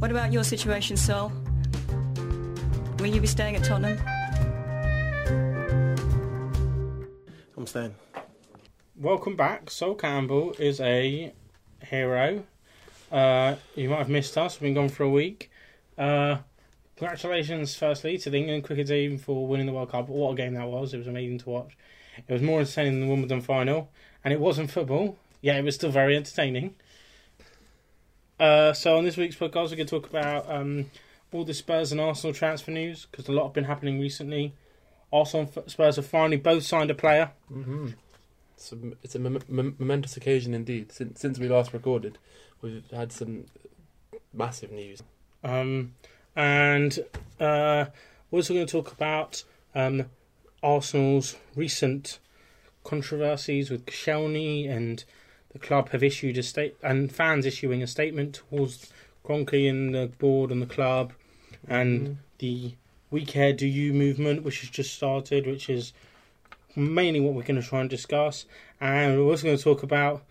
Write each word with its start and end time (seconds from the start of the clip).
What 0.00 0.10
about 0.10 0.32
your 0.32 0.44
situation, 0.44 0.96
Sol? 0.96 1.30
Will 2.98 3.08
you 3.08 3.20
be 3.20 3.26
staying 3.26 3.54
at 3.56 3.62
Tottenham? 3.62 3.98
I'm 7.54 7.66
staying. 7.66 7.94
Welcome 8.96 9.36
back. 9.36 9.70
Sol 9.70 9.94
Campbell 9.94 10.54
is 10.58 10.80
a 10.80 11.34
hero. 11.82 12.44
Uh, 13.12 13.56
you 13.76 13.90
might 13.90 13.98
have 13.98 14.08
missed 14.08 14.38
us. 14.38 14.58
We've 14.58 14.68
been 14.68 14.74
gone 14.74 14.88
for 14.88 15.02
a 15.02 15.10
week. 15.10 15.50
Uh, 15.98 16.38
congratulations, 16.96 17.74
firstly, 17.74 18.16
to 18.16 18.30
the 18.30 18.38
England 18.38 18.64
cricket 18.64 18.86
team 18.86 19.18
for 19.18 19.46
winning 19.46 19.66
the 19.66 19.72
World 19.74 19.90
Cup. 19.90 20.08
What 20.08 20.32
a 20.32 20.34
game 20.34 20.54
that 20.54 20.66
was! 20.66 20.94
It 20.94 20.98
was 20.98 21.08
amazing 21.08 21.40
to 21.40 21.50
watch. 21.50 21.76
It 22.26 22.32
was 22.32 22.40
more 22.40 22.60
entertaining 22.60 22.92
than 22.92 23.00
the 23.02 23.08
Wimbledon 23.08 23.42
final, 23.42 23.90
and 24.24 24.32
it 24.32 24.40
wasn't 24.40 24.70
football. 24.70 25.18
Yeah, 25.42 25.58
it 25.58 25.62
was 25.62 25.74
still 25.74 25.90
very 25.90 26.16
entertaining. 26.16 26.74
Uh, 28.40 28.72
so 28.72 28.96
on 28.96 29.04
this 29.04 29.18
week's 29.18 29.36
podcast, 29.36 29.68
we're 29.68 29.76
going 29.76 29.78
to 29.78 29.84
talk 29.84 30.08
about 30.08 30.50
um, 30.50 30.86
all 31.30 31.44
the 31.44 31.52
Spurs 31.52 31.92
and 31.92 32.00
Arsenal 32.00 32.32
transfer 32.32 32.70
news 32.70 33.06
because 33.10 33.28
a 33.28 33.32
lot 33.32 33.44
have 33.44 33.52
been 33.52 33.64
happening 33.64 34.00
recently. 34.00 34.54
Arsenal 35.12 35.52
and 35.54 35.70
Spurs 35.70 35.96
have 35.96 36.06
finally 36.06 36.38
both 36.38 36.64
signed 36.64 36.90
a 36.90 36.94
player. 36.94 37.32
Mm-hmm. 37.52 37.88
It's 38.54 38.72
a, 38.72 38.76
it's 39.02 39.14
a 39.14 39.18
mom- 39.18 39.42
mom- 39.46 39.76
momentous 39.78 40.16
occasion 40.16 40.54
indeed. 40.54 40.90
Since, 40.90 41.20
since 41.20 41.38
we 41.38 41.48
last 41.48 41.74
recorded, 41.74 42.16
we've 42.62 42.82
had 42.90 43.12
some 43.12 43.44
massive 44.32 44.72
news. 44.72 45.02
Um, 45.44 45.94
and 46.34 46.98
uh, 47.38 47.86
we're 48.30 48.38
also 48.38 48.54
going 48.54 48.66
to 48.66 48.72
talk 48.72 48.90
about 48.90 49.44
um, 49.74 50.06
Arsenal's 50.62 51.36
recent 51.54 52.18
controversies 52.84 53.70
with 53.70 53.84
Koscielny 53.84 54.66
and 54.70 55.04
the 55.52 55.58
club 55.58 55.90
have 55.90 56.02
issued 56.02 56.38
a 56.38 56.42
state 56.42 56.76
and 56.82 57.12
fans 57.12 57.44
issuing 57.46 57.82
a 57.82 57.86
statement 57.86 58.34
towards 58.50 58.92
Kroenke 59.24 59.68
and 59.68 59.94
the 59.94 60.06
board 60.18 60.50
and 60.50 60.62
the 60.62 60.66
club 60.66 61.12
and 61.68 62.06
Mhm. 62.06 62.16
the 62.38 62.74
We 63.10 63.24
Care 63.24 63.52
Do 63.52 63.66
You 63.66 63.92
movement, 63.92 64.44
which 64.44 64.60
has 64.60 64.70
just 64.70 64.94
started, 64.94 65.46
which 65.46 65.68
is 65.68 65.92
mainly 66.76 67.18
what 67.20 67.34
we're 67.34 67.42
going 67.42 67.60
to 67.60 67.66
try 67.66 67.80
and 67.80 67.90
discuss. 67.90 68.46
And 68.80 69.18
we're 69.18 69.24
also 69.30 69.44
going 69.44 69.56
to 69.56 69.62
talk 69.62 69.82
about 69.82 70.22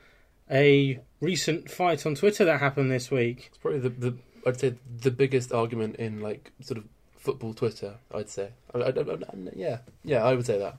a 0.50 1.00
recent 1.20 1.70
fight 1.70 2.06
on 2.06 2.16
Twitter 2.16 2.46
that 2.46 2.60
happened 2.60 2.90
this 2.92 3.12
week. 3.12 3.48
It's 3.50 3.58
probably 3.58 3.80
the, 3.82 3.90
the 3.90 4.14
I'd 4.48 4.60
say 4.60 4.76
the 5.02 5.12
biggest 5.12 5.52
argument 5.52 5.98
in 5.98 6.22
like 6.22 6.52
sort 6.62 6.78
of 6.78 6.86
football 7.18 7.54
Twitter. 7.54 7.96
I'd 8.14 8.30
say. 8.30 8.50
I, 8.74 8.78
I, 8.80 8.84
I, 8.88 8.90
I- 8.92 9.18
yeah, 9.56 9.80
yeah, 10.06 10.24
I 10.24 10.34
would 10.34 10.46
say 10.46 10.58
that. 10.58 10.78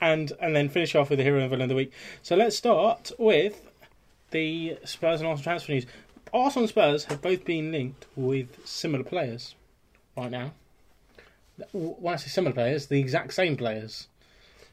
And 0.00 0.32
and 0.40 0.56
then 0.56 0.68
finish 0.68 0.94
off 0.94 1.10
with 1.10 1.18
the 1.18 1.24
hero 1.24 1.40
and 1.40 1.50
villain 1.50 1.62
of 1.62 1.68
the 1.68 1.74
week. 1.74 1.92
So 2.22 2.34
let's 2.36 2.56
start 2.56 3.12
with 3.18 3.60
the 4.30 4.78
Spurs 4.84 5.20
and 5.20 5.28
Arsenal 5.28 5.44
transfer 5.44 5.72
news. 5.72 5.86
Arsenal 6.32 6.64
and 6.64 6.68
Spurs 6.68 7.04
have 7.04 7.22
both 7.22 7.44
been 7.44 7.72
linked 7.72 8.06
with 8.16 8.66
similar 8.66 9.04
players 9.04 9.54
right 10.16 10.30
now. 10.30 10.52
When 11.72 12.14
I 12.14 12.16
say 12.16 12.28
similar 12.28 12.52
players, 12.52 12.86
the 12.86 13.00
exact 13.00 13.34
same 13.34 13.56
players. 13.56 14.08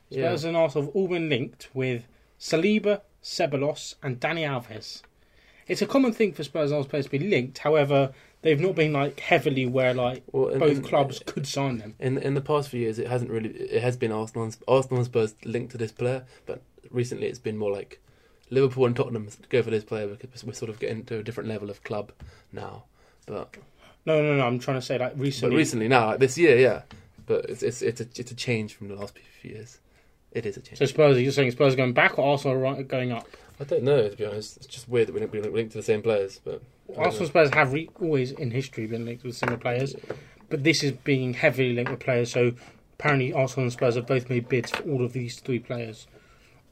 Yeah. 0.10 0.30
Spurs 0.30 0.44
and 0.46 0.58
Arsenal 0.58 0.88
have 0.88 0.96
all 0.96 1.08
been 1.08 1.30
linked 1.30 1.70
with 1.74 2.06
Saliba, 2.40 3.02
Ceballos, 3.24 3.96
and 4.02 4.20
Dani 4.20 4.42
Alves. 4.42 5.02
It's 5.68 5.82
a 5.82 5.86
common 5.86 6.12
thing 6.12 6.34
for 6.34 6.44
Spurs 6.44 6.72
and 6.72 6.78
Arsenal 6.78 6.90
players 6.90 7.06
to 7.06 7.12
be 7.12 7.20
linked. 7.20 7.60
However, 7.60 8.14
they've 8.44 8.60
not 8.60 8.76
been 8.76 8.94
like 8.94 9.20
heavily 9.20 9.66
where 9.66 9.94
like 9.94 10.24
Well, 10.32 10.58
both 10.60 10.84
clubs 10.84 11.22
could 11.26 11.48
sign 11.48 11.80
them. 11.80 11.96
In 12.00 12.18
in 12.20 12.36
the 12.36 12.42
past 12.42 12.70
few 12.70 12.82
years, 12.82 13.00
it 13.00 13.08
hasn't 13.08 13.32
really. 13.32 13.50
It 13.50 13.82
has 13.82 13.98
been 13.98 14.12
Arsenal 14.12 14.44
and, 14.44 14.56
Arsenal 14.68 14.98
and 14.98 15.06
Spurs 15.06 15.34
linked 15.44 15.72
to 15.72 15.78
this 15.78 15.92
player, 15.92 16.26
but 16.46 16.62
recently 16.92 17.28
it's 17.28 17.40
been 17.40 17.58
more 17.58 17.72
like 17.72 18.00
Liverpool 18.52 18.86
and 18.86 18.96
Tottenham 18.96 19.28
go 19.50 19.64
for 19.64 19.72
this 19.72 19.84
player 19.84 20.08
because 20.08 20.44
we're 20.44 20.54
sort 20.54 20.70
of 20.70 20.80
getting 20.80 21.04
to 21.06 21.18
a 21.18 21.24
different 21.24 21.50
level 21.50 21.70
of 21.70 21.84
club 21.84 22.12
now. 22.52 22.84
But 23.26 23.58
No, 24.06 24.22
no, 24.22 24.36
no. 24.36 24.46
I'm 24.46 24.60
trying 24.60 24.78
to 24.78 24.86
say 24.86 24.98
like 25.00 25.14
but 25.14 25.20
recently. 25.24 25.56
recently 25.56 25.88
now, 25.88 26.08
like 26.08 26.20
this 26.20 26.38
year, 26.38 26.58
yeah. 26.58 26.84
But 27.26 27.46
it's 27.50 27.64
it's 27.64 27.82
it's 27.82 28.02
a 28.02 28.08
it's 28.16 28.32
a 28.32 28.36
change 28.36 28.76
from 28.76 28.90
the 28.90 28.96
last 28.96 29.18
few 29.42 29.52
years. 29.52 29.80
It 30.32 30.46
is 30.46 30.58
a 30.58 30.62
change. 30.62 30.80
So 30.80 30.86
Spurs, 30.86 31.20
you're 31.20 31.32
saying 31.32 31.52
Spurs 31.52 31.74
are 31.74 31.78
going 31.78 31.94
back 31.94 32.18
or 32.18 32.32
Arsenal 32.32 32.84
going 32.84 33.12
up? 33.12 33.28
I 33.60 33.64
don't 33.66 33.84
know 33.84 34.10
to 34.10 34.16
be 34.16 34.26
honest. 34.26 34.58
It's 34.58 34.66
just 34.66 34.90
weird 34.90 35.08
that 35.08 35.14
we're 35.14 35.22
not 35.22 35.32
being 35.32 35.54
linked 35.54 35.72
to 35.74 35.78
the 35.78 35.84
same 35.84 36.02
players. 36.02 36.42
But 36.44 36.54
don't 36.54 36.64
Arsenal 36.98 37.28
Spurs 37.28 37.50
have 37.52 37.74
re- 37.74 37.90
always 38.00 38.32
in 38.32 38.52
history 38.52 38.86
been 38.86 39.06
linked 39.06 39.24
with 39.24 39.36
similar 39.36 39.58
players, 39.58 39.96
but 40.50 40.64
this 40.64 40.84
is 40.84 40.92
being 40.92 41.34
heavily 41.34 41.74
linked 41.74 41.92
with 41.92 42.00
players. 42.00 42.32
So 42.32 42.54
apparently 43.00 43.34
Arsenal 43.34 43.64
and 43.66 43.74
Spurs 43.74 43.96
have 43.96 44.08
both 44.08 44.30
made 44.30 44.48
bids 44.50 44.72
for 44.72 44.84
all 44.84 45.04
of 45.04 45.14
these 45.14 45.40
three 45.40 45.60
players. 45.60 46.08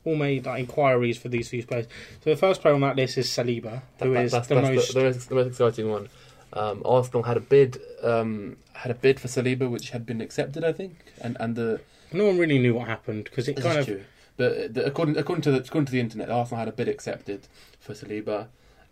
All 0.03 0.15
made 0.15 0.45
like, 0.45 0.59
inquiries 0.61 1.17
for 1.17 1.29
these 1.29 1.49
three 1.49 1.61
players. 1.63 1.85
So 2.23 2.29
the 2.31 2.35
first 2.35 2.61
player 2.61 2.73
on 2.73 2.81
that 2.81 2.95
list 2.95 3.17
is 3.17 3.27
Saliba, 3.27 3.81
That- 3.97 4.05
who 4.05 4.13
that- 4.13 4.25
is 4.25 4.31
that's, 4.31 4.47
the 4.47 4.55
that's 4.55 4.67
most. 4.69 4.93
the, 4.93 4.99
the, 4.99 5.05
most, 5.05 5.29
the 5.29 5.35
most 5.35 5.47
exciting 5.47 5.89
one. 5.91 6.09
Um, 6.53 6.81
Arsenal 6.83 7.23
had 7.23 7.37
a 7.37 7.41
bid 7.41 7.77
um, 8.03 8.57
had 8.73 8.91
a 8.91 8.95
bid 8.95 9.19
for 9.19 9.27
Saliba, 9.29 9.69
which 9.69 9.91
had 9.91 10.05
been 10.05 10.19
accepted, 10.19 10.63
I 10.65 10.73
think, 10.73 10.97
and 11.21 11.37
and 11.39 11.55
the 11.55 11.79
No 12.11 12.25
one 12.25 12.37
really 12.37 12.59
knew 12.59 12.73
what 12.73 12.87
happened 12.89 13.23
because 13.25 13.47
it 13.47 13.55
kind 13.55 13.79
of 13.79 13.85
true. 13.85 14.03
But 14.35 14.73
the, 14.73 14.85
according 14.85 15.17
according 15.17 15.43
to 15.43 15.51
the 15.51 15.59
according 15.59 15.85
to 15.85 15.91
the 15.93 16.01
internet, 16.01 16.29
Arsenal 16.29 16.59
had 16.59 16.67
a 16.67 16.73
bid 16.73 16.89
accepted 16.89 17.47
for 17.79 17.93
Saliba, 17.93 18.47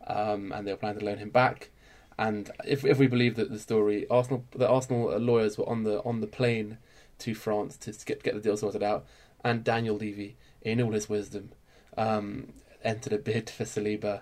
um, 0.07 0.51
and 0.51 0.65
they 0.65 0.71
were 0.71 0.77
planning 0.77 0.99
to 0.99 1.05
loan 1.05 1.17
him 1.17 1.29
back. 1.29 1.69
And 2.17 2.51
if 2.65 2.83
if 2.83 2.99
we 2.99 3.07
believe 3.07 3.35
that 3.37 3.49
the 3.49 3.59
story, 3.59 4.05
Arsenal 4.09 4.43
the 4.51 4.67
Arsenal 4.67 5.17
lawyers 5.17 5.57
were 5.57 5.67
on 5.69 5.83
the 5.83 6.03
on 6.03 6.19
the 6.19 6.27
plane 6.27 6.77
to 7.19 7.33
France 7.33 7.77
to 7.77 7.93
get 8.05 8.23
get 8.23 8.33
the 8.33 8.41
deal 8.41 8.57
sorted 8.57 8.83
out, 8.83 9.05
and 9.43 9.63
Daniel 9.63 9.95
Levy, 9.95 10.35
in 10.61 10.81
all 10.81 10.91
his 10.91 11.07
wisdom, 11.07 11.51
um, 11.97 12.51
entered 12.83 13.13
a 13.13 13.17
bid 13.17 13.49
for 13.49 13.63
Saliba, 13.63 14.21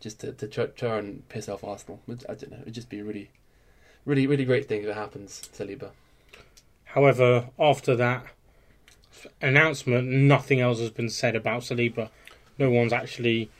just 0.00 0.20
to, 0.20 0.32
to 0.32 0.46
try, 0.46 0.98
and 0.98 1.28
piss 1.28 1.48
off 1.48 1.64
Arsenal. 1.64 2.00
I 2.08 2.34
don't 2.34 2.50
know. 2.50 2.58
It'd 2.62 2.74
just 2.74 2.88
be 2.88 3.00
a 3.00 3.04
really, 3.04 3.30
really, 4.04 4.26
really 4.26 4.44
great 4.44 4.68
thing 4.68 4.82
if 4.82 4.88
it 4.88 4.94
happens, 4.94 5.48
Saliba. 5.52 5.90
However, 6.84 7.50
after 7.58 7.96
that 7.96 8.24
announcement, 9.42 10.08
nothing 10.08 10.60
else 10.60 10.78
has 10.78 10.90
been 10.90 11.10
said 11.10 11.36
about 11.36 11.62
Saliba. 11.62 12.10
No 12.58 12.70
one's 12.70 12.92
actually 12.92 13.50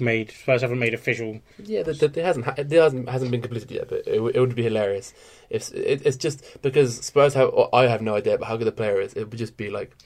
made 0.00 0.30
Spurs 0.30 0.62
haven't 0.62 0.78
made 0.78 0.94
official. 0.94 1.40
Yeah, 1.62 1.82
that 1.82 1.98
that- 2.00 2.16
it 2.16 2.24
hasn't 2.24 2.46
it 2.58 2.70
hasn't 2.70 3.08
hasn't 3.08 3.30
been 3.30 3.40
completed 3.42 3.70
yet, 3.70 3.88
but 3.88 4.06
it, 4.06 4.20
it 4.20 4.40
would 4.40 4.54
be 4.54 4.62
hilarious 4.62 5.12
if 5.50 5.72
it, 5.74 6.02
it's 6.04 6.16
just 6.16 6.60
because 6.62 6.98
Spurs 7.00 7.34
have. 7.34 7.50
I 7.72 7.86
have 7.86 8.02
no 8.02 8.14
idea 8.14 8.34
about 8.34 8.48
how 8.48 8.56
good 8.56 8.66
the 8.66 8.72
player 8.72 9.00
is. 9.00 9.12
It 9.14 9.28
would 9.30 9.38
just 9.38 9.56
be 9.56 9.70
like 9.70 9.96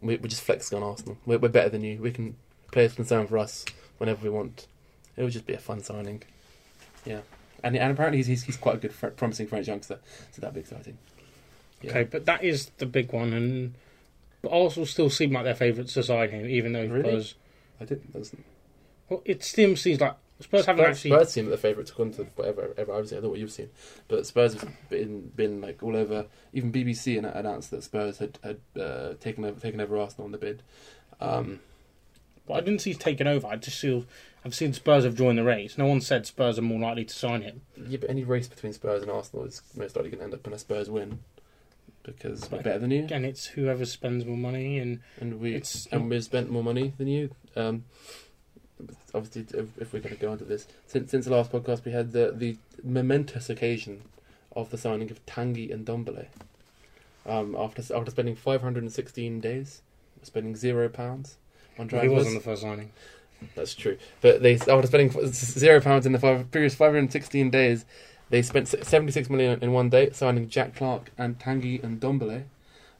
we, 0.00 0.16
we're 0.16 0.28
just 0.28 0.42
flexing 0.42 0.76
on 0.76 0.82
Arsenal. 0.84 1.18
We're, 1.26 1.38
we're 1.38 1.48
better 1.48 1.68
than 1.68 1.82
you. 1.82 1.98
We 2.00 2.10
can 2.12 2.36
players 2.72 2.94
can 2.94 3.04
sign 3.04 3.26
for 3.26 3.38
us 3.38 3.64
whenever 3.98 4.22
we 4.22 4.30
want. 4.30 4.66
It 5.16 5.22
would 5.24 5.32
just 5.32 5.46
be 5.46 5.54
a 5.54 5.58
fun 5.58 5.82
signing. 5.82 6.22
Yeah, 7.04 7.20
and 7.64 7.76
and 7.76 7.92
apparently 7.92 8.18
he's 8.18 8.26
he's, 8.26 8.42
he's 8.44 8.56
quite 8.56 8.76
a 8.76 8.78
good, 8.78 8.92
fr- 8.92 9.08
promising 9.08 9.46
French 9.46 9.66
youngster, 9.68 9.98
so 10.32 10.40
that'd 10.40 10.54
be 10.54 10.60
exciting. 10.60 10.98
Yeah. 11.82 11.90
Okay, 11.90 12.04
but 12.04 12.26
that 12.26 12.42
is 12.42 12.70
the 12.78 12.86
big 12.86 13.12
one, 13.12 13.32
and 13.32 13.74
but 14.42 14.50
Arsenal 14.52 14.86
still 14.86 15.10
seem 15.10 15.32
like 15.32 15.44
their 15.44 15.54
favourites 15.54 15.94
to 15.94 16.02
sign 16.02 16.30
him, 16.30 16.46
even 16.46 16.72
though 16.72 16.86
Really? 16.86 17.02
Spurs. 17.10 17.34
I 17.80 17.84
didn't. 17.84 18.12
That's, 18.12 18.32
Well, 19.08 19.22
it 19.24 19.42
still 19.44 19.74
seems 19.76 20.00
like 20.00 20.14
Spurs 20.40 20.66
haven't 20.66 20.84
Spurs, 20.84 20.96
actually. 20.96 21.10
Spurs 21.10 21.30
seem 21.30 21.46
the 21.46 21.56
favourites 21.56 21.90
according 21.90 22.14
to 22.14 22.24
whatever 22.36 22.74
ever 22.76 22.92
I've 22.94 23.08
seen. 23.08 23.18
I 23.18 23.20
don't 23.20 23.24
know 23.24 23.30
what 23.30 23.38
you've 23.40 23.50
seen, 23.52 23.70
but 24.06 24.26
Spurs 24.26 24.54
have 24.54 24.68
been 24.88 25.32
been 25.34 25.60
like 25.60 25.82
all 25.82 25.96
over. 25.96 26.26
Even 26.52 26.72
BBC 26.72 27.18
announced 27.18 27.70
that 27.70 27.82
Spurs 27.82 28.18
had 28.18 28.38
had 28.42 28.58
uh, 28.80 29.14
taken 29.20 29.44
over 29.44 29.58
taken 29.58 29.80
over 29.80 29.98
Arsenal 29.98 30.26
on 30.26 30.32
the 30.32 30.38
bid. 30.38 30.62
Um, 31.20 31.60
But 32.46 32.54
I 32.54 32.60
didn't 32.60 32.80
see 32.82 32.90
he's 32.90 32.98
taken 32.98 33.26
over. 33.26 33.46
I 33.46 33.56
just 33.56 33.80
feel 33.80 34.04
I've 34.44 34.54
seen 34.54 34.72
Spurs 34.72 35.04
have 35.04 35.16
joined 35.16 35.38
the 35.38 35.44
race. 35.44 35.76
No 35.76 35.86
one 35.86 36.00
said 36.00 36.26
Spurs 36.26 36.58
are 36.58 36.62
more 36.62 36.78
likely 36.80 37.04
to 37.04 37.14
sign 37.14 37.42
him. 37.42 37.62
yeah, 37.76 37.98
but 38.00 38.08
any 38.08 38.22
race 38.24 38.46
between 38.46 38.72
Spurs 38.72 39.02
and 39.02 39.10
Arsenal 39.10 39.44
is 39.46 39.62
most 39.74 39.96
likely 39.96 40.10
going 40.10 40.20
to 40.20 40.24
end 40.24 40.34
up 40.34 40.46
in 40.46 40.52
a 40.52 40.58
Spurs 40.58 40.88
win 40.88 41.18
because 42.04 42.50
we're 42.50 42.62
better 42.62 42.78
than 42.78 42.90
you, 42.90 43.04
Again, 43.04 43.24
it's 43.24 43.46
whoever 43.46 43.84
spends 43.84 44.24
more 44.24 44.36
money, 44.36 44.78
and 44.78 45.00
and 45.20 45.40
we 45.40 45.54
it's 45.54 45.86
and 45.90 46.08
we've 46.08 46.24
spent 46.24 46.50
more 46.50 46.62
money 46.62 46.94
than 46.96 47.08
you. 47.08 47.30
Um, 47.56 47.84
obviously, 49.14 49.46
if, 49.58 49.78
if 49.78 49.92
we're 49.92 50.00
going 50.00 50.14
to 50.14 50.20
go 50.20 50.32
into 50.32 50.44
this, 50.44 50.66
since 50.86 51.10
since 51.10 51.24
the 51.24 51.32
last 51.32 51.52
podcast, 51.52 51.84
we 51.84 51.92
had 51.92 52.12
the 52.12 52.32
the 52.34 52.56
momentous 52.82 53.50
occasion 53.50 54.02
of 54.54 54.70
the 54.70 54.78
signing 54.78 55.10
of 55.10 55.24
Tanguy 55.26 55.70
Ndombele. 55.70 56.26
Um, 57.26 57.54
after 57.58 57.82
after 57.94 58.10
spending 58.10 58.36
516 58.36 59.40
days, 59.40 59.82
spending 60.22 60.56
zero 60.56 60.88
pounds 60.88 61.36
on 61.78 61.88
he 61.88 62.08
wasn't 62.08 62.34
the 62.34 62.40
first 62.40 62.62
signing. 62.62 62.90
That's 63.54 63.74
true. 63.74 63.98
But 64.20 64.42
they 64.42 64.54
after 64.54 64.86
spending 64.86 65.32
zero 65.32 65.80
pounds 65.80 66.06
in 66.06 66.12
the 66.12 66.18
five, 66.18 66.50
previous 66.50 66.74
516 66.74 67.50
days, 67.50 67.84
they 68.30 68.42
spent 68.42 68.68
76 68.68 69.30
million 69.30 69.62
in 69.62 69.72
one 69.72 69.90
day 69.90 70.10
signing 70.10 70.48
Jack 70.48 70.74
Clark 70.74 71.10
and 71.16 71.38
Tanguy 71.38 71.80
Ndombele. 71.80 72.44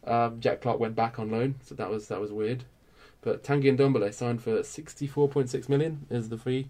Um, 0.07 0.41
Jack 0.41 0.61
Clark 0.61 0.79
went 0.79 0.95
back 0.95 1.19
on 1.19 1.31
loan, 1.31 1.57
so 1.65 1.75
that 1.75 1.91
was 1.91 2.09
that 2.09 2.21
was 2.21 2.33
weird. 2.33 2.65
But 3.21 3.43
Tanguy 3.43 3.77
Ndombele 3.77 4.13
signed 4.15 4.43
for 4.43 4.59
64.6 4.61 5.69
million 5.69 6.07
is 6.09 6.29
the 6.29 6.39
fee, 6.39 6.69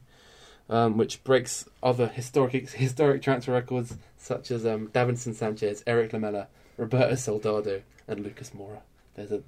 um, 0.71 0.97
which 0.97 1.23
breaks 1.25 1.69
other 1.83 2.07
historic 2.09 2.71
historic 2.71 3.23
transfer 3.23 3.53
records 3.53 3.97
such 4.17 4.51
as 4.51 4.65
um, 4.67 4.89
Davinson 4.89 5.35
Sanchez, 5.35 5.83
Eric 5.87 6.13
Lamela, 6.13 6.49
Roberto 6.77 7.15
Soldado, 7.17 7.83
and 8.07 8.21
Lucas 8.21 8.51
Moura. 8.51 8.81
There's 9.15 9.33
a 9.33 9.43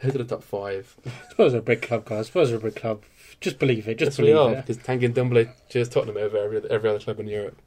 those 0.00 0.14
are 0.14 0.18
the 0.18 0.24
top 0.24 0.44
five. 0.44 0.96
Spurs 1.30 1.54
are 1.54 1.58
a 1.58 1.62
big 1.62 1.82
club, 1.82 2.04
guys. 2.04 2.28
Spurs 2.28 2.52
are 2.52 2.56
a 2.56 2.60
big 2.60 2.76
club. 2.76 3.02
Just 3.40 3.58
believe 3.58 3.88
it. 3.88 3.98
Just 3.98 4.10
Yes, 4.12 4.16
believe 4.16 4.36
are, 4.36 4.52
it. 4.52 4.56
because 4.66 4.78
Tanguy 4.78 5.12
Ndombele 5.12 5.50
cheers 5.68 5.88
Tottenham 5.88 6.16
over 6.18 6.36
every, 6.38 6.62
every 6.70 6.88
other 6.90 7.00
club 7.00 7.18
in 7.18 7.26
Europe. 7.26 7.60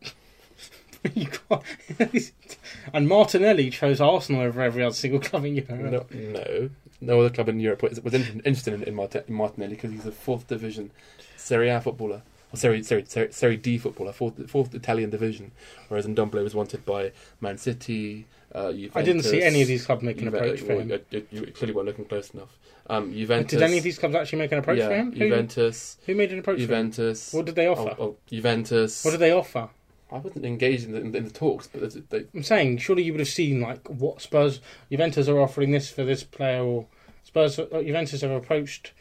and 2.94 3.08
Martinelli 3.08 3.70
chose 3.70 4.02
Arsenal 4.02 4.42
over 4.42 4.62
every 4.62 4.84
other 4.84 4.96
single 4.96 5.20
club 5.20 5.46
in 5.46 5.56
Europe. 5.56 6.12
No, 6.12 6.30
no, 6.32 6.70
no 7.02 7.20
other 7.20 7.30
club 7.30 7.50
in 7.50 7.60
Europe 7.60 7.84
was, 7.84 8.02
was 8.02 8.14
interested 8.14 8.74
in, 8.74 8.84
in, 8.84 9.00
in 9.28 9.34
Martinelli 9.34 9.76
because 9.76 9.92
he's 9.92 10.06
a 10.06 10.12
fourth 10.12 10.48
division 10.48 10.92
Serie 11.36 11.70
A 11.70 11.82
footballer. 11.82 12.22
Or 12.54 12.58
Serie, 12.58 12.84
Serie, 12.84 13.06
Serie, 13.08 13.32
Serie 13.32 13.58
D 13.58 13.78
footballer, 13.78 14.14
fourth, 14.14 14.50
fourth 14.50 14.74
Italian 14.76 15.10
division, 15.10 15.52
whereas 15.88 16.06
Ndombele 16.06 16.44
was 16.44 16.54
wanted 16.54 16.86
by 16.86 17.12
Man 17.42 17.58
City, 17.58 18.28
uh, 18.56 18.72
I 18.96 19.02
didn't 19.02 19.24
see 19.24 19.42
any 19.42 19.62
of 19.62 19.68
these 19.68 19.86
clubs 19.86 20.02
make 20.02 20.22
an 20.22 20.30
approach 20.30 20.62
for 20.62 20.80
him. 20.80 20.90
You, 20.90 21.28
you 21.30 21.48
clearly 21.48 21.74
weren't 21.74 21.88
looking 21.88 22.06
close 22.06 22.30
enough. 22.30 22.58
Um, 22.88 23.12
Juventus. 23.12 23.52
Did 23.52 23.64
any 23.64 23.80
of 23.80 23.84
these 23.84 24.00
clubs 24.00 24.16
actually 24.16 24.40
make 24.40 24.52
an 24.54 24.60
approach 24.60 24.78
yeah, 24.78 24.88
for 24.88 24.96
him? 24.96 25.12
Who, 25.12 25.20
Juventus. 25.20 25.98
who 26.06 26.16
made 26.16 26.32
an 26.32 26.40
approach 26.40 26.58
for 26.58 26.62
him? 26.62 26.68
Juventus. 26.68 27.34
What 27.34 27.46
did 27.46 27.56
they 27.56 27.68
offer? 27.68 27.96
Oh, 28.00 28.04
oh, 28.04 28.16
Juventus. 28.28 29.04
What 29.04 29.12
did 29.12 29.20
they 29.20 29.32
offer? 29.32 29.70
I 30.16 30.20
wasn't 30.20 30.46
engaged 30.46 30.86
in 30.86 30.92
the, 30.94 31.18
in 31.18 31.26
the 31.26 31.30
talks, 31.30 31.68
but 31.68 31.82
there's- 31.82 31.98
they, 32.10 32.26
I'm 32.34 32.44
saying, 32.44 32.78
surely 32.80 33.04
you 33.04 33.12
would 33.14 33.20
have 33.20 33.28
seen 33.28 33.62
like 33.62 33.88
what 33.90 34.22
Spurs, 34.22 34.62
Juventus 34.90 35.28
are 35.28 35.40
offering 35.40 35.72
this 35.72 35.90
for 35.90 36.04
this 36.04 36.24
player, 36.24 36.64
or 36.64 36.88
Spurs, 37.24 37.60
uh, 37.60 37.66
Juventus 37.84 38.22
have 38.22 38.32
approached 38.32 38.94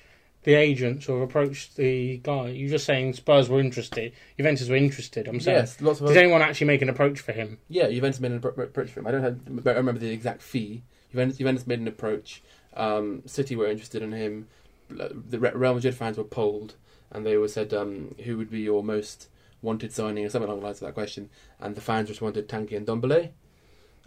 the 0.43 0.55
agents 0.55 1.09
or 1.09 1.23
approached 1.23 1.77
the 1.77 2.19
guy. 2.19 2.49
You're 2.49 2.69
just 2.69 2.85
saying 2.85 3.15
Spurs 3.15 3.49
were 3.49 3.61
interested, 3.61 4.13
Juventus 4.37 4.69
were 4.69 4.77
interested. 4.77 5.27
I'm 5.29 5.41
saying, 5.41 5.57
yes, 5.59 5.81
lots 5.81 6.01
of 6.01 6.09
did 6.09 6.17
anyone 6.19 6.43
actually 6.43 6.67
make 6.67 6.83
an 6.83 6.89
approach 6.91 7.21
for 7.21 7.33
him? 7.33 7.59
Yeah, 7.69 7.89
Juventus 7.89 8.21
made 8.21 8.33
an 8.33 8.39
approach 8.39 8.91
for 8.91 9.01
him. 9.01 9.07
I 9.07 9.11
don't, 9.11 9.23
have, 9.23 9.41
I 9.47 9.61
don't 9.61 9.77
remember 9.77 10.01
the 10.01 10.11
exact 10.11 10.43
fee. 10.43 10.83
Juventus, 11.13 11.39
Juventus 11.39 11.67
made 11.67 11.79
an 11.81 11.89
approach. 11.89 12.43
Um, 12.77 13.23
City 13.25 13.55
were 13.57 13.69
interested 13.69 14.03
in 14.03 14.13
him. 14.13 14.49
The 14.91 15.39
Real 15.39 15.75
Madrid 15.75 15.95
fans 15.95 16.19
were 16.19 16.25
polled, 16.25 16.75
and 17.11 17.25
they 17.25 17.37
all 17.37 17.49
said, 17.49 17.73
um, 17.73 18.15
"Who 18.25 18.37
would 18.37 18.51
be 18.51 18.61
your 18.61 18.83
most 18.83 19.29
wanted 19.65 19.93
signing?" 19.93 20.25
or 20.25 20.29
something 20.29 20.49
along 20.49 20.61
the 20.61 20.67
lines 20.67 20.81
of 20.81 20.87
that 20.87 20.95
question. 20.95 21.31
And 21.61 21.75
the 21.75 21.81
fans 21.81 22.09
responded, 22.09 22.49
"Tanguy 22.49 22.85
Ndombele." 22.85 23.31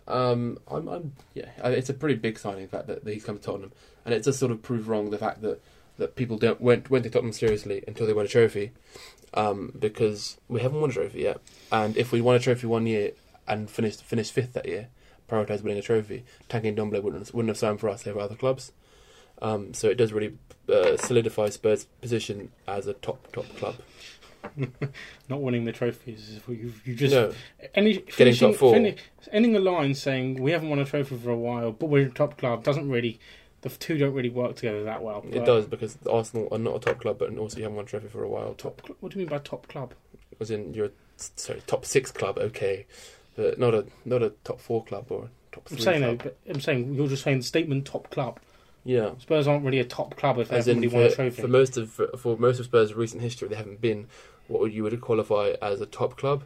Um, 0.08 0.58
I'm, 0.72 0.88
I'm, 0.88 1.14
yeah, 1.34 1.50
it's 1.66 1.90
a 1.90 1.94
pretty 1.94 2.16
big 2.16 2.40
signing, 2.40 2.64
in 2.64 2.70
fact, 2.70 2.88
that, 2.88 3.04
that 3.04 3.14
he's 3.14 3.26
come 3.26 3.38
to 3.38 3.44
Tottenham, 3.44 3.74
and 4.06 4.14
it 4.14 4.24
does 4.24 4.38
sort 4.38 4.54
of 4.54 4.62
prove 4.62 4.88
wrong 4.88 5.10
the 5.10 5.18
fact 5.18 5.42
that, 5.42 5.60
that 5.98 6.16
people 6.16 6.38
don't 6.38 6.62
went 6.62 6.90
went 6.90 7.04
to 7.04 7.10
Tottenham 7.10 7.34
seriously 7.34 7.84
until 7.88 8.08
they 8.08 8.14
won 8.14 8.24
a 8.24 8.30
trophy, 8.30 8.72
um, 9.34 9.74
because 9.78 10.38
we 10.48 10.62
haven't 10.62 10.80
won 10.80 10.92
a 10.92 10.94
trophy 10.94 11.24
yet, 11.24 11.42
and 11.74 11.98
if 11.98 12.14
we 12.14 12.22
won 12.22 12.36
a 12.36 12.40
trophy 12.40 12.68
one 12.68 12.88
year 12.88 13.12
and 13.50 13.70
finished 13.70 14.02
finished 14.02 14.32
fifth 14.32 14.54
that 14.54 14.66
year, 14.66 14.88
prioritised 15.30 15.62
winning 15.62 15.80
a 15.80 15.82
trophy, 15.82 16.24
Tanguy 16.48 16.74
Ndombele 16.74 17.04
wouldn't 17.04 17.34
wouldn't 17.34 17.50
have 17.50 17.58
signed 17.58 17.82
for 17.82 17.90
us 17.90 18.08
over 18.08 18.22
other 18.22 18.36
clubs, 18.36 18.72
um, 19.42 19.74
so 19.74 19.90
it 19.90 19.98
does 19.98 20.14
really 20.14 20.38
uh, 20.74 20.96
solidify 20.96 21.50
Spurs' 21.50 21.84
position 22.00 22.54
as 22.66 22.88
a 22.88 22.94
top 22.94 23.30
top 23.34 23.46
club. 23.58 23.76
Not 25.30 25.42
winning 25.42 25.66
the 25.66 25.72
trophies. 25.72 26.30
is 26.30 26.42
You, 26.48 26.74
you 26.86 26.96
just 26.96 27.14
no, 27.14 27.34
any 27.76 27.96
finishing, 28.00 28.52
top 28.52 28.60
four. 28.60 28.74
fini- 28.74 28.96
ending 29.32 29.56
a 29.56 29.60
line 29.60 29.94
saying 29.94 30.42
we 30.42 30.52
haven't 30.52 30.70
won 30.70 30.80
a 30.80 30.86
trophy 30.86 31.18
for 31.18 31.32
a 31.32 31.38
while, 31.38 31.72
but 31.72 31.88
we're 31.88 32.08
a 32.08 32.10
top 32.10 32.38
club 32.38 32.64
doesn't 32.64 32.90
really. 32.90 33.20
The 33.62 33.70
two 33.70 33.98
don't 33.98 34.14
really 34.14 34.30
work 34.30 34.56
together 34.56 34.84
that 34.84 35.02
well. 35.02 35.26
it 35.32 35.44
does 35.44 35.66
because 35.66 35.98
Arsenal 36.10 36.48
are 36.52 36.60
not 36.60 36.76
a 36.76 36.80
top 36.80 37.02
club, 37.02 37.18
but 37.18 37.36
also 37.38 37.58
you 37.58 37.64
haven't 37.64 37.76
won 37.76 37.86
a 37.86 37.88
trophy 37.88 38.08
for 38.08 38.24
a 38.24 38.30
while. 38.30 38.54
Top 38.54 38.82
cl- 38.86 38.96
What 39.00 39.12
do 39.12 39.20
you 39.20 39.26
mean 39.26 39.30
by 39.30 39.40
top 39.40 39.68
club? 39.68 39.94
was 40.40 40.52
in 40.52 40.74
your 40.76 40.92
sorry 41.18 41.62
top 41.66 41.84
six 41.86 42.12
club, 42.12 42.38
okay, 42.38 42.86
but 43.36 43.58
not 43.60 43.74
a 43.74 43.86
not 44.06 44.22
a 44.22 44.30
top 44.44 44.60
four 44.60 44.84
club 44.84 45.08
or 45.10 45.30
top 45.52 45.68
I'm 45.72 45.80
saying 45.80 46.02
no, 46.02 46.16
but 46.16 46.38
I'm 46.48 46.62
saying 46.62 46.94
you're 46.94 47.08
just 47.08 47.24
saying 47.24 47.42
statement 47.42 47.86
top 47.86 48.10
club. 48.12 48.40
Yeah, 48.86 49.12
Spurs 49.18 49.48
aren't 49.48 49.66
really 49.66 49.80
a 49.80 49.84
top 49.86 50.16
club 50.16 50.38
if 50.38 50.50
they 50.50 50.58
as 50.58 50.68
haven't 50.68 50.84
really 50.84 50.96
won 50.96 51.04
a 51.06 51.12
trophy. 51.16 51.42
for 51.42 51.48
most 51.48 51.78
of 51.78 52.00
for 52.20 52.38
most 52.38 52.60
of 52.60 52.66
Spurs' 52.66 52.94
recent 52.94 53.22
history, 53.22 53.48
they 53.50 53.56
haven't 53.56 53.82
been 53.82 54.08
what 54.48 54.72
you 54.72 54.84
would 54.84 55.00
qualify 55.02 55.54
as 55.62 55.82
a 55.82 55.86
top 55.86 56.18
club. 56.18 56.44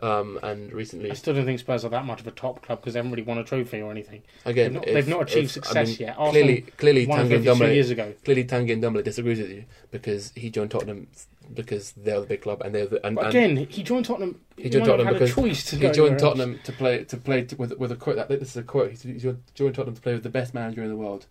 Um, 0.00 0.38
and 0.44 0.72
recently, 0.72 1.10
I 1.10 1.14
still 1.14 1.34
don't 1.34 1.44
think 1.44 1.58
Spurs 1.58 1.84
are 1.84 1.88
that 1.88 2.04
much 2.04 2.20
of 2.20 2.26
a 2.28 2.30
top 2.30 2.62
club 2.62 2.80
because 2.80 2.94
they 2.94 2.98
haven't 3.00 3.10
really 3.10 3.24
won 3.24 3.38
a 3.38 3.42
trophy 3.42 3.80
or 3.80 3.90
anything. 3.90 4.22
again, 4.44 4.66
they've 4.66 4.74
not- 4.74 4.86
if- 4.88 4.94
they've 4.94 5.08
not 5.08 5.22
achieved 5.22 5.46
if- 5.46 5.50
success 5.50 5.88
I 5.88 5.90
mean, 5.90 5.96
yet. 5.98 6.08
Arsenal 6.10 6.30
Clearly, 6.30 6.60
clearly, 6.76 7.06
Tanguy 7.06 7.62
and 7.64 7.74
years 7.74 7.90
ago. 7.90 8.14
clearly, 8.24 8.44
Tanguy 8.44 8.72
and 8.84 9.04
disagrees 9.04 9.40
with 9.40 9.50
you 9.50 9.64
because 9.90 10.32
he 10.36 10.50
joined 10.50 10.70
Tottenham 10.70 11.08
because 11.52 11.92
they're 11.96 12.20
the 12.20 12.26
big 12.26 12.42
club 12.42 12.60
and 12.62 12.74
they're 12.74 12.86
the, 12.86 13.04
and, 13.04 13.16
But 13.16 13.26
and 13.26 13.34
again, 13.34 13.66
he 13.68 13.82
joined 13.82 14.04
Tottenham. 14.04 14.40
He 14.56 14.70
joined 14.70 14.84
Tottenham 14.84 15.14
because 15.14 15.34
to 15.34 15.76
he 15.76 15.90
joined 15.90 16.12
else. 16.12 16.22
Tottenham 16.22 16.60
to 16.62 16.72
play 16.72 17.02
to 17.04 17.16
play 17.16 17.42
to, 17.44 17.56
with 17.56 17.76
with 17.78 17.90
a 17.90 17.96
quote. 17.96 18.16
That 18.16 18.28
this 18.28 18.50
is 18.50 18.56
a 18.56 18.62
quote. 18.62 18.92
He, 18.92 19.14
joined 19.14 19.40
Tottenham 19.56 19.94
to 19.96 20.00
play 20.00 20.12
with 20.14 20.22
the 20.22 20.28
best 20.30 20.54
manager 20.54 20.82
in 20.82 20.90
the 20.90 20.96
world. 20.96 21.26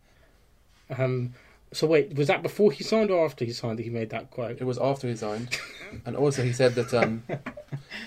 Um, 0.98 1.34
so 1.74 1.88
wait, 1.88 2.16
was 2.16 2.28
that 2.28 2.42
before 2.44 2.72
he 2.72 2.84
signed 2.84 3.12
or 3.12 3.26
after 3.26 3.44
he 3.46 3.52
signed 3.52 3.80
that 3.80 3.84
he 3.84 3.90
made 3.90 4.10
that 4.12 4.32
quote? 4.32 4.60
It 4.62 4.64
was 4.66 4.78
after 4.78 5.08
he 5.08 5.16
signed, 5.16 5.58
and 6.06 6.16
also 6.16 6.44
he 6.44 6.54
said 6.54 6.76
that 6.76 6.94
um, 6.94 7.24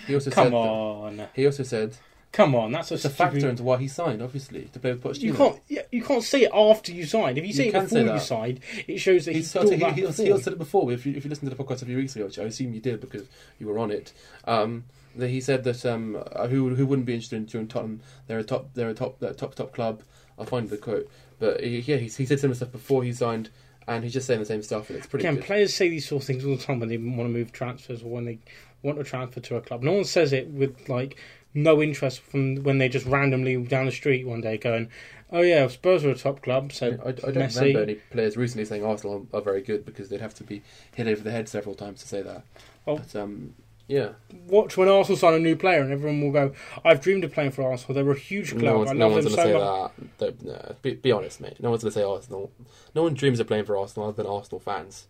he 0.07 0.15
also 0.15 0.31
Come 0.33 0.45
said 0.47 0.53
that- 0.53 0.57
on, 0.57 1.29
he 1.35 1.47
also 1.47 1.63
said 1.63 1.97
come 2.33 2.55
on, 2.55 2.71
that's 2.71 2.93
a 2.93 2.95
it's 2.95 3.05
a 3.05 3.11
factor 3.11 3.49
into 3.49 3.63
why 3.65 3.77
he 3.77 3.89
signed. 3.89 4.23
Obviously, 4.23 4.63
to 4.73 4.79
play 4.79 4.93
with 4.93 5.03
Pochettino. 5.03 5.21
You 5.23 5.35
can't, 5.35 5.59
yeah, 5.69 5.83
you 5.91 6.03
can't 6.05 6.23
say 6.23 6.43
it 6.43 6.51
after 6.55 6.93
you 6.93 7.05
signed. 7.05 7.37
If 7.39 7.45
you 7.45 7.53
say 7.53 7.65
You 7.65 7.71
it 7.71 7.73
before 7.73 7.89
say 7.89 8.01
you 8.03 8.07
that. 8.07 8.23
signed, 8.23 8.61
it 8.87 8.99
shows 8.99 9.25
that 9.25 9.35
He's 9.35 9.53
he's 9.53 9.63
he, 9.71 9.77
that 9.77 9.93
he, 9.95 10.07
also, 10.07 10.25
he 10.25 10.39
said 10.41 10.53
it 10.53 10.59
before. 10.61 10.93
If 10.93 11.05
you, 11.07 11.15
if 11.17 11.25
you 11.25 11.29
listened 11.29 11.51
to 11.51 11.57
the 11.57 11.63
podcast 11.65 11.83
a 11.83 11.87
few 11.87 11.97
weeks 11.97 12.15
ago, 12.15 12.27
which 12.27 12.39
I 12.39 12.45
assume 12.45 12.73
you 12.73 12.81
did 12.81 13.01
because 13.01 13.27
you 13.59 13.67
were 13.67 13.79
on 13.81 13.91
it, 13.91 14.13
um, 14.45 14.85
that 15.17 15.27
he 15.29 15.41
said 15.41 15.65
that 15.65 15.85
um, 15.85 16.23
uh, 16.33 16.47
who 16.47 16.73
who 16.77 16.87
wouldn't 16.87 17.05
be 17.07 17.15
interested 17.15 17.35
in 17.37 17.47
joining 17.49 17.67
Tottenham? 17.67 18.01
They're 18.29 18.39
a 18.39 18.45
top 18.45 18.71
they're 18.75 18.91
a 18.91 18.95
top 18.95 19.19
they're 19.19 19.31
a 19.31 19.35
top 19.35 19.57
top 19.57 19.73
club. 19.75 20.03
I'll 20.39 20.47
find 20.47 20.71
the 20.71 20.77
quote, 20.79 21.11
but 21.41 21.61
he, 21.61 21.81
yeah, 21.81 21.97
he, 21.97 22.05
he 22.05 22.27
said 22.27 22.39
similar 22.39 22.55
stuff 22.55 22.71
before 22.71 23.03
he 23.03 23.13
signed, 23.13 23.51
and 23.89 24.05
he's 24.05 24.13
just 24.13 24.29
saying 24.29 24.39
the 24.39 24.47
same 24.47 24.63
stuff, 24.63 24.89
and 24.89 24.99
it's 24.99 25.09
pretty. 25.09 25.27
Again, 25.27 25.37
good. 25.37 25.45
players 25.45 25.75
say 25.75 25.89
these 25.89 26.07
sort 26.07 26.23
of 26.23 26.27
things 26.27 26.45
all 26.45 26.57
the 26.57 26.63
time 26.63 26.79
when 26.79 26.89
they 26.89 26.99
want 26.99 27.29
to 27.29 27.29
move 27.29 27.51
transfers 27.51 28.03
or 28.03 28.11
when 28.11 28.27
they 28.27 28.39
want 28.83 28.99
to 28.99 29.05
transfer 29.05 29.41
to 29.41 29.57
a 29.57 29.61
club. 29.61 29.83
No 29.83 29.93
one 29.93 30.05
says 30.05 30.33
it 30.33 30.49
with 30.49 30.89
like 30.89 31.17
no 31.55 31.83
interest 31.83 32.21
from 32.21 32.63
when 32.63 32.79
they 32.79 32.89
just 32.89 33.07
randomly 33.07 33.57
down 33.57 33.87
the 33.87 33.93
street 33.93 34.27
one 34.27 34.41
day 34.41 34.59
going, 34.59 34.89
"Oh 35.33 35.41
yeah, 35.41 35.67
Spurs 35.69 36.05
are 36.05 36.11
a 36.11 36.15
top 36.15 36.43
club." 36.43 36.73
So 36.73 36.99
I, 37.05 37.09
I 37.09 37.13
don't 37.13 37.35
Messi- 37.35 37.61
remember 37.61 37.83
any 37.83 37.95
players 37.95 38.37
recently 38.37 38.65
saying 38.65 38.85
Arsenal 38.85 39.27
are 39.33 39.41
very 39.41 39.63
good 39.63 39.85
because 39.85 40.09
they'd 40.09 40.21
have 40.21 40.35
to 40.35 40.45
be 40.45 40.63
hit 40.95 41.09
over 41.09 41.23
the 41.23 41.31
head 41.31 41.49
several 41.49 41.75
times 41.75 42.01
to 42.03 42.09
say 42.09 42.23
that. 42.23 42.45
Oh. 42.87 42.99
But 42.99 43.17
um, 43.17 43.55
yeah, 43.91 44.11
watch 44.47 44.77
when 44.77 44.89
Arsenal 44.89 45.19
sign 45.19 45.35
a 45.35 45.39
new 45.41 45.57
player 45.57 45.81
and 45.81 45.93
everyone 45.93 46.21
will 46.21 46.31
go, 46.31 46.55
"I've 46.85 47.01
dreamed 47.01 47.25
of 47.25 47.33
playing 47.33 47.51
for 47.51 47.65
Arsenal. 47.65 47.95
They're 47.95 48.13
a 48.13 48.17
huge 48.17 48.51
club. 48.51 48.63
no 48.63 48.79
one's, 48.79 48.91
I 48.91 48.95
no 48.95 49.09
one's 49.09 49.25
going 49.27 49.37
to 49.37 49.43
so 49.43 49.45
say 49.45 49.53
much." 49.53 50.09
that. 50.19 50.45
No, 50.45 50.75
be, 50.81 50.95
be 50.95 51.11
honest, 51.11 51.41
mate. 51.41 51.57
No 51.61 51.71
one's 51.71 51.83
going 51.83 51.93
to 51.93 51.99
say 51.99 52.05
Arsenal. 52.05 52.53
No 52.95 53.03
one 53.03 53.15
dreams 53.15 53.41
of 53.41 53.49
playing 53.49 53.65
for 53.65 53.77
Arsenal 53.77 54.09
other 54.09 54.23
than 54.23 54.31
Arsenal 54.31 54.61
fans, 54.61 55.09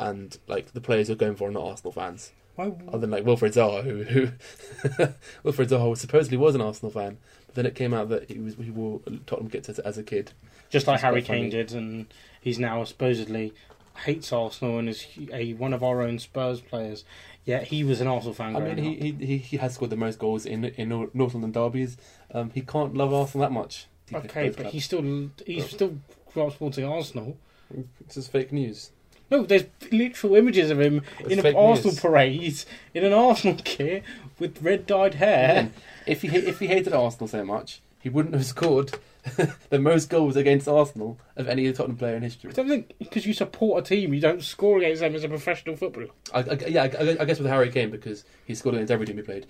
and 0.00 0.36
like 0.48 0.72
the 0.72 0.80
players 0.80 1.08
you're 1.08 1.16
going 1.16 1.36
for 1.36 1.48
are 1.48 1.52
not 1.52 1.62
Arsenal 1.68 1.92
fans. 1.92 2.32
Why, 2.56 2.72
Other 2.88 2.98
than 2.98 3.10
like 3.10 3.24
Wilfred 3.24 3.52
Zaha, 3.52 3.84
who 3.84 4.02
who 4.02 4.28
Wilfred 5.44 5.68
Zaha 5.68 5.96
supposedly 5.96 6.36
was 6.36 6.56
an 6.56 6.62
Arsenal 6.62 6.90
fan, 6.90 7.18
but 7.46 7.54
then 7.54 7.66
it 7.66 7.76
came 7.76 7.94
out 7.94 8.08
that 8.08 8.28
he 8.28 8.40
was 8.40 8.56
he 8.56 8.70
wore 8.70 9.00
Tottenham 9.26 9.50
kits 9.50 9.68
as, 9.68 9.78
as 9.78 9.98
a 9.98 10.02
kid. 10.02 10.32
just 10.68 10.88
like 10.88 10.94
It's 10.94 11.02
quite 11.02 11.08
Harry 11.10 11.20
funny. 11.22 11.40
Kane 11.42 11.50
did, 11.50 11.72
and 11.72 12.06
he's 12.40 12.58
now 12.58 12.82
supposedly 12.84 13.52
hates 14.04 14.32
Arsenal 14.32 14.78
and 14.78 14.88
is 14.88 15.06
a 15.32 15.52
one 15.54 15.72
of 15.72 15.82
our 15.82 16.02
own 16.02 16.18
Spurs 16.18 16.60
players. 16.60 17.04
Yet 17.46 17.68
he 17.68 17.84
was 17.84 18.00
an 18.00 18.08
Arsenal 18.08 18.34
fan. 18.34 18.56
I 18.56 18.60
mean, 18.60 18.76
he, 18.76 18.94
he 18.96 19.26
he 19.26 19.38
he 19.38 19.56
has 19.56 19.74
scored 19.74 19.90
the 19.90 19.96
most 19.96 20.18
goals 20.18 20.44
in 20.44 20.64
in 20.64 20.88
North 20.90 21.14
London 21.32 21.52
derbies. 21.52 21.96
Um, 22.34 22.50
he 22.50 22.60
can't 22.60 22.92
love 22.94 23.14
Arsenal 23.14 23.46
that 23.46 23.52
much. 23.52 23.86
okay, 24.12 24.50
but 24.50 24.66
he's 24.66 24.84
still 24.84 25.30
he's 25.46 25.70
still 25.70 25.96
supporting 26.34 26.84
Arsenal. 26.84 27.38
this 28.06 28.16
is 28.16 28.26
fake 28.28 28.52
news. 28.52 28.90
No, 29.30 29.42
there's 29.44 29.64
literal 29.90 30.36
images 30.36 30.70
of 30.70 30.80
him 30.80 31.02
It's 31.20 31.30
in 31.30 31.38
an 31.38 31.42
fake 31.42 31.56
Arsenal 31.56 31.92
news. 31.92 32.00
parade 32.00 32.64
in 32.94 33.04
an 33.04 33.12
Arsenal 33.12 33.58
kit 33.64 34.02
with 34.38 34.60
red 34.62 34.86
dyed 34.86 35.14
hair. 35.14 35.50
Again, 35.50 35.72
if 36.06 36.22
he 36.22 36.28
if 36.28 36.58
he 36.58 36.66
hated 36.66 36.92
Arsenal 36.92 37.28
so 37.28 37.44
much, 37.44 37.80
he 38.00 38.08
wouldn't 38.08 38.34
have 38.34 38.46
scored 38.46 38.98
the 39.70 39.78
most 39.78 40.08
goals 40.10 40.36
against 40.36 40.68
Arsenal 40.68 41.18
of 41.36 41.48
any 41.48 41.70
Tottenham 41.72 41.96
player 41.96 42.16
in 42.16 42.22
history. 42.22 42.50
I 42.50 42.54
don't 42.54 42.68
think 42.68 42.94
because 42.98 43.26
you 43.26 43.34
support 43.34 43.84
a 43.84 43.86
team, 43.86 44.14
you 44.14 44.20
don't 44.20 44.42
score 44.42 44.78
against 44.78 45.00
them 45.00 45.14
as 45.14 45.24
a 45.24 45.28
professional 45.28 45.76
footballer. 45.76 46.08
I, 46.32 46.40
I, 46.40 46.52
yeah, 46.68 46.82
I, 46.84 47.16
I 47.20 47.24
guess 47.24 47.38
with 47.38 47.48
Harry 47.48 47.70
Kane 47.70 47.90
because 47.90 48.24
he 48.44 48.54
scored 48.54 48.74
against 48.76 48.90
every 48.90 49.06
team 49.06 49.16
he 49.16 49.22
played. 49.22 49.46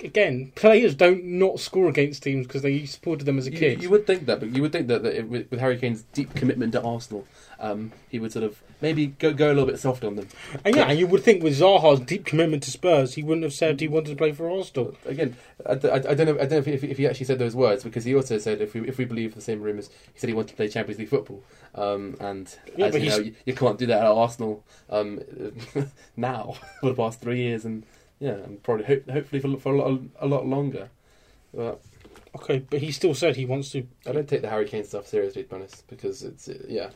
Again, 0.00 0.52
players 0.54 0.94
don't 0.94 1.24
not 1.24 1.60
score 1.60 1.88
against 1.88 2.22
teams 2.22 2.46
because 2.46 2.62
they 2.62 2.84
supported 2.84 3.24
them 3.24 3.38
as 3.38 3.46
a 3.46 3.52
You, 3.52 3.58
kid. 3.58 3.82
you 3.82 3.90
would 3.90 4.06
think 4.06 4.26
that, 4.26 4.40
but 4.40 4.50
you 4.50 4.60
would 4.62 4.72
think 4.72 4.88
that, 4.88 5.02
that 5.02 5.14
it, 5.14 5.28
with, 5.28 5.50
with 5.50 5.60
Harry 5.60 5.78
Kane's 5.78 6.02
deep 6.12 6.34
commitment 6.34 6.72
to 6.72 6.82
Arsenal, 6.82 7.26
um, 7.60 7.92
he 8.08 8.18
would 8.18 8.32
sort 8.32 8.44
of 8.44 8.60
maybe 8.80 9.06
go 9.06 9.32
go 9.32 9.46
a 9.46 9.54
little 9.54 9.66
bit 9.66 9.78
soft 9.78 10.02
on 10.04 10.16
them. 10.16 10.28
and 10.64 10.74
yeah, 10.74 10.86
and 10.88 10.98
you 10.98 11.06
would 11.06 11.22
think 11.22 11.42
with 11.42 11.58
Zaha's 11.58 12.00
deep 12.00 12.26
commitment 12.26 12.64
to 12.64 12.70
Spurs, 12.70 13.14
he 13.14 13.22
wouldn't 13.22 13.44
have 13.44 13.52
said 13.52 13.80
he 13.80 13.88
wanted 13.88 14.10
to 14.10 14.16
play 14.16 14.32
for 14.32 14.50
Arsenal. 14.50 14.96
Again, 15.06 15.36
I, 15.64 15.72
I, 15.72 15.94
I 15.94 15.98
don't 16.14 16.26
know. 16.26 16.34
I 16.34 16.46
don't 16.46 16.50
know 16.50 16.56
if, 16.58 16.68
if, 16.68 16.84
if 16.84 16.98
he 16.98 17.06
actually 17.06 17.26
said 17.26 17.38
those 17.38 17.54
words 17.54 17.84
because 17.84 18.04
he 18.04 18.14
also 18.14 18.36
said 18.38 18.60
if 18.60 18.74
we 18.74 18.86
if 18.88 18.98
we 18.98 19.04
believe 19.12 19.34
the 19.34 19.40
same 19.40 19.60
rumours, 19.60 19.90
he 20.12 20.18
said 20.18 20.28
he 20.28 20.34
wanted 20.34 20.48
to 20.50 20.56
play 20.56 20.68
Champions 20.68 20.98
League 20.98 21.08
football. 21.08 21.42
Um, 21.74 22.16
and 22.20 22.54
Yeah, 22.76 22.86
as 22.86 22.94
you 22.96 23.10
know, 23.10 23.18
you, 23.18 23.34
you 23.46 23.54
can't 23.54 23.78
do 23.78 23.86
that 23.86 23.98
at 24.02 24.06
Arsenal 24.06 24.64
um, 24.90 25.20
now 26.16 26.54
for 26.80 26.88
the 26.90 26.94
past 26.94 27.20
three 27.20 27.38
years, 27.38 27.64
and 27.64 27.84
yeah, 28.20 28.32
and 28.32 28.62
probably 28.62 28.84
ho- 28.86 29.12
hopefully 29.12 29.40
for, 29.40 29.56
for 29.58 29.72
a 29.74 29.76
lot 29.78 30.00
a 30.20 30.26
lot 30.26 30.46
longer. 30.46 30.88
But 31.54 31.80
Okay, 32.34 32.64
but 32.70 32.80
he 32.80 32.90
still 32.92 33.14
said 33.14 33.36
he 33.36 33.44
wants 33.44 33.70
to. 33.72 33.86
I 34.06 34.12
don't 34.12 34.28
take 34.28 34.40
the 34.42 34.48
Harry 34.48 34.66
Kane 34.66 34.84
stuff 34.84 35.06
seriously, 35.06 35.42
to 35.42 35.48
be 35.50 35.54
honest, 35.56 35.86
because 35.88 36.22
it's 36.22 36.48
yeah. 36.66 36.88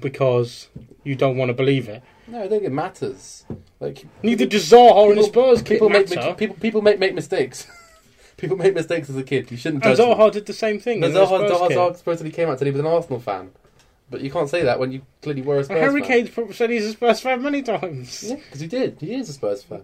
because 0.00 0.68
you 1.02 1.14
don't 1.14 1.38
want 1.38 1.48
to 1.48 1.54
believe 1.54 1.88
it. 1.88 2.02
No, 2.26 2.42
I 2.42 2.48
think 2.48 2.62
it 2.64 2.72
matters. 2.72 3.46
Like 3.80 4.04
Neither 4.22 4.44
does 4.46 4.70
Zaha 4.70 5.06
and 5.12 5.14
people- 5.24 5.54
Spurs 5.54 5.62
people 5.62 5.88
make 5.88 6.10
people 6.36 6.54
people 6.56 6.82
make 6.82 6.98
make 6.98 7.14
mistakes. 7.14 7.66
people 8.36 8.56
make 8.56 8.74
mistakes 8.74 9.08
as 9.10 9.16
a 9.16 9.22
kid. 9.22 9.50
You 9.50 9.56
shouldn't 9.56 9.84
and 9.84 9.96
judge. 9.96 10.06
them. 10.08 10.16
Zaha 10.18 10.32
did 10.32 10.46
the 10.46 10.52
same 10.52 10.78
thing. 10.78 11.00
But 11.00 11.12
Zaha, 11.12 11.48
Zaha. 11.48 11.68
Zaha 11.70 11.96
supposedly 11.96 12.30
came 12.32 12.48
out 12.48 12.52
and 12.52 12.58
said 12.58 12.66
he 12.66 12.72
was 12.72 12.80
an 12.80 12.86
Arsenal 12.86 13.20
fan. 13.20 13.50
But 14.08 14.20
you 14.20 14.30
can't 14.30 14.48
say 14.48 14.62
that 14.62 14.78
when 14.78 14.92
you 14.92 15.02
clearly 15.22 15.42
were 15.42 15.58
a 15.58 15.64
Spurs 15.64 15.78
Harry 15.80 16.00
fan. 16.02 16.28
Kane 16.28 16.52
said 16.52 16.70
he's 16.70 16.86
a 16.86 16.92
Spurs 16.92 17.20
fan 17.20 17.42
many 17.42 17.62
times. 17.62 18.22
Yeah, 18.22 18.36
because 18.36 18.60
he 18.60 18.68
did. 18.68 18.98
He 19.00 19.14
is 19.14 19.28
a 19.28 19.32
Spurs 19.32 19.62
fan. 19.64 19.82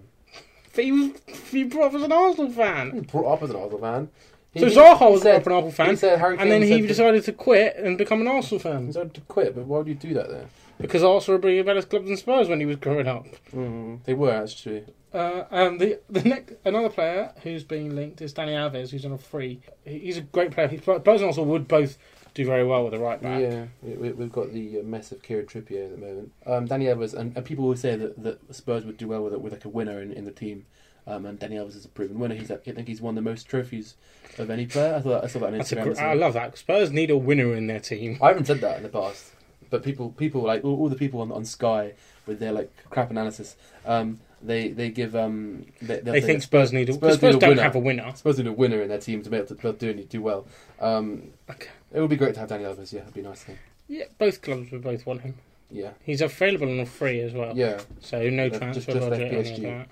But 0.74 0.84
he 0.84 0.92
was 0.92 1.10
he 1.50 1.64
brought 1.64 1.86
up 1.88 1.94
as 1.94 2.02
an 2.02 2.12
Arsenal 2.12 2.46
He 2.48 2.52
fan. 2.54 3.00
brought 3.10 3.32
up 3.32 3.42
as 3.42 3.50
an 3.50 3.56
Arsenal 3.56 3.80
fan. 3.80 4.08
He, 4.54 4.60
So 4.60 4.66
he- 4.66 4.74
Zaha 4.76 5.10
was 5.10 5.22
said- 5.22 5.36
up 5.40 5.46
an 5.46 5.52
Arsenal 5.52 5.72
fan, 5.72 5.96
said 5.96 6.18
Harry 6.20 6.36
and 6.38 6.50
then 6.50 6.62
he 6.62 6.80
decided 6.82 7.24
to 7.24 7.32
quit 7.32 7.74
and 7.76 7.98
become 7.98 8.20
an 8.20 8.28
Arsenal 8.28 8.60
fan. 8.60 8.82
He 8.82 8.86
decided 8.88 9.14
to 9.14 9.20
quit, 9.22 9.54
but 9.56 9.64
why 9.66 9.78
would 9.78 9.88
you 9.88 9.94
do 9.94 10.14
that 10.14 10.30
then? 10.30 10.46
Because 10.82 11.02
Arsenal 11.02 11.38
were 11.38 11.40
bringing 11.42 11.64
better 11.64 11.80
clubs 11.82 12.06
than 12.08 12.16
Spurs 12.16 12.48
when 12.48 12.60
he 12.60 12.66
was 12.66 12.76
growing 12.76 13.06
up. 13.08 13.26
Mm, 13.54 14.04
they 14.04 14.14
were 14.14 14.32
actually. 14.32 14.84
Uh, 15.14 15.44
um, 15.50 15.78
the 15.78 15.98
the 16.10 16.22
next 16.22 16.54
another 16.64 16.88
player 16.88 17.32
who's 17.42 17.64
being 17.64 17.94
linked 17.94 18.20
is 18.22 18.32
Dani 18.34 18.50
Alves, 18.52 18.90
who's 18.90 19.04
on 19.04 19.12
a 19.12 19.18
free. 19.18 19.60
He's 19.84 20.16
a 20.18 20.22
great 20.22 20.50
player. 20.52 20.68
He's, 20.68 20.80
Spurs 20.82 20.96
and 21.06 21.24
Arsenal 21.24 21.46
would 21.46 21.68
both 21.68 21.98
do 22.34 22.46
very 22.46 22.64
well 22.64 22.82
with 22.84 22.92
the 22.94 22.98
right 22.98 23.20
back. 23.20 23.40
Yeah, 23.42 23.66
we, 23.82 23.92
we- 23.94 24.12
we've 24.12 24.32
got 24.32 24.52
the 24.52 24.80
uh, 24.80 24.82
mess 24.82 25.12
of 25.12 25.22
Kieran 25.22 25.46
Trippier 25.46 25.84
at 25.84 25.90
the 25.92 25.98
moment. 25.98 26.32
Um, 26.46 26.66
Dani 26.66 26.84
Alves, 26.94 27.12
and, 27.14 27.36
and 27.36 27.44
people 27.44 27.64
always 27.64 27.80
say 27.80 27.94
that, 27.96 28.22
that 28.22 28.54
Spurs 28.54 28.84
would 28.86 28.96
do 28.96 29.06
well 29.08 29.22
with 29.22 29.34
it, 29.34 29.40
with 29.42 29.52
like 29.52 29.64
a 29.66 29.68
winner 29.68 30.00
in, 30.00 30.12
in 30.12 30.24
the 30.24 30.30
team. 30.30 30.64
Um, 31.06 31.26
and 31.26 31.38
Dani 31.38 31.54
Alves 31.56 31.76
is 31.76 31.84
a 31.84 31.88
proven 31.88 32.18
winner. 32.18 32.34
He's, 32.36 32.50
I 32.50 32.56
think 32.56 32.86
he's 32.88 33.02
won 33.02 33.16
the 33.16 33.20
most 33.20 33.48
trophies 33.48 33.96
of 34.38 34.48
any 34.50 34.64
player. 34.66 34.94
I 34.94 35.00
thought 35.00 35.24
I 35.24 35.26
saw 35.26 35.40
that 35.40 35.46
on 35.48 35.54
a, 35.54 35.58
Instagram. 35.58 35.94
gr- 35.96 36.00
I 36.00 36.14
love 36.14 36.32
that. 36.34 36.56
Spurs 36.56 36.90
need 36.90 37.10
a 37.10 37.16
winner 37.18 37.52
in 37.54 37.66
their 37.66 37.80
team. 37.80 38.18
I 38.22 38.28
haven't 38.28 38.46
said 38.46 38.60
that 38.62 38.78
in 38.78 38.82
the 38.84 38.88
past, 38.88 39.32
but 39.72 39.82
people, 39.82 40.10
people 40.10 40.42
like 40.42 40.62
all, 40.64 40.78
all 40.78 40.88
the 40.88 40.94
people 40.96 41.20
on, 41.22 41.32
on 41.32 41.44
Sky 41.44 41.94
with 42.26 42.38
their 42.38 42.52
like 42.52 42.70
crap 42.90 43.10
analysis, 43.10 43.56
um, 43.86 44.20
they 44.40 44.68
they 44.68 44.90
give 44.90 45.16
um, 45.16 45.64
they, 45.80 45.98
They 46.00 46.20
think 46.20 46.42
Spurs 46.42 46.72
need 46.72 46.88
a 46.90 46.92
Spurs 46.92 47.14
Spurs, 47.16 47.22
need 47.34 47.36
a 47.36 47.40
don't 47.40 47.48
winner. 47.50 47.62
have 47.62 47.74
a 47.74 47.78
winner. 47.80 48.12
Spurs 48.14 48.38
need 48.38 48.46
a 48.46 48.52
winner 48.52 48.82
in 48.82 48.88
their 48.88 48.98
team 49.00 49.22
to 49.22 49.30
be 49.30 49.38
able 49.38 49.46
to, 49.56 49.72
do, 49.72 49.94
do 50.04 50.22
well. 50.22 50.46
Um, 50.78 51.30
Okay. 51.50 51.70
it 51.92 52.00
would 52.00 52.10
be 52.10 52.16
great 52.16 52.34
to 52.34 52.40
have 52.40 52.48
Dani 52.50 52.62
Alves. 52.62 52.92
Yeah, 52.92 53.00
it'd 53.00 53.14
be 53.14 53.22
nice 53.22 53.42
thing. 53.42 53.58
Yeah, 53.88 54.04
both 54.18 54.42
clubs 54.42 54.70
would 54.70 54.82
both 54.82 55.04
want 55.06 55.22
him. 55.22 55.34
Yeah, 55.70 55.92
He's 56.04 56.20
available 56.20 56.68
on 56.68 56.80
a 56.80 56.86
free 56.86 57.20
as 57.20 57.32
well. 57.32 57.56
yeah. 57.56 57.80
So 58.00 58.28
no 58.28 58.48
Just- 58.50 58.60
transfer 58.60 59.10
budget. 59.10 59.88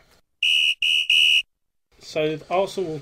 So 2.01 2.39
Arsenal, 2.51 3.01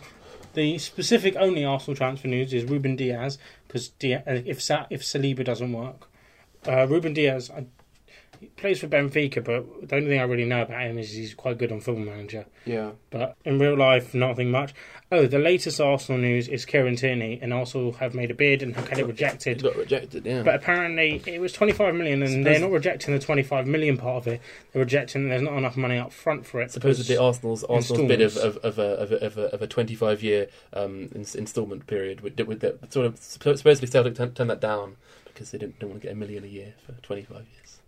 the 0.54 0.78
specific 0.78 1.34
only 1.36 1.64
Arsenal 1.64 1.96
transfer 1.96 2.28
news 2.28 2.52
is 2.52 2.64
Rúben 2.64 2.96
Dias 2.96 3.38
because 3.66 3.90
if 4.00 4.62
Sa- 4.62 4.86
if 4.90 5.02
Saliba 5.02 5.44
doesn't 5.44 5.72
work, 5.72 6.07
uh, 6.66 6.86
Rúben 6.86 7.14
Dias 7.14 7.50
I, 7.50 7.66
he 8.40 8.46
plays 8.46 8.78
for 8.78 8.86
Benfica, 8.86 9.42
but 9.42 9.88
the 9.88 9.96
only 9.96 10.08
thing 10.10 10.20
I 10.20 10.22
really 10.22 10.44
know 10.44 10.62
about 10.62 10.80
him 10.82 10.96
is 10.96 11.10
he's 11.10 11.34
quite 11.34 11.58
good 11.58 11.72
on 11.72 11.80
Football 11.80 12.04
Manager. 12.04 12.46
Yeah, 12.64 12.92
But 13.10 13.36
in 13.44 13.58
real 13.58 13.76
life, 13.76 14.14
nothing 14.14 14.52
much. 14.52 14.74
Oh, 15.10 15.26
the 15.26 15.40
latest 15.40 15.80
Arsenal 15.80 16.20
news 16.20 16.46
is 16.46 16.64
Kieran 16.64 16.94
Tierney, 16.94 17.40
and 17.42 17.52
Arsenal 17.52 17.94
have 17.94 18.14
made 18.14 18.30
a 18.30 18.34
bid 18.34 18.62
and 18.62 18.76
have 18.76 18.88
had 18.90 18.98
it 18.98 19.06
he 19.06 19.10
rejected. 19.10 19.60
got 19.64 19.74
rejected. 19.74 20.24
Yeah, 20.24 20.42
But 20.44 20.54
apparently, 20.54 21.20
it 21.26 21.40
was 21.40 21.52
25 21.52 21.96
million, 21.96 22.22
and 22.22 22.30
Suppose- 22.30 22.44
they're 22.44 22.60
not 22.60 22.70
rejecting 22.70 23.12
the 23.14 23.18
25 23.20 23.66
million 23.66 23.96
part 23.96 24.18
of 24.18 24.28
it. 24.28 24.40
They're 24.72 24.84
rejecting 24.84 25.28
there's 25.28 25.42
not 25.42 25.54
enough 25.58 25.76
money 25.76 25.98
up 25.98 26.12
front 26.12 26.46
for 26.46 26.60
it. 26.60 26.70
supposedly 26.70 27.14
because- 27.16 27.24
Arsenal's 27.38 27.64
Arsenal's 27.64 28.06
bid 28.06 28.20
of, 28.20 28.36
of, 28.36 28.56
of 28.58 28.78
a 28.78 28.82
of 28.82 29.10
a, 29.12 29.16
of 29.24 29.38
a, 29.38 29.42
of 29.54 29.62
a 29.62 29.66
25 29.66 30.22
year 30.22 30.46
um, 30.74 31.08
ins- 31.12 31.34
instalment 31.34 31.88
period 31.88 32.20
would, 32.20 32.38
would 32.46 32.60
that 32.60 32.92
sort 32.92 33.06
of 33.06 33.16
supposedly 33.18 33.88
Celtic 33.88 34.14
turn, 34.14 34.32
turn 34.32 34.46
that 34.46 34.60
down 34.60 34.94
because 35.38 35.52
they 35.52 35.58
didn't, 35.58 35.78
don't 35.78 35.90
want 35.90 36.02
to 36.02 36.08
get 36.08 36.12
a 36.12 36.18
million 36.18 36.42
a 36.42 36.48
year 36.48 36.74
for 36.84 36.92
25 37.00 37.36
years. 37.36 37.78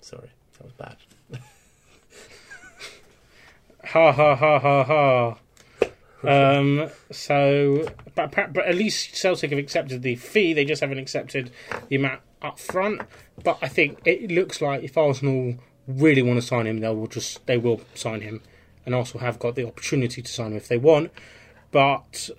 Sorry, 0.00 0.30
that 0.58 0.64
was 0.64 0.72
bad. 0.72 0.96
Ha 3.84 4.12
ha 4.12 4.34
ha 4.36 4.58
ha 4.58 4.84
ha. 4.84 5.36
Um, 6.24 6.88
so, 7.10 7.88
but, 8.14 8.30
but 8.30 8.64
at 8.64 8.76
least 8.76 9.16
Celtic 9.16 9.50
have 9.50 9.58
accepted 9.58 10.02
the 10.02 10.14
fee. 10.14 10.52
They 10.52 10.64
just 10.64 10.80
haven't 10.80 10.98
accepted 10.98 11.50
the 11.88 11.96
amount 11.96 12.20
up 12.40 12.60
front. 12.60 13.02
But 13.42 13.58
I 13.60 13.66
think 13.66 13.98
it 14.04 14.30
looks 14.30 14.60
like 14.60 14.84
if 14.84 14.96
Arsenal 14.96 15.56
really 15.88 16.22
want 16.22 16.40
to 16.40 16.46
sign 16.46 16.68
him, 16.68 16.78
they 16.78 16.94
will 16.94 17.08
just 17.08 17.44
they 17.46 17.58
will 17.58 17.80
sign 17.94 18.20
him, 18.20 18.40
and 18.86 18.94
Arsenal 18.94 19.26
have 19.26 19.40
got 19.40 19.56
the 19.56 19.66
opportunity 19.66 20.22
to 20.22 20.30
sign 20.30 20.52
him 20.52 20.58
if 20.58 20.68
they 20.68 20.78
want. 20.78 21.10
But 21.72 22.30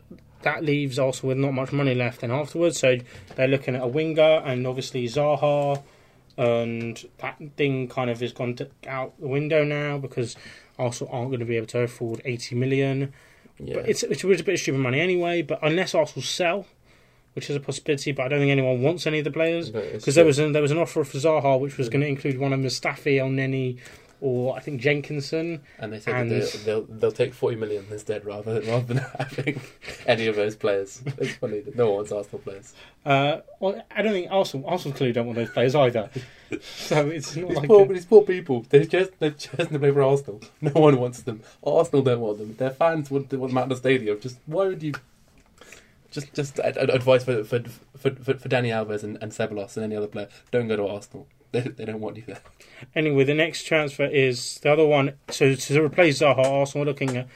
that 0.44 0.64
leaves 0.64 1.00
Arsenal 1.00 1.30
with 1.30 1.38
not 1.38 1.54
much 1.54 1.72
money 1.72 1.96
left. 1.96 2.22
Then 2.22 2.32
afterwards, 2.32 2.80
so 2.80 2.98
they're 3.36 3.48
looking 3.48 3.76
at 3.76 3.82
a 3.82 3.88
winger 3.88 4.42
and 4.46 4.66
obviously 4.68 5.06
Zaha, 5.08 5.82
and 6.38 7.04
that 7.20 7.42
thing 7.58 7.88
kind 7.88 8.10
of 8.10 8.20
has 8.20 8.32
gone 8.34 8.58
out 8.88 9.14
the 9.20 9.28
window 9.28 9.64
now 9.64 9.98
because 9.98 10.36
Arsenal 10.80 11.14
aren't 11.14 11.30
going 11.30 11.40
to 11.40 11.46
be 11.46 11.58
able 11.58 11.68
to 11.68 11.80
afford 11.80 12.22
80 12.26 12.56
million. 12.56 13.14
Yeah, 13.60 13.76
But 13.76 13.90
it's, 13.90 14.04
it's 14.04 14.24
a 14.24 14.28
bit 14.28 14.48
of 14.48 14.60
stupid 14.60 14.80
money 14.80 15.00
anyway. 15.00 15.42
But 15.42 15.60
unless 15.62 15.94
Arsenal 15.94 16.24
sell, 16.24 16.66
which 17.34 17.50
is 17.50 17.56
a 17.56 17.60
possibility, 17.60 18.12
but 18.12 18.24
I 18.24 18.28
don't 18.30 18.40
think 18.40 18.52
anyone 18.52 18.82
wants 18.82 19.08
any 19.08 19.20
of 19.20 19.24
the 19.24 19.32
players 19.32 19.72
No, 19.74 19.82
because 19.82 20.16
there 20.16 20.26
was 20.26 20.40
an, 20.40 20.52
there 20.52 20.62
was 20.62 20.72
an 20.72 20.78
offer 20.78 21.04
for 21.04 21.18
Zaha 21.18 21.60
which 21.60 21.78
was 21.78 21.90
going 21.90 22.02
to 22.02 22.08
include 22.08 22.38
one 22.40 22.54
of 22.54 22.60
Mustafi, 22.60 23.18
Elneny, 23.18 23.80
or 24.24 24.56
I 24.56 24.62
think 24.62 24.80
Jenkinson. 24.82 25.62
and 25.80 25.92
they 25.92 26.00
said 26.00 26.16
and- 26.16 26.32
that 26.32 26.62
they'll, 26.66 26.82
they'll 26.86 26.96
they'll 27.00 27.12
take 27.12 27.34
40 27.34 27.58
million 27.58 27.86
instead 27.92 28.26
rather 28.26 28.60
than 28.60 28.70
rather 28.72 28.94
than 28.94 29.06
having 29.20 29.60
any 30.08 30.28
of 30.28 30.36
those 30.38 30.56
players. 30.56 31.02
It's 31.18 31.36
funny 31.36 31.60
that 31.60 31.76
no 31.76 31.88
one 31.88 31.96
wants 31.98 32.12
Arsenal 32.14 32.40
players. 32.40 32.74
Uh, 33.06 33.42
well, 33.60 33.82
I 33.92 34.02
don't 34.02 34.14
think 34.14 34.32
Arsenal 34.32 34.68
Arsenal 34.70 34.96
clearly 34.98 35.12
don't 35.14 35.26
want 35.28 35.38
those 35.38 35.50
players 35.50 35.76
either. 35.76 36.10
so 36.62 37.10
it's 37.10 37.36
not 37.36 37.50
These 37.50 37.58
like 37.58 37.68
poor, 37.68 37.84
a- 37.86 37.94
these 37.94 38.06
poor 38.06 38.22
people. 38.24 38.66
They've 38.70 38.88
just 38.90 39.12
they've 39.20 39.38
chosen 39.38 39.74
to 39.74 39.80
play 39.80 39.92
for 39.92 40.02
Arsenal. 40.04 40.42
No 40.62 40.72
one 40.72 40.98
wants 41.00 41.22
them. 41.24 41.42
Arsenal 41.64 42.02
don't 42.04 42.22
want 42.22 42.38
them. 42.38 42.56
Their 42.56 42.70
fans 42.72 43.12
want 43.12 43.32
want 43.34 43.50
them 43.52 43.58
out 43.58 43.64
of 43.64 43.70
the 43.70 43.76
stadium. 43.76 44.20
Just 44.22 44.38
why 44.46 44.68
would 44.68 44.82
you? 44.82 44.94
Just 46.12 46.34
just 46.34 46.60
ad- 46.60 46.78
ad- 46.78 46.90
advice 46.92 47.24
for 47.24 47.44
for, 47.44 47.60
for 47.98 48.12
for 48.12 48.50
Dani 48.50 48.70
Alves 48.70 49.04
and, 49.04 49.18
and 49.22 49.32
Ceballos 49.32 49.76
and 49.76 49.84
any 49.84 49.96
other 49.96 50.08
player. 50.08 50.30
Don't 50.52 50.68
go 50.68 50.76
to 50.78 50.88
Arsenal. 50.88 51.28
They 51.62 51.62
they 51.62 51.86
don't 51.86 52.00
want 52.02 52.18
you 52.18 52.24
there. 52.26 52.40
Anyway, 52.96 53.24
the 53.26 53.36
next 53.36 53.64
transfer 53.66 54.06
is 54.06 54.58
the 54.64 54.72
other 54.74 54.86
one. 54.86 55.14
So 55.30 55.54
to 55.54 55.84
replace 55.84 56.20
Zaha, 56.20 56.40
Arsenal 56.44 56.84
are 56.84 56.90
looking 56.90 57.16
at 57.16 57.28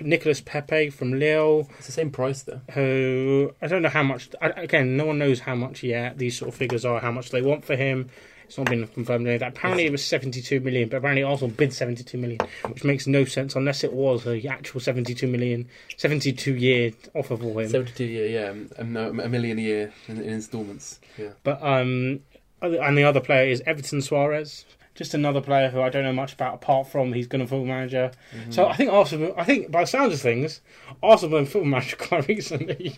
Nicolas 0.00 0.42
Pepe 0.42 0.90
from 0.90 1.18
Lille. 1.18 1.66
It's 1.78 1.86
the 1.86 1.92
same 1.92 2.10
price 2.10 2.42
though. 2.42 2.60
who 2.72 3.54
I 3.62 3.66
don't 3.66 3.80
know 3.80 3.88
how 3.88 4.02
much. 4.02 4.28
Again, 4.42 4.98
no 4.98 5.06
one 5.06 5.18
knows 5.18 5.40
how 5.40 5.54
much 5.54 5.82
yet. 5.82 6.18
These 6.18 6.38
sort 6.38 6.50
of 6.50 6.54
figures 6.54 6.84
are 6.84 7.00
how 7.00 7.10
much 7.10 7.30
they 7.30 7.40
want 7.40 7.64
for 7.64 7.76
him. 7.76 8.10
It's 8.44 8.58
not 8.58 8.68
been 8.68 8.86
confirmed. 8.86 9.26
Any 9.26 9.36
of 9.36 9.40
that. 9.40 9.56
Apparently, 9.56 9.86
it 9.86 9.90
was 9.90 10.04
seventy-two 10.04 10.60
million, 10.60 10.88
but 10.88 10.98
apparently 10.98 11.22
Arsenal 11.24 11.50
bid 11.50 11.72
seventy-two 11.72 12.18
million, 12.18 12.38
which 12.68 12.84
makes 12.84 13.06
no 13.06 13.24
sense 13.24 13.56
unless 13.56 13.82
it 13.82 13.92
was 13.92 14.24
a 14.26 14.46
actual 14.46 14.80
seventy-two 14.80 15.26
million, 15.26 15.66
seventy-two 15.96 16.54
year 16.54 16.92
offer 17.14 17.36
for 17.36 17.62
him. 17.62 17.70
Seventy 17.70 17.92
two 17.92 18.04
year, 18.04 18.26
yeah, 18.28 18.84
no, 18.84 19.08
a 19.08 19.28
million 19.28 19.58
a 19.58 19.62
year 19.62 19.92
in, 20.08 20.18
in 20.18 20.28
instalments. 20.34 21.00
Yeah, 21.18 21.30
But 21.42 21.60
um, 21.62 22.20
and 22.62 22.96
the 22.96 23.04
other 23.04 23.20
player 23.20 23.48
is 23.48 23.62
Everton 23.66 24.00
Soares. 24.00 24.64
Just 24.94 25.12
another 25.12 25.42
player 25.42 25.68
who 25.68 25.82
I 25.82 25.90
don't 25.90 26.04
know 26.04 26.12
much 26.12 26.32
about 26.32 26.54
apart 26.54 26.88
from 26.88 27.12
he's 27.12 27.26
going 27.26 27.40
to 27.40 27.46
football 27.46 27.66
manager. 27.66 28.12
Mm-hmm. 28.34 28.50
So 28.50 28.66
I 28.66 28.74
think 28.74 28.90
Arsenal. 28.90 29.34
I 29.36 29.44
think 29.44 29.70
by 29.70 29.82
the 29.82 29.86
sounds 29.86 30.14
of 30.14 30.20
things, 30.20 30.62
Arsenal 31.02 31.38
been 31.38 31.46
football 31.46 31.68
manager 31.68 31.96
quite 31.98 32.26
recently. 32.28 32.96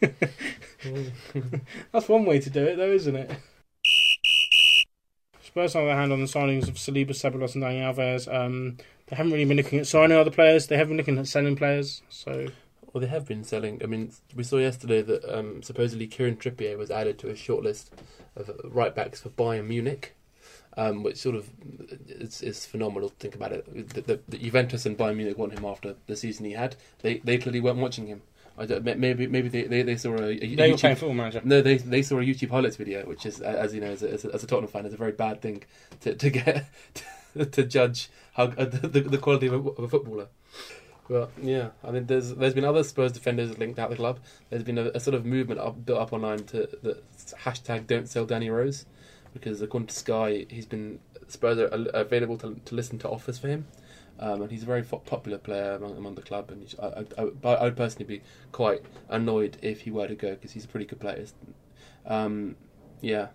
That's 1.92 2.08
one 2.08 2.26
way 2.26 2.40
to 2.40 2.50
do 2.50 2.64
it, 2.64 2.76
though, 2.76 2.92
isn't 2.92 3.16
it? 3.16 3.30
Spurs, 5.42 5.74
on 5.76 5.84
the 5.84 5.90
other 5.90 6.00
hand, 6.00 6.12
on 6.12 6.20
the 6.20 6.26
signings 6.26 6.68
of 6.68 6.74
Saliba, 6.74 7.10
Ceballos, 7.10 7.54
and 7.54 7.64
Dani 7.64 7.80
Alves, 7.80 8.32
um, 8.32 8.76
they 9.06 9.16
haven't 9.16 9.32
really 9.32 9.44
been 9.44 9.56
looking 9.56 9.78
at 9.78 9.86
signing 9.86 10.16
other 10.16 10.30
players. 10.30 10.66
They 10.66 10.76
haven't 10.76 10.96
been 10.96 10.98
looking 10.98 11.18
at 11.18 11.26
selling 11.26 11.56
players. 11.56 12.02
So 12.08 12.48
Well, 12.94 13.00
they 13.00 13.08
have 13.08 13.26
been 13.26 13.42
selling. 13.42 13.80
I 13.82 13.86
mean, 13.86 14.12
we 14.36 14.44
saw 14.44 14.58
yesterday 14.58 15.02
that 15.02 15.24
um, 15.36 15.64
supposedly 15.64 16.06
Kieran 16.06 16.36
Trippier 16.36 16.78
was 16.78 16.92
added 16.92 17.18
to 17.18 17.28
a 17.28 17.32
shortlist 17.32 17.86
of 18.36 18.48
right 18.62 18.94
backs 18.94 19.20
for 19.20 19.30
Bayern 19.30 19.66
Munich, 19.66 20.14
um, 20.76 21.02
which 21.02 21.16
sort 21.16 21.34
of 21.34 21.50
is, 22.06 22.40
is 22.40 22.64
phenomenal 22.64 23.08
to 23.08 23.14
think 23.16 23.34
about 23.34 23.50
it. 23.50 23.94
The, 23.94 24.00
the, 24.00 24.20
the 24.28 24.38
Juventus 24.38 24.86
and 24.86 24.96
Bayern 24.96 25.16
Munich 25.16 25.36
want 25.36 25.58
him 25.58 25.64
after 25.64 25.96
the 26.06 26.14
season 26.14 26.46
he 26.46 26.52
had. 26.52 26.76
They 27.02 27.18
they 27.18 27.36
clearly 27.36 27.60
weren't 27.60 27.78
watching 27.78 28.06
him. 28.06 28.22
I 28.56 28.66
don't, 28.66 28.84
maybe 28.84 29.26
maybe 29.26 29.48
they, 29.48 29.64
they, 29.64 29.82
they 29.82 29.96
saw 29.96 30.14
a, 30.14 30.28
a 30.28 30.54
they 30.54 30.70
were 30.70 30.76
YouTube 30.76 30.80
playing 30.80 30.96
football 30.96 31.14
manager. 31.14 31.40
no, 31.42 31.62
they 31.62 31.78
they 31.78 32.02
saw 32.02 32.20
a 32.20 32.22
YouTube 32.22 32.50
highlights 32.50 32.76
video, 32.76 33.04
which 33.06 33.26
is, 33.26 33.40
as 33.40 33.74
you 33.74 33.80
know, 33.80 33.88
as 33.88 34.04
a, 34.04 34.12
as 34.12 34.24
a, 34.24 34.32
as 34.32 34.44
a 34.44 34.46
Tottenham 34.46 34.70
fan, 34.70 34.86
is 34.86 34.94
a 34.94 34.96
very 34.96 35.10
bad 35.10 35.42
thing 35.42 35.64
to 36.02 36.14
to 36.14 36.30
get 36.30 36.66
to, 37.50 37.64
judge 37.64 38.08
how 38.34 38.44
uh, 38.44 38.66
the, 38.66 39.00
the 39.00 39.18
quality 39.18 39.48
of 39.48 39.54
a, 39.54 39.68
of 39.70 39.80
a 39.80 39.88
footballer. 39.88 40.28
But 41.08 41.30
yeah, 41.40 41.70
I 41.82 41.90
mean, 41.90 42.06
there's 42.06 42.34
there's 42.34 42.54
been 42.54 42.64
other 42.64 42.82
Spurs 42.82 43.12
defenders 43.12 43.58
linked 43.58 43.78
out 43.78 43.90
the 43.90 43.96
club. 43.96 44.20
There's 44.50 44.62
been 44.62 44.78
a, 44.78 44.90
a 44.94 45.00
sort 45.00 45.14
of 45.14 45.26
movement 45.26 45.60
up, 45.60 45.84
built 45.84 46.00
up 46.00 46.12
online 46.12 46.44
to 46.44 46.68
the 46.82 47.02
hashtag 47.42 47.86
Don't 47.86 48.08
Sell 48.08 48.24
Danny 48.24 48.48
Rose, 48.48 48.86
because 49.34 49.60
according 49.60 49.88
to 49.88 49.94
Sky, 49.94 50.46
he's 50.48 50.66
been 50.66 51.00
Spurs 51.28 51.58
are 51.58 51.68
available 51.92 52.38
to 52.38 52.60
to 52.64 52.74
listen 52.74 52.98
to 53.00 53.08
offers 53.08 53.38
for 53.38 53.48
him. 53.48 53.66
Um, 54.18 54.42
and 54.42 54.50
he's 54.50 54.62
a 54.62 54.66
very 54.66 54.84
popular 54.84 55.38
player 55.38 55.72
among, 55.72 55.96
among 55.96 56.14
the 56.14 56.22
club, 56.22 56.48
and 56.48 56.72
I, 56.80 57.04
I, 57.20 57.52
I, 57.54 57.64
would 57.64 57.76
personally 57.76 58.04
be 58.04 58.22
quite 58.52 58.80
annoyed 59.08 59.56
if 59.60 59.80
he 59.80 59.90
were 59.90 60.06
to 60.06 60.14
go 60.14 60.30
because 60.30 60.52
he's 60.52 60.64
a 60.64 60.68
pretty 60.68 60.86
good 60.86 61.00
player. 61.00 61.26
Um, 62.06 62.54
yeah, 63.00 63.28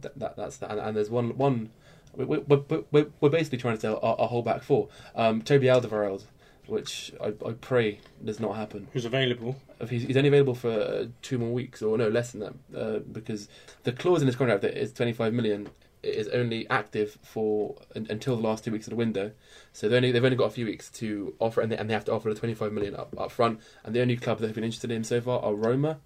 that, 0.00 0.18
that 0.18 0.36
that's 0.36 0.56
that. 0.58 0.70
And, 0.70 0.80
and 0.80 0.96
there's 0.96 1.10
one 1.10 1.36
one. 1.36 1.70
We, 2.14 2.24
we, 2.24 2.38
we, 2.38 2.84
we're, 2.90 3.06
we're 3.20 3.30
basically 3.30 3.58
trying 3.58 3.74
to 3.74 3.80
sell 3.80 4.00
our, 4.02 4.18
our 4.18 4.28
whole 4.28 4.42
back 4.42 4.62
four. 4.62 4.88
Um, 5.14 5.42
Toby 5.42 5.66
Alderweireld, 5.66 6.24
which 6.72 7.12
I, 7.20 7.34
I 7.46 7.52
pray 7.52 8.00
does 8.24 8.40
not 8.40 8.56
happen. 8.56 8.88
Who's 8.92 9.04
available? 9.04 9.56
If 9.78 9.90
he's, 9.90 10.04
he's 10.04 10.16
only 10.16 10.28
available 10.28 10.54
for 10.54 10.70
uh, 10.70 11.06
two 11.20 11.36
more 11.36 11.52
weeks, 11.52 11.82
or 11.82 11.98
no, 11.98 12.08
less 12.08 12.32
than 12.32 12.40
that, 12.40 12.54
uh, 12.74 12.98
because 13.00 13.48
the 13.84 13.92
clause 13.92 14.22
in 14.22 14.26
his 14.26 14.36
contract 14.36 14.62
that 14.62 14.76
is 14.76 14.92
25 14.92 15.34
million 15.34 15.68
is 16.02 16.28
only 16.28 16.68
active 16.70 17.18
for 17.22 17.76
un, 17.94 18.06
until 18.08 18.36
the 18.36 18.42
last 18.42 18.64
two 18.64 18.72
weeks 18.72 18.86
of 18.86 18.90
the 18.90 18.96
window. 18.96 19.32
So 19.74 19.88
they 19.88 19.96
only 19.96 20.12
they've 20.12 20.24
only 20.24 20.36
got 20.36 20.46
a 20.46 20.50
few 20.50 20.64
weeks 20.64 20.88
to 20.92 21.34
offer, 21.38 21.60
and 21.60 21.70
they, 21.70 21.76
and 21.76 21.90
they 21.90 21.94
have 21.94 22.06
to 22.06 22.12
offer 22.12 22.32
the 22.32 22.40
25 22.40 22.72
million 22.72 22.96
up, 22.96 23.14
up 23.18 23.30
front. 23.30 23.60
And 23.84 23.94
the 23.94 24.00
only 24.00 24.16
club 24.16 24.38
that 24.38 24.46
have 24.46 24.54
been 24.54 24.64
interested 24.64 24.90
in 24.90 24.96
him 24.96 25.04
so 25.04 25.20
far 25.20 25.40
are 25.40 25.54
Roma, 25.54 25.98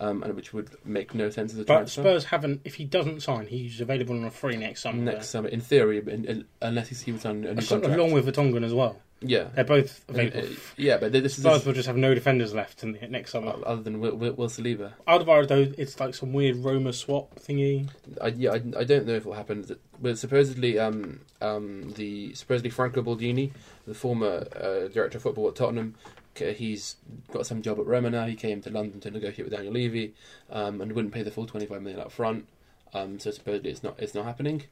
um, 0.00 0.22
and 0.22 0.34
which 0.34 0.52
would 0.52 0.70
make 0.84 1.14
no 1.14 1.30
sense 1.30 1.54
as 1.54 1.60
a 1.60 1.64
But 1.64 1.76
transfer. 1.76 2.02
Spurs 2.02 2.24
haven't. 2.26 2.60
If 2.64 2.74
he 2.74 2.84
doesn't 2.84 3.22
sign, 3.22 3.46
he's 3.46 3.80
available 3.80 4.16
on 4.16 4.24
a 4.24 4.30
free 4.30 4.56
next 4.56 4.82
summer. 4.82 5.02
Next 5.02 5.30
summer, 5.30 5.48
in 5.48 5.60
theory, 5.60 5.98
in, 5.98 6.26
in, 6.26 6.44
unless 6.60 6.88
he's, 6.88 7.00
he 7.00 7.12
was 7.12 7.24
on 7.24 7.44
a 7.46 7.54
new 7.54 7.66
contract. 7.66 7.96
along 7.96 8.12
with 8.12 8.26
Vertonghen 8.26 8.64
as 8.64 8.74
well. 8.74 9.00
Yeah, 9.22 9.48
They're 9.54 9.64
both 9.64 10.08
mean, 10.08 10.28
available. 10.28 10.52
uh, 10.52 10.56
yeah, 10.76 10.96
but 10.96 11.12
this 11.12 11.36
is 11.36 11.42
Spurs 11.44 11.66
will 11.66 11.72
just 11.74 11.86
have 11.86 11.96
no 11.96 12.14
defenders 12.14 12.54
left 12.54 12.82
in 12.82 12.92
the 12.92 13.06
next 13.08 13.32
summer. 13.32 13.54
other 13.66 13.82
than 13.82 14.00
Will, 14.00 14.16
Will, 14.16 14.32
Will 14.32 14.48
Saliba. 14.48 14.92
Alderweireld, 15.06 15.48
though, 15.48 15.72
it's 15.76 16.00
like 16.00 16.14
some 16.14 16.32
weird 16.32 16.56
Roma 16.56 16.92
swap 16.92 17.34
thingy. 17.36 17.88
I, 18.20 18.28
yeah, 18.28 18.52
I, 18.52 18.56
I 18.78 18.84
don't 18.84 19.06
know 19.06 19.14
if 19.14 19.24
it 19.24 19.26
will 19.26 19.34
happen. 19.34 19.76
But 20.00 20.18
supposedly, 20.18 20.78
um, 20.78 21.20
um, 21.42 21.92
the 21.96 22.34
supposedly 22.34 22.70
Franco 22.70 23.02
Baldini, 23.02 23.52
the 23.86 23.94
former 23.94 24.46
uh, 24.56 24.88
director 24.88 25.18
of 25.18 25.22
football 25.22 25.48
at 25.48 25.54
Tottenham, 25.56 25.96
he's 26.34 26.96
got 27.32 27.44
some 27.44 27.60
job 27.60 27.78
at 27.78 27.86
Roma 27.86 28.08
now. 28.08 28.24
He 28.24 28.34
came 28.36 28.62
to 28.62 28.70
London 28.70 29.00
to 29.00 29.10
negotiate 29.10 29.44
with 29.46 29.52
Daniel 29.54 29.74
Levy, 29.74 30.14
um, 30.50 30.80
and 30.80 30.92
wouldn't 30.92 31.12
pay 31.12 31.22
the 31.22 31.30
full 31.30 31.46
twenty 31.46 31.66
five 31.66 31.82
million 31.82 32.00
up 32.00 32.10
front. 32.10 32.48
Um, 32.94 33.18
so 33.18 33.30
supposedly 33.30 33.70
it's 33.70 33.82
not 33.82 33.96
it's 33.98 34.14
not 34.14 34.24
happening. 34.24 34.62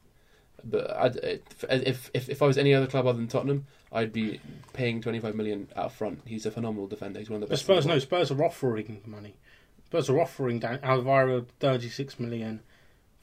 But 0.65 0.91
I'd, 0.97 1.17
if 1.17 2.11
if 2.15 2.29
if 2.31 2.43
I 2.43 2.47
was 2.47 2.59
any 2.59 2.75
other 2.75 2.87
club 2.87 3.07
other 3.07 3.19
than 3.19 3.29
Tottenham, 3.29 3.67
I'd 3.93 4.13
be 4.13 4.41
paying 4.73 5.01
twenty 5.01 5.21
five 5.21 5.35
million 5.35 5.69
out 5.77 5.93
front. 5.93 6.23
He's 6.27 6.45
a 6.47 6.51
phenomenal 6.51 6.87
defender. 6.87 7.19
He's 7.21 7.31
one 7.31 7.37
of 7.37 7.41
the 7.43 7.47
But 7.47 7.51
best. 7.55 7.63
Spurs, 7.65 7.85
the 7.85 7.91
no. 7.95 7.99
Spurs 7.99 8.31
are 8.31 8.45
offering 8.45 9.01
money. 9.07 9.35
Spurs 9.87 10.11
are 10.11 10.21
offering 10.21 10.59
Dan- 10.59 10.81
Alderweireld 10.81 11.47
36 11.61 12.21
million 12.21 12.61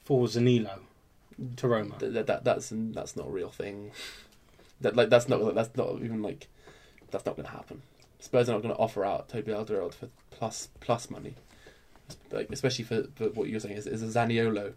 for 0.04 0.26
Zaniolo 0.26 0.80
to 1.56 1.68
Roma. 1.68 1.96
Th- 2.00 2.12
that, 2.12 2.26
that 2.26 2.44
that's 2.44 2.72
that's 2.74 3.14
not 3.16 3.28
a 3.28 3.30
real 3.30 3.50
thing. 3.50 3.92
That 4.80 4.96
like 4.96 5.08
that's 5.08 5.28
not 5.28 5.54
that's 5.54 5.76
not 5.76 6.02
even 6.02 6.22
like 6.22 6.48
that's 7.12 7.24
not 7.24 7.36
going 7.36 7.46
to 7.46 7.52
happen. 7.52 7.82
Spurs 8.18 8.48
are 8.48 8.52
not 8.52 8.62
going 8.62 8.74
to 8.74 8.80
offer 8.80 9.04
out 9.04 9.28
Toby 9.28 9.52
Alderweireld 9.52 9.94
for 9.94 10.08
plus 10.30 10.68
plus 10.80 11.08
money, 11.10 11.34
like 12.32 12.48
especially 12.50 12.84
for, 12.84 13.04
for 13.14 13.26
what 13.30 13.48
you're 13.48 13.60
saying 13.60 13.76
is, 13.76 13.86
is 13.86 14.02
a 14.02 14.06
Zaniolo, 14.18 14.72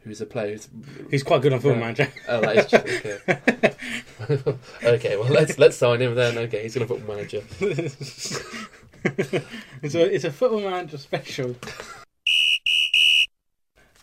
who's 0.00 0.20
a 0.20 0.26
player. 0.26 0.52
Who's, 0.52 0.68
He's 1.10 1.22
quite 1.22 1.40
good 1.40 1.54
on 1.54 1.60
film, 1.60 1.78
Yeah. 1.78 1.80
Manager. 1.80 2.12
oh, 2.28 2.40
that 2.42 2.56
is 2.56 2.66
true. 2.68 3.16
Okay. 3.24 3.74
okay, 4.84 5.16
well 5.16 5.28
let's 5.28 5.58
let's 5.58 5.76
sign 5.76 6.00
him 6.00 6.14
then. 6.14 6.38
Okay, 6.38 6.62
he's 6.62 6.74
going 6.74 6.86
to 6.86 6.94
football 6.94 7.16
manager. 7.16 7.42
it's 9.04 9.94
a 9.94 10.14
it's 10.14 10.24
a 10.24 10.30
Football 10.30 10.60
Manager 10.60 10.98
special. 10.98 11.56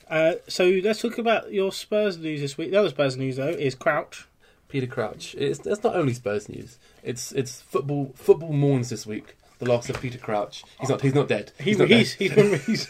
Uh, 0.10 0.34
so 0.48 0.66
let's 0.84 1.02
talk 1.02 1.18
about 1.18 1.54
your 1.54 1.72
Spurs 1.72 2.18
news 2.18 2.42
this 2.42 2.58
week. 2.58 2.72
The 2.72 2.78
other 2.78 2.90
Spurs 2.90 3.16
news 3.16 3.38
though 3.38 3.50
is 3.50 3.76
Crouch. 3.76 4.28
Peter 4.68 4.88
Crouch. 4.88 5.36
It's 5.36 5.66
it's 5.66 5.84
not 5.84 5.96
only 5.96 6.14
Spurs 6.14 6.50
news. 6.50 6.80
It's 7.04 7.32
it's 7.32 7.62
football 7.62 8.12
football 8.16 8.54
mourns 8.54 8.90
this 8.90 9.06
week. 9.06 9.36
The 9.60 9.66
loss 9.70 9.90
of 9.90 10.00
Peter 10.02 10.18
Crouch. 10.18 10.64
He's 10.80 10.90
not 10.90 11.02
he's 11.02 11.14
not 11.14 11.28
dead. 11.28 11.52
He, 11.58 11.64
He's 11.66 11.78
not 11.80 11.90
he's, 11.90 12.16
dead. 12.16 12.38
he's 12.38 12.66
he's, 12.66 12.88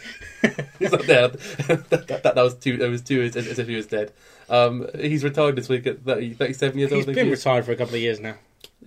He's 0.78 0.92
not 0.92 1.06
dead. 1.06 1.32
that, 1.66 2.06
that, 2.08 2.22
that 2.22 2.36
was 2.36 2.54
two. 2.54 2.76
That 2.76 2.88
was 2.88 3.02
two 3.02 3.22
as, 3.22 3.36
as 3.36 3.58
if 3.58 3.66
he 3.66 3.74
was 3.74 3.86
dead. 3.88 4.12
Um, 4.48 4.86
he's 4.98 5.24
retired 5.24 5.56
this 5.56 5.68
week 5.68 5.86
at 5.86 6.02
30, 6.04 6.34
37 6.34 6.78
years 6.78 6.92
old. 6.92 7.06
he's 7.06 7.14
been 7.14 7.26
he, 7.26 7.30
retired 7.30 7.64
for 7.64 7.72
a 7.72 7.76
couple 7.76 7.94
of 7.94 8.00
years 8.00 8.20
now. 8.20 8.34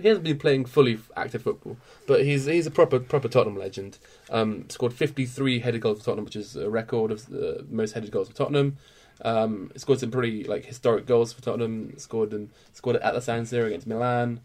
he 0.01 0.07
hasn't 0.07 0.23
been 0.25 0.37
playing 0.39 0.65
fully 0.65 0.99
active 1.15 1.41
football, 1.43 1.77
but 2.07 2.23
he's 2.23 2.45
he's 2.45 2.65
a 2.67 2.71
proper 2.71 2.99
proper 2.99 3.27
Tottenham 3.27 3.57
legend. 3.57 3.97
Um, 4.29 4.69
scored 4.69 4.93
fifty 4.93 5.25
three 5.25 5.59
headed 5.59 5.81
goals 5.81 5.99
for 5.99 6.05
Tottenham, 6.05 6.25
which 6.25 6.35
is 6.37 6.55
a 6.55 6.69
record 6.69 7.11
of 7.11 7.25
the 7.27 7.65
most 7.69 7.93
headed 7.93 8.11
goals 8.11 8.29
for 8.29 8.35
Tottenham. 8.35 8.77
Um, 9.23 9.71
scored 9.75 9.99
some 9.99 10.11
pretty 10.11 10.43
like 10.45 10.65
historic 10.65 11.05
goals 11.05 11.33
for 11.33 11.41
Tottenham. 11.41 11.97
Scored 11.97 12.31
them 12.31 12.49
scored 12.73 12.95
at 12.97 13.13
the 13.13 13.21
San 13.21 13.43
Siro 13.43 13.67
against 13.67 13.87
Milan. 13.87 14.39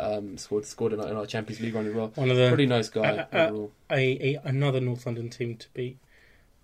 Um, 0.00 0.38
scored 0.38 0.64
scored 0.64 0.92
in 0.94 1.00
our, 1.00 1.08
in 1.08 1.16
our 1.16 1.26
Champions 1.26 1.60
League 1.60 1.74
run 1.74 1.86
as 1.86 1.94
well. 1.94 2.10
One 2.14 2.30
of 2.30 2.36
the 2.36 2.48
Pretty 2.48 2.66
nice 2.66 2.88
guy 2.88 3.26
Uh, 3.32 3.36
uh, 3.36 3.66
a, 3.90 4.34
a 4.34 4.40
another 4.44 4.80
North 4.80 5.04
London 5.06 5.28
team 5.28 5.56
to 5.56 5.66
beat 5.74 5.98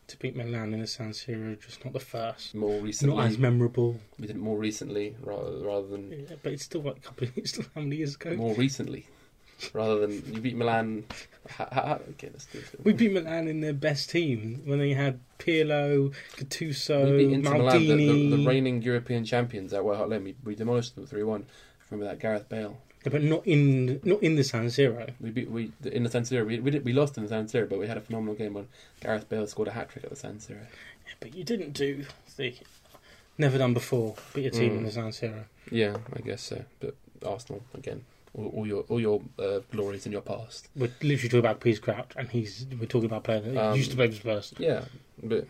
to 0.09 0.17
beat 0.19 0.37
Milan 0.37 0.73
in 0.73 0.81
the 0.81 0.87
San 0.87 1.11
Siro, 1.11 1.61
just 1.61 1.85
not 1.85 1.93
the 1.93 2.01
first. 2.01 2.55
More 2.55 2.81
recently, 2.81 3.17
Not 3.17 3.27
as 3.27 3.39
memorable, 3.39 3.99
we 4.19 4.27
did 4.29 4.37
it 4.37 4.39
more 4.39 4.57
recently 4.57 5.17
rather 5.21 5.59
rather 5.59 5.89
than 5.89 6.11
Yeah, 6.13 6.37
but 6.43 6.53
it's 6.53 6.65
still 6.65 6.83
like 6.83 6.99
a 6.99 7.01
couple. 7.01 7.29
It's 7.37 7.51
still 7.55 7.65
how 7.75 7.81
many 7.81 7.97
years 7.97 8.15
ago? 8.15 8.35
more 8.37 8.55
recently, 8.55 9.07
rather 9.73 9.99
than 10.07 10.13
you 10.33 10.41
beat 10.41 10.57
Milan. 10.57 11.05
Ha, 11.51 11.69
ha, 11.73 11.81
ha, 11.81 11.99
okay, 12.11 12.31
let's 12.33 12.47
do 12.47 12.59
it. 12.59 12.85
We 12.85 12.93
beat 12.93 13.13
Milan 13.13 13.49
in 13.49 13.61
their 13.61 13.73
best 13.73 14.11
team 14.11 14.63
when 14.65 14.79
they 14.79 14.95
had 14.95 15.21
Pirlo, 15.39 16.15
Gattuso, 16.37 17.11
we 17.11 17.25
beat 17.27 17.33
Inter 17.35 17.59
Milan, 17.59 17.81
the, 17.81 17.95
the, 17.97 18.37
the 18.37 18.47
reigning 18.47 18.83
European 18.83 19.25
champions 19.25 19.73
at 19.73 19.85
White 19.85 19.97
Hart 19.97 20.09
Lane. 20.09 20.25
We, 20.25 20.37
we 20.45 20.55
demolished 20.55 20.95
them 20.95 21.07
three 21.07 21.23
one. 21.25 21.47
Remember 21.91 22.11
that 22.11 22.21
Gareth 22.21 22.49
Bale? 22.49 22.77
Yeah, 23.07 23.13
but 23.13 23.23
not 23.23 23.47
in 23.47 24.01
not 24.05 24.21
in 24.23 24.35
the 24.35 24.43
San 24.43 24.67
Siro. 24.67 25.09
We 25.21 25.31
beat 25.31 25.49
we 25.51 25.71
in 25.85 26.03
the 26.03 26.11
San 26.11 26.23
Siro. 26.23 26.45
We 26.45 26.59
we, 26.59 26.71
did, 26.73 26.85
we 26.85 26.93
lost 26.93 27.17
in 27.17 27.23
the 27.23 27.29
San 27.29 27.47
Siro, 27.47 27.69
but 27.69 27.79
we 27.79 27.87
had 27.87 27.97
a 27.97 28.01
phenomenal 28.01 28.35
game 28.35 28.55
when 28.55 28.67
Gareth 29.01 29.29
Bale 29.29 29.47
scored 29.47 29.69
a 29.69 29.73
hat 29.73 29.91
trick 29.91 30.03
at 30.05 30.11
the 30.11 30.17
San 30.17 30.35
Siro. 30.39 30.59
Yeah, 31.07 31.15
but 31.21 31.35
you 31.35 31.45
didn't 31.45 31.73
do 31.73 32.05
the 32.37 32.55
never 33.39 33.59
done 33.59 33.75
before. 33.75 34.17
Beat 34.35 34.43
your 34.43 34.51
team 34.51 34.73
Mm. 34.73 34.77
in 34.79 34.85
the 34.85 34.91
San 34.91 35.11
Siro. 35.11 35.45
Yeah, 35.71 35.97
I 36.15 36.21
guess 36.21 36.43
so. 36.43 36.65
But 36.81 36.97
Arsenal 37.25 37.63
again, 37.75 38.05
all, 38.35 38.49
all 38.49 38.67
your 38.67 38.83
all 38.89 39.01
your 39.01 39.23
uh, 39.39 39.61
glories 39.71 40.05
in 40.07 40.11
your 40.11 40.23
past. 40.23 40.69
We're 40.75 40.91
literally 41.01 41.29
talking 41.29 41.39
about 41.39 41.61
Peter 41.61 41.81
Crouch, 41.81 42.11
and 42.17 42.29
he's 42.29 42.67
we're 42.81 42.87
talking 42.87 43.07
about 43.09 43.23
that 43.25 43.57
Um, 43.57 43.77
used 43.77 43.91
to 43.93 43.97
play 43.97 44.09
for 44.11 44.17
Spurs. 44.17 44.53
Yeah, 44.59 44.85
but 45.23 45.47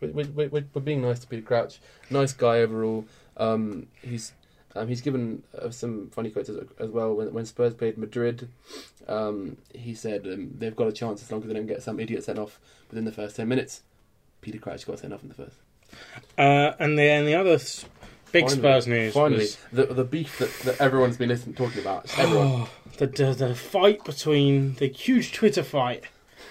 we, 0.00 0.08
we, 0.08 0.24
we, 0.24 0.46
we're 0.48 0.64
we're 0.74 0.82
being 0.82 1.02
nice 1.02 1.20
to 1.20 1.28
Peter 1.28 1.42
Crouch. 1.42 1.78
Nice 2.10 2.32
guy 2.32 2.58
overall. 2.58 3.04
Um, 3.36 3.86
he's 4.02 4.32
um, 4.76 4.88
he's 4.88 5.00
given 5.00 5.42
uh, 5.60 5.70
some 5.70 6.10
funny 6.10 6.30
quotes 6.30 6.48
as, 6.48 6.58
as 6.78 6.90
well. 6.90 7.14
When, 7.14 7.32
when 7.32 7.46
Spurs 7.46 7.74
played 7.74 7.98
Madrid, 7.98 8.48
um, 9.08 9.56
he 9.74 9.94
said 9.94 10.26
um, 10.26 10.50
they've 10.58 10.76
got 10.76 10.88
a 10.88 10.92
chance 10.92 11.22
as 11.22 11.30
long 11.30 11.42
as 11.42 11.48
they 11.48 11.54
don't 11.54 11.66
get 11.66 11.82
some 11.82 11.98
idiot 12.00 12.24
sent 12.24 12.38
off 12.38 12.60
within 12.90 13.04
the 13.04 13.12
first 13.12 13.36
ten 13.36 13.48
minutes. 13.48 13.82
Peter 14.40 14.58
Crouch 14.58 14.86
got 14.86 14.98
sent 14.98 15.12
off 15.12 15.22
in 15.22 15.28
the 15.28 15.34
first. 15.34 15.56
Uh, 16.38 16.72
and 16.78 16.98
then 16.98 17.24
the 17.24 17.34
other 17.34 17.58
big 18.32 18.44
Finally- 18.44 18.58
Spurs 18.58 18.86
news 18.86 19.14
Finally, 19.14 19.38
was 19.40 19.58
the 19.72 19.86
the 19.86 20.04
beef 20.04 20.38
that, 20.38 20.52
that 20.64 20.80
everyone's 20.80 21.16
been 21.16 21.28
listening, 21.28 21.54
talking 21.54 21.80
about. 21.80 22.16
Everyone, 22.18 22.66
the, 22.98 23.06
the 23.06 23.32
the 23.32 23.54
fight 23.54 24.04
between 24.04 24.74
the 24.74 24.88
huge 24.88 25.32
Twitter 25.32 25.62
fight. 25.62 26.04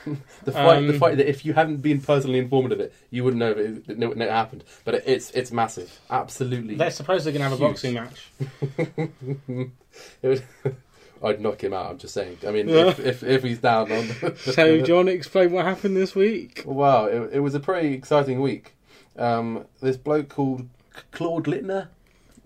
the 0.44 0.52
fight, 0.52 0.82
the 0.82 0.94
Um, 0.94 1.00
fight 1.00 1.18
that 1.18 1.28
if 1.30 1.46
you 1.46 1.54
hadn't 1.54 1.78
been 1.78 2.02
personally 2.02 2.40
informed 2.40 2.72
of 2.72 2.80
it, 2.80 2.94
you 3.10 3.24
wouldn't 3.24 3.40
know 3.40 3.52
it, 3.52 3.84
it, 3.90 4.22
it 4.22 4.30
happened. 4.30 4.64
But 4.84 4.96
it, 4.96 5.04
it's 5.06 5.32
it's 5.32 5.52
massive, 5.52 6.00
absolutely. 6.10 6.76
They're 6.76 6.92
supposedly 6.92 7.38
going 7.38 7.50
to 7.50 7.50
have 7.50 7.60
a 7.60 7.68
boxing 7.68 7.94
match. 7.96 8.30
It 10.22 10.28
would, 10.28 10.44
I'd 11.24 11.40
knock 11.40 11.64
him 11.64 11.74
out. 11.74 11.90
I'm 11.90 11.98
just 11.98 12.14
saying. 12.14 12.38
I 12.46 12.52
mean, 12.52 12.68
if, 12.68 13.00
if 13.00 13.24
if 13.24 13.44
he's 13.44 13.60
down 13.60 13.90
on. 13.92 14.36
So, 14.36 14.82
do 14.82 14.86
you 14.86 14.96
want 14.96 15.08
to 15.08 15.14
explain 15.14 15.52
what 15.54 15.64
happened 15.66 15.96
this 15.96 16.14
week? 16.16 16.64
wow, 16.66 17.06
it, 17.06 17.36
it 17.36 17.40
was 17.40 17.56
a 17.56 17.60
pretty 17.60 17.94
exciting 17.94 18.42
week. 18.42 18.76
Um, 19.18 19.66
this 19.82 19.96
bloke 19.96 20.28
called 20.30 20.68
Claude 21.12 21.46
Littner. 21.46 21.88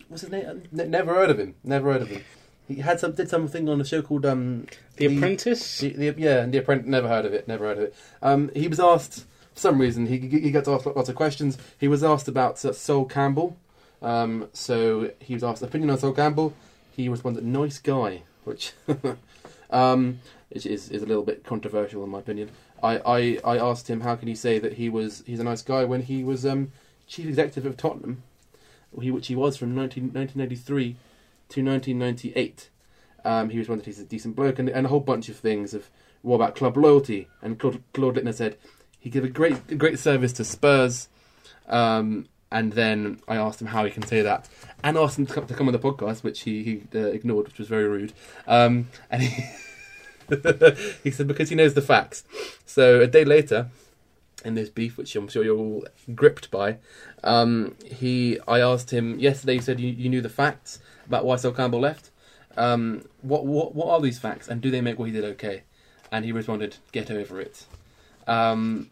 What's 0.08 0.22
his 0.22 0.32
name? 0.32 0.64
Ne- 0.72 0.88
never 0.88 1.14
heard 1.16 1.32
of 1.32 1.40
him. 1.40 1.56
Never 1.64 1.92
heard 1.92 2.04
of 2.04 2.10
him. 2.10 2.24
He 2.70 2.82
had 2.82 3.00
some 3.00 3.14
did 3.14 3.30
something 3.30 3.68
on 3.68 3.82
a 3.82 3.84
show 3.84 4.04
called 4.04 4.28
um, 4.28 4.68
The 4.98 5.08
Apprentice. 5.08 5.80
The, 5.80 5.90
the, 5.90 6.16
yeah, 6.18 6.46
the 6.46 6.60
apprentice. 6.60 6.88
Never 6.88 7.08
heard 7.08 7.26
of 7.26 7.34
it. 7.34 7.48
Never 7.48 7.66
heard 7.66 7.78
of 7.80 7.84
it. 7.86 7.96
Um, 8.22 8.52
he 8.54 8.68
was 8.68 8.80
asked 8.80 9.26
for 9.54 9.60
some 9.60 9.82
reason. 9.82 10.06
He 10.06 10.20
he 10.20 10.52
got 10.52 10.68
asked 10.68 10.86
lots 10.86 11.10
of 11.10 11.16
questions. 11.16 11.58
He 11.80 11.88
was 11.88 12.04
asked 12.04 12.28
about 12.28 12.64
uh, 12.64 12.72
Sol 12.72 13.06
Campbell. 13.06 13.58
Um, 14.04 14.50
so 14.54 15.12
he 15.20 15.34
was 15.34 15.44
asked 15.44 15.64
opinion 15.64 15.90
on 15.90 15.98
Sol 15.98 16.14
Campbell. 16.14 16.54
He 16.96 17.10
responded, 17.10 17.44
"Nice 17.44 17.80
guy," 17.80 18.22
which 18.44 18.74
um, 19.72 20.20
which 20.50 20.68
is 20.68 20.90
is 20.90 21.02
a 21.02 21.08
little 21.08 21.24
bit 21.24 21.44
controversial 21.44 22.04
in 22.04 22.10
my 22.12 22.20
opinion. 22.20 22.52
I, 22.84 22.98
I, 23.00 23.40
I 23.44 23.58
asked 23.58 23.90
him 23.90 24.02
how 24.02 24.16
can 24.16 24.28
he 24.28 24.36
say 24.36 24.60
that 24.60 24.74
he 24.74 24.90
was 24.90 25.24
he's 25.26 25.40
a 25.40 25.44
nice 25.44 25.64
guy 25.64 25.86
when 25.86 26.04
he 26.04 26.24
was 26.24 26.46
um, 26.46 26.72
chief 27.08 27.26
executive 27.26 27.66
of 27.66 27.78
Tottenham, 27.78 28.24
he, 29.02 29.12
which 29.12 29.28
he 29.28 29.36
was 29.36 29.58
from 29.58 29.76
19, 29.76 30.14
1993 30.14 30.96
to 31.50 31.64
1998. 31.64 32.70
Um, 33.26 33.50
he 33.50 33.58
responded 33.58 33.86
he's 33.86 34.00
a 34.00 34.06
decent 34.06 34.36
bloke 34.36 34.60
and, 34.60 34.70
and 34.70 34.86
a 34.86 34.90
whole 34.90 35.00
bunch 35.00 35.30
of 35.30 35.36
things 35.36 35.74
of 35.74 35.90
what 36.22 36.36
about 36.36 36.56
club 36.56 36.78
loyalty. 36.78 37.28
And 37.42 37.60
Claude, 37.60 37.84
Claude 37.94 38.16
Littner 38.16 38.34
said 38.34 38.58
he 39.00 39.10
gave 39.10 39.24
a 39.24 39.30
great 39.30 39.78
great 39.78 40.00
service 40.00 40.34
to 40.34 40.44
Spurs 40.44 41.10
um, 41.68 42.28
and 42.52 42.74
then 42.74 43.20
I 43.28 43.36
asked 43.36 43.62
him 43.62 43.68
how 43.68 43.86
he 43.86 43.92
can 43.92 44.04
say 44.04 44.22
that 44.22 44.50
and 44.84 44.98
asked 44.98 45.20
him 45.20 45.28
to 45.28 45.34
come, 45.34 45.48
to 45.48 45.54
come 45.54 45.68
on 45.68 45.74
the 45.74 45.80
podcast 45.80 46.24
which 46.24 46.42
he, 46.42 46.64
he 46.64 46.84
uh, 46.96 47.08
ignored 47.08 47.48
which 47.48 47.60
was 47.60 47.68
very 47.68 47.88
rude. 47.88 48.14
Um, 48.48 48.90
and 49.10 49.24
he 49.24 49.44
he 51.04 51.12
said 51.12 51.28
because 51.28 51.50
he 51.50 51.56
knows 51.56 51.74
the 51.74 51.82
facts. 51.82 52.24
So 52.66 53.02
a 53.02 53.08
day 53.08 53.26
later 53.26 53.70
in 54.46 54.56
this 54.56 54.70
beef, 54.70 54.98
which 54.98 55.16
I'm 55.16 55.28
sure 55.28 55.44
you're 55.44 55.58
all 55.58 55.86
gripped 56.16 56.50
by. 56.52 56.78
Um, 57.24 57.76
he, 57.86 58.40
I 58.48 58.60
asked 58.60 58.92
him 58.92 59.20
yesterday. 59.20 59.56
He 59.56 59.62
said 59.62 59.80
you, 59.80 59.90
you 59.90 60.10
knew 60.10 60.22
the 60.22 60.30
facts 60.30 60.80
about 61.06 61.26
why 61.26 61.36
Sol 61.36 61.52
Campbell 61.52 61.80
left. 61.80 62.12
Um, 62.58 63.06
what 63.22 63.46
what 63.46 63.76
what 63.76 63.88
are 63.90 64.02
these 64.02 64.20
facts, 64.20 64.48
and 64.48 64.62
do 64.62 64.72
they 64.72 64.82
make 64.82 64.98
what 65.00 65.06
he 65.06 65.12
did 65.12 65.24
okay? 65.24 65.64
And 66.12 66.26
he 66.26 66.32
responded, 66.32 66.78
"Get 66.92 67.12
over 67.12 67.40
it." 67.40 67.66
Um, 68.28 68.90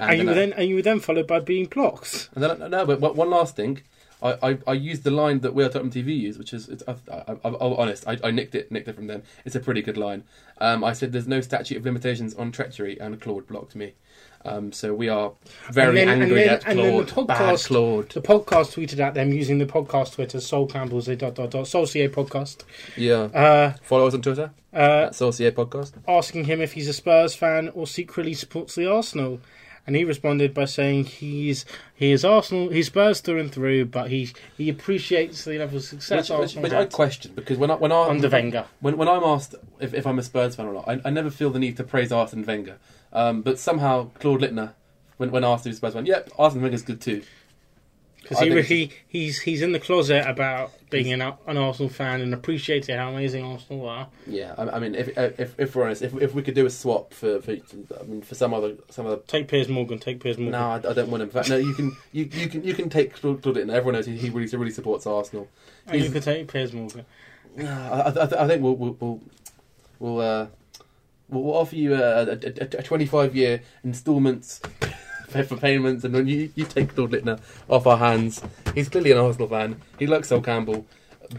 And 0.00 0.18
you 0.20 0.26
were 0.26 0.34
then 0.34 0.52
and 0.54 0.68
you 0.68 0.76
were 0.76 0.82
then 0.82 1.00
followed 1.00 1.26
by 1.26 1.40
being 1.40 1.66
blocked. 1.66 2.28
and 2.34 2.42
then, 2.44 2.70
no, 2.70 2.86
but 2.86 3.00
one 3.00 3.30
last 3.30 3.56
thing. 3.56 3.82
I, 4.20 4.50
I, 4.50 4.58
I 4.66 4.72
used 4.72 5.04
the 5.04 5.12
line 5.12 5.40
that 5.40 5.54
We 5.54 5.62
Are 5.62 5.68
Tottenham 5.68 5.92
TV 5.92 6.18
use, 6.18 6.38
which 6.38 6.52
is, 6.52 6.68
it's, 6.68 6.82
I, 6.88 6.96
I, 7.08 7.16
I, 7.30 7.36
I'll 7.44 7.70
be 7.70 7.76
honest, 7.76 8.04
I, 8.08 8.18
I 8.24 8.32
nicked 8.32 8.56
it 8.56 8.72
nicked 8.72 8.88
it 8.88 8.96
from 8.96 9.06
them. 9.06 9.22
It's 9.44 9.54
a 9.54 9.60
pretty 9.60 9.80
good 9.80 9.96
line. 9.96 10.24
Um, 10.60 10.82
I 10.82 10.92
said 10.92 11.12
there's 11.12 11.28
no 11.28 11.40
statute 11.40 11.76
of 11.76 11.84
limitations 11.84 12.34
on 12.34 12.50
treachery, 12.50 12.98
and 12.98 13.20
Claude 13.20 13.46
blocked 13.46 13.76
me. 13.76 13.94
Um, 14.48 14.72
so 14.72 14.94
we 14.94 15.08
are 15.08 15.32
very 15.70 15.88
And 15.88 15.96
then- 15.96 16.08
and 16.08 16.22
angry 16.22 16.40
then- 16.40 16.48
at 16.50 16.66
and 16.66 16.78
then 16.78 16.96
the 16.96 17.04
Claude. 17.04 17.26
Bad 17.28 17.38
podcast- 17.38 17.66
Claude. 17.66 18.08
The 18.10 18.20
podcast 18.20 18.74
tweeted 18.74 18.98
at 19.00 19.14
them 19.14 19.32
using 19.32 19.58
the 19.58 19.66
podcast 19.66 20.14
Twitter, 20.14 20.40
Sol 20.40 20.66
Campbell's 20.66 21.08
a 21.08 21.16
dot 21.16 21.34
dot 21.34 21.50
dot 21.50 21.66
Sol 21.66 21.86
CA 21.86 22.08
podcast, 22.08 22.58
Yeah. 22.96 23.22
uh, 23.34 23.72
Follow 23.82 24.06
us 24.06 24.14
on 24.14 24.22
Twitter 24.22 24.50
uh, 24.74 25.06
at 25.08 25.14
Saucier 25.14 25.52
Podcast. 25.52 25.92
asking 26.06 26.44
him 26.44 26.60
if 26.60 26.72
he's 26.72 26.88
a 26.88 26.92
Spurs 26.92 27.34
fan 27.34 27.70
or 27.74 27.86
secretly 27.86 28.34
supports 28.34 28.74
the 28.74 28.90
Arsenal. 28.90 29.40
And 29.86 29.96
he 29.96 30.04
responded 30.04 30.52
by 30.52 30.66
saying 30.66 31.04
he's 31.04 31.64
he 31.94 32.12
is 32.12 32.22
Arsenal, 32.22 32.68
he's 32.68 32.88
Spurs 32.88 33.20
through 33.20 33.40
and 33.40 33.50
through, 33.50 33.86
but 33.86 34.10
he 34.10 34.28
he 34.58 34.68
appreciates 34.68 35.44
the 35.46 35.58
level 35.58 35.78
of 35.78 35.82
success 35.82 36.28
Which, 36.28 36.38
which, 36.38 36.40
Arsenal 36.42 36.62
which 36.64 36.72
I 36.74 36.84
question 36.84 37.32
because 37.34 37.56
when 37.56 37.70
I 37.70 37.74
when 37.76 37.90
I 37.90 38.06
under 38.06 38.28
Wenger. 38.28 38.66
when 38.80 38.98
when 38.98 39.08
I'm 39.08 39.22
asked 39.24 39.54
if, 39.80 39.94
if 39.94 40.06
I'm 40.06 40.18
a 40.18 40.22
Spurs 40.22 40.56
fan 40.56 40.66
or 40.66 40.74
not, 40.74 40.86
I, 40.86 41.00
I 41.06 41.10
never 41.10 41.30
feel 41.30 41.48
the 41.48 41.58
need 41.58 41.78
to 41.78 41.84
praise 41.84 42.12
Arsene 42.12 42.44
Wenger. 42.44 42.76
Um, 43.12 43.42
but 43.42 43.58
somehow 43.58 44.10
Claude 44.20 44.40
Littner, 44.42 44.72
when 45.16 45.30
when 45.30 45.44
asked 45.44 45.66
if 45.66 45.70
he's 45.70 45.76
a 45.76 45.78
Spurs 45.78 45.94
fan, 45.94 46.06
yep, 46.06 46.30
Arsene 46.38 46.62
Wenger's 46.62 46.82
good 46.82 47.00
too. 47.00 47.22
Because 48.22 48.40
he, 48.40 48.62
he 48.62 48.90
he's 49.06 49.40
he's 49.40 49.62
in 49.62 49.72
the 49.72 49.80
closet 49.80 50.26
about 50.26 50.72
being 50.90 51.12
an, 51.12 51.22
an 51.46 51.56
Arsenal 51.56 51.88
fan 51.88 52.20
and 52.20 52.34
appreciating 52.34 52.96
how 52.98 53.08
amazing 53.10 53.42
Arsenal 53.44 53.88
are. 53.88 54.08
Yeah, 54.26 54.54
I, 54.58 54.64
I 54.68 54.78
mean, 54.80 54.94
if, 54.94 55.16
if 55.16 55.58
if 55.58 55.74
we're 55.74 55.84
honest, 55.84 56.02
if 56.02 56.14
if 56.20 56.34
we 56.34 56.42
could 56.42 56.54
do 56.54 56.66
a 56.66 56.70
swap 56.70 57.14
for, 57.14 57.40
for 57.40 57.52
I 57.52 58.02
mean, 58.06 58.20
for 58.20 58.34
some 58.34 58.52
other 58.52 58.74
some 58.90 59.06
other. 59.06 59.18
Take 59.28 59.48
Piers 59.48 59.68
Morgan, 59.68 59.98
take 59.98 60.20
Piers 60.20 60.36
Morgan. 60.36 60.52
No, 60.52 60.68
I, 60.68 60.74
I 60.76 60.92
don't 60.92 61.08
want 61.08 61.22
him. 61.22 61.28
In 61.28 61.32
fact, 61.32 61.48
no, 61.48 61.56
you 61.56 61.72
can 61.72 61.96
you, 62.12 62.28
you 62.30 62.48
can 62.48 62.64
you 62.64 62.74
can 62.74 62.90
take 62.90 63.14
Claude 63.14 63.40
Littner. 63.40 63.70
Everyone 63.72 63.94
knows 63.94 64.04
he, 64.06 64.18
he 64.18 64.28
really 64.28 64.54
really 64.54 64.72
supports 64.72 65.06
Arsenal. 65.06 65.48
and 65.86 65.94
you 65.96 66.02
he's- 66.02 66.12
could 66.12 66.22
take 66.24 66.48
Piers 66.52 66.74
Morgan. 66.74 67.06
I, 67.58 67.62
I, 67.62 68.44
I 68.44 68.46
think 68.46 68.62
we'll 68.62 68.76
we'll 68.76 68.96
we'll 69.00 69.20
we'll, 70.00 70.20
uh, 70.20 70.46
we'll, 71.28 71.42
we'll 71.44 71.56
offer 71.56 71.76
you 71.76 71.94
a, 71.94 72.22
a, 72.22 72.32
a, 72.32 72.78
a 72.78 72.82
25 72.82 73.34
year 73.36 73.62
instalments 73.84 74.60
for 75.28 75.42
for 75.44 75.56
payments, 75.56 76.04
and 76.04 76.14
then 76.14 76.26
you, 76.26 76.50
you 76.54 76.64
take 76.64 76.96
Lord 76.96 77.10
Littner 77.12 77.38
off 77.68 77.86
our 77.86 77.98
hands. 77.98 78.42
He's 78.74 78.88
clearly 78.88 79.12
an 79.12 79.18
Arsenal 79.18 79.48
fan. 79.48 79.80
He 79.98 80.06
likes 80.06 80.28
Sol 80.28 80.40
Campbell 80.40 80.86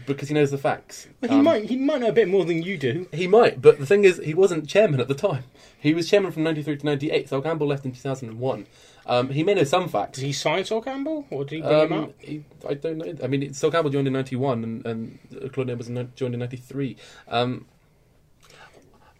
because 0.06 0.28
he 0.28 0.34
knows 0.34 0.52
the 0.52 0.58
facts. 0.58 1.08
Well, 1.20 1.30
he 1.32 1.38
Um, 1.38 1.44
might 1.44 1.64
he 1.64 1.76
might 1.76 2.00
know 2.00 2.08
a 2.08 2.12
bit 2.12 2.28
more 2.28 2.44
than 2.44 2.62
you 2.62 2.78
do. 2.78 3.08
He 3.12 3.26
might, 3.26 3.60
but 3.60 3.78
the 3.80 3.86
thing 3.86 4.04
is, 4.04 4.18
he 4.24 4.34
wasn't 4.34 4.68
chairman 4.68 5.00
at 5.00 5.08
the 5.08 5.14
time. 5.14 5.44
He 5.80 5.94
was 5.94 6.08
chairman 6.08 6.30
from 6.30 6.42
93 6.44 6.76
to 6.76 6.86
98. 6.86 7.28
Sol 7.28 7.40
Campbell 7.42 7.66
left 7.66 7.84
in 7.84 7.92
2001. 7.92 8.66
Um, 9.06 9.30
he 9.30 9.42
may 9.42 9.54
know 9.54 9.64
some 9.64 9.88
facts. 9.88 10.18
Did 10.18 10.26
he 10.26 10.32
sign 10.32 10.64
Sol 10.64 10.82
Campbell 10.82 11.26
or 11.30 11.44
did 11.44 11.56
he 11.56 11.62
bring 11.62 11.80
him 11.86 11.92
Um, 11.92 12.04
up? 12.04 12.12
he, 12.20 12.44
I 12.68 12.74
don't 12.74 12.98
know. 12.98 13.14
I 13.24 13.26
mean, 13.26 13.52
Sol 13.54 13.70
Campbell 13.72 13.90
joined 13.90 14.06
in 14.06 14.12
'91, 14.12 14.62
and, 14.62 14.86
and 14.86 15.52
Claude 15.52 15.76
was 15.76 15.88
joined 16.14 16.34
in 16.34 16.38
'93. 16.38 16.96
Um, 17.26 17.64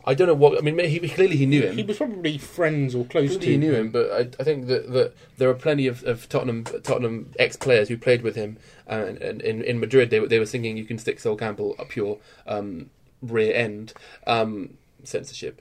I 0.05 0.15
don't 0.15 0.27
know 0.27 0.35
what. 0.35 0.57
I 0.59 0.63
mean, 0.63 0.79
he, 0.79 0.99
clearly 1.09 1.37
he 1.37 1.47
knew 1.47 1.63
him. 1.63 1.77
He 1.77 1.83
was 1.83 1.99
probably 1.99 2.39
friends 2.39 2.95
or 2.95 3.05
close 3.05 3.37
Clearly 3.37 3.47
to 3.47 3.51
he 3.53 3.57
knew 3.59 3.75
him, 3.75 3.91
but 3.91 4.11
I, 4.11 4.21
I 4.41 4.45
think 4.45 4.67
that, 4.69 4.91
that 4.93 5.15
there 5.37 5.51
are 5.51 5.55
plenty 5.55 5.87
of, 5.87 6.03
of 6.05 6.29
Tottenham 6.29 6.65
Tottenham 6.65 7.33
ex 7.39 7.57
players 7.57 7.89
who 7.89 7.99
played 7.99 8.23
with 8.23 8.35
him, 8.35 8.57
uh, 8.89 9.05
and, 9.07 9.19
and 9.19 9.43
in 9.43 9.63
in 9.63 9.79
Madrid 9.79 10.11
they 10.11 10.21
were 10.21 10.27
they 10.27 10.39
were 10.39 10.47
singing 10.47 10.77
"You 10.77 10.85
can 10.85 10.99
stick 10.99 11.21
Sol 11.21 11.37
Campbell 11.37 11.77
up 11.79 11.95
your 11.97 12.19
um, 12.47 12.91
rear 13.21 13.55
end" 13.55 13.93
um, 14.27 14.79
censorship. 15.05 15.61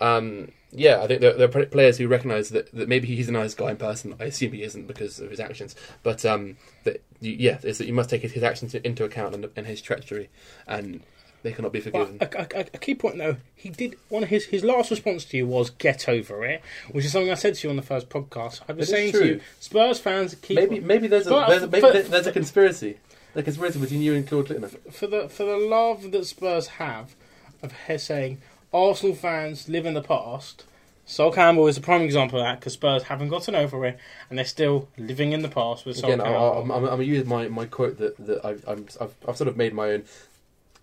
Um, 0.00 0.52
yeah, 0.70 1.00
I 1.00 1.06
think 1.06 1.20
there, 1.20 1.32
there 1.32 1.48
are 1.48 1.66
players 1.66 1.98
who 1.98 2.08
recognise 2.08 2.50
that, 2.50 2.72
that 2.72 2.88
maybe 2.88 3.08
he's 3.08 3.28
a 3.28 3.32
nice 3.32 3.54
guy 3.54 3.70
in 3.70 3.78
person. 3.78 4.14
I 4.20 4.24
assume 4.24 4.52
he 4.52 4.62
isn't 4.62 4.86
because 4.86 5.18
of 5.18 5.30
his 5.30 5.40
actions, 5.40 5.74
but 6.02 6.24
um, 6.24 6.56
that 6.84 7.02
you, 7.20 7.32
yeah, 7.32 7.58
is 7.62 7.78
that 7.78 7.86
you 7.86 7.94
must 7.94 8.10
take 8.10 8.22
his 8.22 8.42
actions 8.42 8.74
into 8.74 9.04
account 9.04 9.34
and, 9.34 9.48
and 9.56 9.66
his 9.66 9.80
treachery, 9.80 10.28
and 10.66 11.02
they 11.42 11.52
cannot 11.52 11.72
be 11.72 11.80
But 11.80 11.92
forgiven. 11.92 12.18
a, 12.20 12.58
a, 12.58 12.60
a 12.74 12.78
key 12.78 12.94
point 12.94 13.18
though, 13.18 13.36
he 13.54 13.68
did 13.70 13.96
one 14.08 14.22
of 14.22 14.28
his 14.28 14.46
his 14.46 14.64
last 14.64 14.90
response 14.90 15.24
to 15.26 15.36
you 15.36 15.46
was 15.46 15.70
"get 15.70 16.08
over 16.08 16.44
it," 16.44 16.62
which 16.90 17.04
is 17.04 17.12
something 17.12 17.30
I 17.30 17.34
said 17.34 17.54
to 17.56 17.66
you 17.66 17.70
on 17.70 17.76
the 17.76 17.82
first 17.82 18.08
podcast. 18.08 18.60
I 18.68 18.72
was 18.72 18.78
It 18.78 18.82
is 18.82 18.88
saying 18.90 19.12
to 19.12 19.26
you, 19.26 19.40
Spurs 19.60 19.98
fans 20.00 20.34
keep 20.36 20.56
maybe 20.56 20.80
maybe 20.80 21.06
there's 21.06 21.26
a 21.26 21.30
But 21.30 21.48
there's 21.48 21.62
maybe 21.70 21.80
for- 21.80 21.92
there- 21.92 22.02
there's 22.02 22.26
a 22.26 22.32
conspiracy, 22.32 22.96
a 23.34 23.42
conspiracy 23.42 23.78
between 23.78 24.02
you 24.02 24.14
and 24.14 24.26
Claude 24.26 24.48
Littner. 24.48 24.70
for 24.92 25.06
the 25.06 25.28
for 25.28 25.44
the 25.44 25.56
love 25.56 26.10
that 26.12 26.24
Spurs 26.26 26.66
have 26.66 27.14
of 27.62 27.72
he- 27.86 27.98
saying 27.98 28.38
Arsenal 28.72 29.14
fans 29.14 29.68
live 29.68 29.86
in 29.86 29.94
the 29.94 30.02
past. 30.02 30.64
Sol 31.10 31.32
Campbell 31.32 31.66
is 31.68 31.78
a 31.78 31.80
prime 31.80 32.02
example 32.02 32.38
of 32.38 32.44
that 32.44 32.60
because 32.60 32.74
Spurs 32.74 33.04
haven't 33.04 33.28
gotten 33.30 33.54
over 33.54 33.86
it 33.86 33.96
and 34.28 34.36
they're 34.38 34.44
still 34.44 34.88
living 34.98 35.32
in 35.32 35.40
the 35.40 35.48
past 35.48 35.86
with 35.86 35.96
Sol 35.96 36.10
Again, 36.10 36.20
I- 36.20 36.24
Campbell. 36.24 36.42
I- 36.52 36.60
I'm, 36.60 36.70
I'm, 36.70 36.84
I'm 36.84 36.90
gonna 36.90 37.02
use 37.04 37.24
my, 37.24 37.48
my 37.48 37.64
quote 37.64 37.96
that, 37.96 38.14
that 38.26 38.44
I've, 38.44 38.62
I'm, 38.68 38.86
I've, 39.00 39.14
I've 39.26 39.36
sort 39.38 39.48
of 39.48 39.56
made 39.56 39.72
my 39.72 39.92
own. 39.92 40.04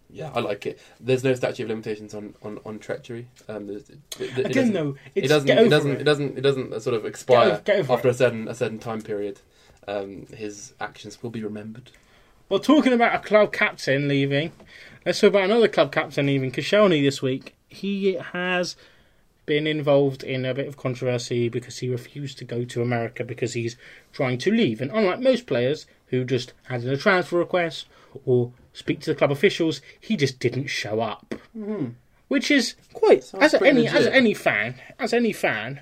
Yeah, 0.09 0.31
I 0.33 0.39
like 0.39 0.65
it. 0.65 0.79
There's 0.99 1.23
no 1.23 1.33
statute 1.33 1.63
of 1.63 1.69
limitations 1.69 2.13
on, 2.13 2.35
on, 2.41 2.59
on 2.65 2.79
treachery. 2.79 3.27
Um, 3.49 3.69
it, 3.69 3.89
Again, 4.19 4.51
doesn't- 4.51 4.73
though, 4.73 4.95
it 5.15 5.27
doesn't. 5.27 5.49
It 5.49 5.69
doesn't. 5.69 5.91
it. 5.91 6.01
It 6.01 6.03
doesn't. 6.03 6.37
It 6.37 6.41
doesn't 6.41 6.73
uh, 6.73 6.79
sort 6.79 6.95
of 6.95 7.05
expire 7.05 7.51
over- 7.53 7.61
get 7.65 7.79
over 7.79 7.93
after 7.93 8.07
a 8.09 8.13
certain 8.13 8.47
a 8.47 8.55
certain 8.55 8.79
time 8.79 9.01
period. 9.01 9.41
Um, 9.87 10.25
his 10.27 10.73
actions 10.79 11.21
will 11.21 11.29
be 11.31 11.43
remembered. 11.43 11.91
Well, 12.49 12.59
talking 12.59 12.93
about 12.93 13.15
a 13.15 13.19
club 13.27 13.51
captain 13.51 14.07
leaving, 14.07 14.51
let's 15.05 15.19
talk 15.19 15.29
about 15.29 15.43
another 15.43 15.67
club 15.67 15.91
captain 15.91 16.27
leaving. 16.27 16.51
Koscielny 16.51 17.03
this 17.03 17.21
week. 17.21 17.55
He 17.67 18.13
has 18.13 18.75
been 19.45 19.67
involved 19.67 20.23
in 20.23 20.45
a 20.45 20.53
bit 20.53 20.67
of 20.67 20.77
controversy 20.77 21.49
because 21.49 21.79
he 21.79 21.89
refused 21.89 22.37
to 22.37 22.45
go 22.45 22.63
to 22.65 22.81
America 22.81 23.23
because 23.23 23.53
he's 23.53 23.75
trying 24.13 24.37
to 24.39 24.51
leave. 24.51 24.79
And 24.81 24.91
unlike 24.91 25.19
most 25.19 25.45
players 25.45 25.85
who 26.07 26.23
just 26.23 26.53
had 26.63 26.83
a 26.85 26.97
transfer 26.97 27.37
request 27.37 27.85
or 28.25 28.51
speak 28.75 28.99
to 29.01 29.11
the 29.11 29.15
club 29.15 29.31
officials, 29.31 29.81
he 29.99 30.15
just 30.15 30.39
didn't 30.39 30.67
show 30.67 30.99
up. 31.01 31.33
Which 32.27 32.51
is 32.51 32.75
quite 32.93 33.23
Sounds 33.23 33.53
as 33.53 33.61
any 33.61 33.87
as 33.87 34.05
any 34.07 34.33
fan, 34.33 34.75
as 34.99 35.13
any 35.13 35.31
fan, 35.31 35.81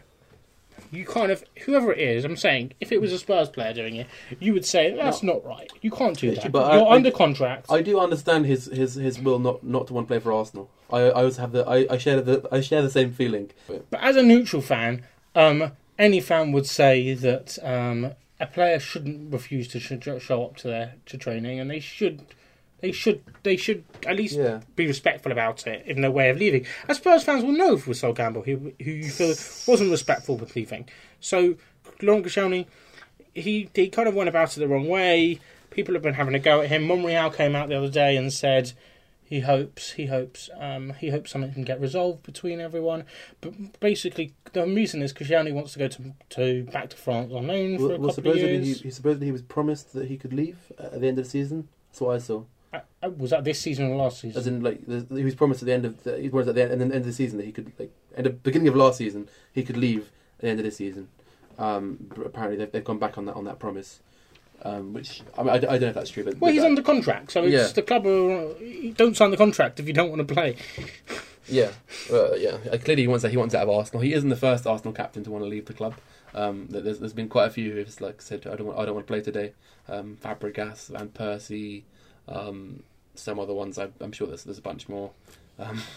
you 0.92 1.06
kind 1.06 1.32
of 1.32 1.44
whoever 1.66 1.92
it 1.94 2.00
is. 2.00 2.26
I'm 2.26 2.36
saying 2.38 2.74
if 2.80 2.92
it 2.92 3.00
was 3.02 3.12
a 3.14 3.18
Spurs 3.20 3.50
player 3.50 3.74
doing 3.74 3.96
it, 3.96 4.08
you 4.40 4.54
would 4.54 4.66
say 4.66 4.94
that's 4.96 5.24
not 5.24 5.44
right. 5.46 5.72
You 5.82 5.90
can't 5.92 6.18
do 6.18 6.36
that. 6.36 6.52
but 6.52 6.74
You're 6.74 6.88
I- 6.88 6.96
under 6.96 7.12
contract. 7.12 7.68
I 7.70 7.82
do 7.82 8.00
understand 8.00 8.46
his, 8.46 8.66
his, 8.66 8.96
his 8.96 9.20
will 9.20 9.40
not, 9.40 9.64
not 9.64 9.88
to 9.88 9.94
want 9.94 10.08
to 10.08 10.12
play 10.12 10.20
for 10.20 10.32
Arsenal. 10.34 10.70
I 10.92 11.00
I 11.02 11.12
always 11.12 11.38
have 11.38 11.52
the 11.54 11.68
I, 11.68 11.88
I 11.90 11.98
share 11.98 12.22
the 12.22 12.48
I 12.52 12.60
share 12.62 12.82
the 12.82 12.90
same 12.92 13.12
feeling. 13.14 13.50
But 13.68 14.00
as 14.02 14.16
a 14.18 14.24
neutral 14.24 14.62
fan, 14.62 15.06
um, 15.36 15.72
any 15.98 16.20
fan 16.20 16.52
would 16.52 16.68
say 16.68 17.14
that 17.14 17.58
um, 17.64 18.12
a 18.40 18.46
player 18.48 18.80
shouldn't 18.80 19.32
refuse 19.32 19.68
to 19.70 19.80
sh- 19.80 20.24
show 20.24 20.44
up 20.44 20.58
to 20.58 20.68
their 20.68 20.96
to 21.08 21.18
training, 21.18 21.60
and 21.60 21.72
they 21.72 21.80
should, 21.80 22.22
they 22.84 22.91
should, 22.91 23.24
they 23.43 23.56
should 23.56 23.86
at 24.06 24.17
least 24.17 24.36
Yeah. 24.38 24.60
be 24.76 24.86
respectful 24.86 25.32
about 25.32 25.65
it 25.65 25.86
in 25.88 26.02
their 26.02 26.12
way 26.12 26.30
of 26.30 26.38
leaving. 26.38 26.65
As 26.89 26.98
Spurs 26.98 27.24
fans 27.24 27.41
will 27.43 27.54
know 27.54 27.76
with 27.88 27.96
Sol 27.98 28.13
Campbell, 28.13 28.41
who 28.43 28.74
who 28.84 28.91
you 28.91 29.10
feel 29.10 29.30
wasn't 29.65 29.89
respectful 29.89 30.36
with 30.36 30.54
leaving. 30.56 30.89
So 31.22 31.56
Laurent 32.02 32.26
Koscielny, 32.26 32.67
he 33.34 33.69
he 33.74 33.88
kind 33.88 34.08
of 34.10 34.13
went 34.15 34.28
about 34.28 34.56
it 34.56 34.60
the 34.60 34.67
wrong 34.67 34.88
way. 34.89 35.39
People 35.69 35.93
have 35.93 36.04
been 36.04 36.15
having 36.15 36.36
a 36.36 36.39
go 36.39 36.60
at 36.62 36.67
him. 36.69 36.86
Monreal 36.86 37.32
came 37.32 37.56
out 37.56 37.69
the 37.69 37.78
other 37.78 37.89
day 37.89 38.17
and 38.17 38.32
said 38.34 38.74
he 39.24 39.39
hopes 39.39 39.91
he 39.93 40.08
hopes 40.08 40.50
um, 40.60 40.93
he 41.00 41.10
hopes 41.10 41.32
something 41.32 41.54
can 41.54 41.63
get 41.63 41.80
resolved 41.80 42.22
between 42.24 42.60
everyone. 42.60 43.06
But 43.39 43.80
basically, 43.80 44.34
the 44.52 44.65
reason 44.65 45.02
is 45.02 45.13
Koscielny 45.13 45.54
wants 45.54 45.72
to 45.74 45.80
go 45.80 45.88
to 45.88 46.13
to 46.32 46.63
back 46.65 46.89
to 46.89 46.98
France 46.98 47.32
on 47.32 47.48
loan 47.48 47.78
for 47.78 47.84
Well, 47.88 47.96
a 47.96 48.00
well, 48.00 48.10
couple 48.10 48.10
of 48.10 48.15
supposedly 48.15 48.58
he, 48.60 48.65
years. 48.65 48.82
he 48.82 48.91
supposedly 48.91 49.28
he 49.28 49.32
was 49.32 49.41
promised 49.41 49.93
that 49.93 50.10
he 50.10 50.17
could 50.17 50.34
leave 50.34 50.58
at 50.78 51.00
the 51.00 51.08
end 51.08 51.17
of 51.17 51.24
the 51.24 51.30
season. 51.32 51.69
That's 51.89 52.02
what 52.02 52.15
I 52.15 52.19
saw. 52.19 52.43
Uh, 53.04 53.10
was 53.10 53.32
that 53.32 53.44
this 53.44 53.60
season 53.60 53.89
or 53.92 53.96
last 53.96 54.22
season? 54.22 54.39
As 54.39 54.48
in, 54.48 54.62
like 54.62 54.86
the- 54.86 55.06
he 55.18 55.24
was 55.24 55.36
promised 55.36 55.62
at 55.62 55.66
the 55.66 55.74
end 55.74 55.86
of 55.86 56.04
the, 56.04 56.20
he 56.20 56.30
was 56.30 56.48
at 56.48 56.56
the 56.56 56.63
end, 56.63 56.82
end 56.82 56.94
of 56.94 57.06
the 57.06 57.12
season 57.13 57.38
that 57.38 57.46
he 57.46 57.52
could 57.52 57.72
like 57.80 57.92
at 58.16 58.24
the 58.24 58.30
beginning 58.30 58.68
of 58.68 58.76
last 58.76 58.98
season 58.98 59.28
he 59.52 59.63
could 59.63 59.78
leave 59.78 60.12
at 60.38 60.42
the 60.42 60.48
end 60.50 60.60
of 60.60 60.63
this 60.66 60.78
season. 60.78 61.08
Um, 61.60 61.98
but 62.16 62.26
apparently 62.26 62.58
they've, 62.58 62.72
they've 62.72 62.84
gone 62.84 63.00
back 63.00 63.18
on 63.18 63.26
that 63.26 63.36
on 63.36 63.46
that 63.46 63.60
promise. 63.60 64.00
Um, 64.66 64.94
which 64.94 65.22
I, 65.38 65.44
mean, 65.44 65.50
I, 65.50 65.58
don't- 65.58 65.70
I 65.70 65.74
don't 65.74 65.82
know 65.82 65.88
if 65.89 65.96
that's 65.96 66.10
true, 66.10 66.24
but 66.24 66.39
well, 66.39 66.52
he's 66.54 66.62
but- 66.62 66.68
under 66.68 66.82
contract, 66.82 67.32
so 67.32 67.44
it's 67.44 67.52
Yeah. 67.54 67.68
the 67.68 67.82
club. 67.82 68.06
Are, 68.08 68.54
don't 68.96 69.18
sign 69.18 69.32
the 69.32 69.38
contract 69.38 69.80
if 69.80 69.88
you 69.88 69.94
don't 69.94 70.10
want 70.10 70.26
to 70.28 70.34
play. 70.34 70.56
Yeah, 71.50 71.72
uh, 72.10 72.36
yeah. 72.36 72.56
Uh, 72.72 72.78
clearly, 72.78 73.02
he 73.02 73.08
wants 73.10 73.24
that. 73.24 73.32
He 73.32 73.36
wants 73.36 73.54
out 73.54 73.63
of 73.63 73.70
Arsenal. 73.70 74.02
He 74.02 74.13
isn't 74.13 74.30
the 74.30 74.38
first 74.38 74.66
Arsenal 74.66 74.94
captain 74.94 75.26
to 75.26 75.30
want 75.30 75.44
to 75.44 75.50
leave 75.50 75.66
the 75.66 75.74
club. 75.74 75.94
Um, 76.34 76.68
there- 76.70 76.80
there's, 76.80 77.00
there's 77.00 77.12
been 77.12 77.28
quite 77.28 77.48
a 77.48 77.50
few 77.50 77.74
who've 77.74 78.00
like 78.00 78.22
said, 78.22 78.48
"I 78.48 78.56
don't 78.56 78.68
want, 78.68 78.80
I 78.80 78.86
don't 78.86 78.96
want 78.96 79.06
to 79.06 79.12
play 79.12 79.20
today." 79.20 79.52
Um, 79.89 80.18
Fabregas, 80.24 80.88
Van 80.88 81.10
Persie, 81.10 81.84
um, 82.30 82.84
some 83.15 83.39
other 83.39 83.54
ones. 83.54 83.78
I, 83.78 83.89
I'm 84.02 84.12
sure 84.12 84.28
there's 84.28 84.43
there's 84.43 84.58
a 84.60 84.62
bunch 84.63 84.88
more. 84.89 85.12
Um, 85.60 85.82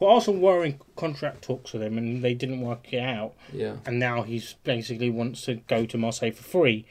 But 0.00 0.06
Arsenal 0.06 0.40
were 0.40 0.64
in 0.64 0.80
contract 0.96 1.42
talks 1.42 1.72
with 1.72 1.80
him, 1.82 1.96
and 1.96 2.22
they 2.22 2.34
didn't 2.34 2.60
work 2.62 2.92
it 2.92 2.98
out. 2.98 3.34
Yeah. 3.52 3.76
And 3.86 4.00
now 4.00 4.22
he's 4.22 4.54
basically 4.64 5.08
wants 5.08 5.42
to 5.42 5.54
go 5.68 5.86
to 5.86 5.96
Marseille 5.96 6.32
for 6.32 6.42
free, 6.42 6.84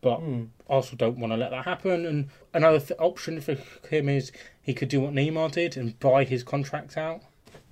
but 0.00 0.18
Hmm. 0.18 0.44
Arsenal 0.70 0.98
don't 0.98 1.18
want 1.18 1.32
to 1.32 1.36
let 1.36 1.50
that 1.50 1.64
happen. 1.64 2.06
And 2.06 2.28
another 2.52 2.78
th- 2.78 2.98
option 3.00 3.40
for 3.40 3.56
him 3.88 4.08
is 4.08 4.30
he 4.62 4.72
could 4.72 4.88
do 4.88 5.00
what 5.00 5.12
Neymar 5.12 5.50
did 5.50 5.76
and 5.76 5.98
buy 5.98 6.22
his 6.22 6.44
contract 6.44 6.96
out. 6.96 7.22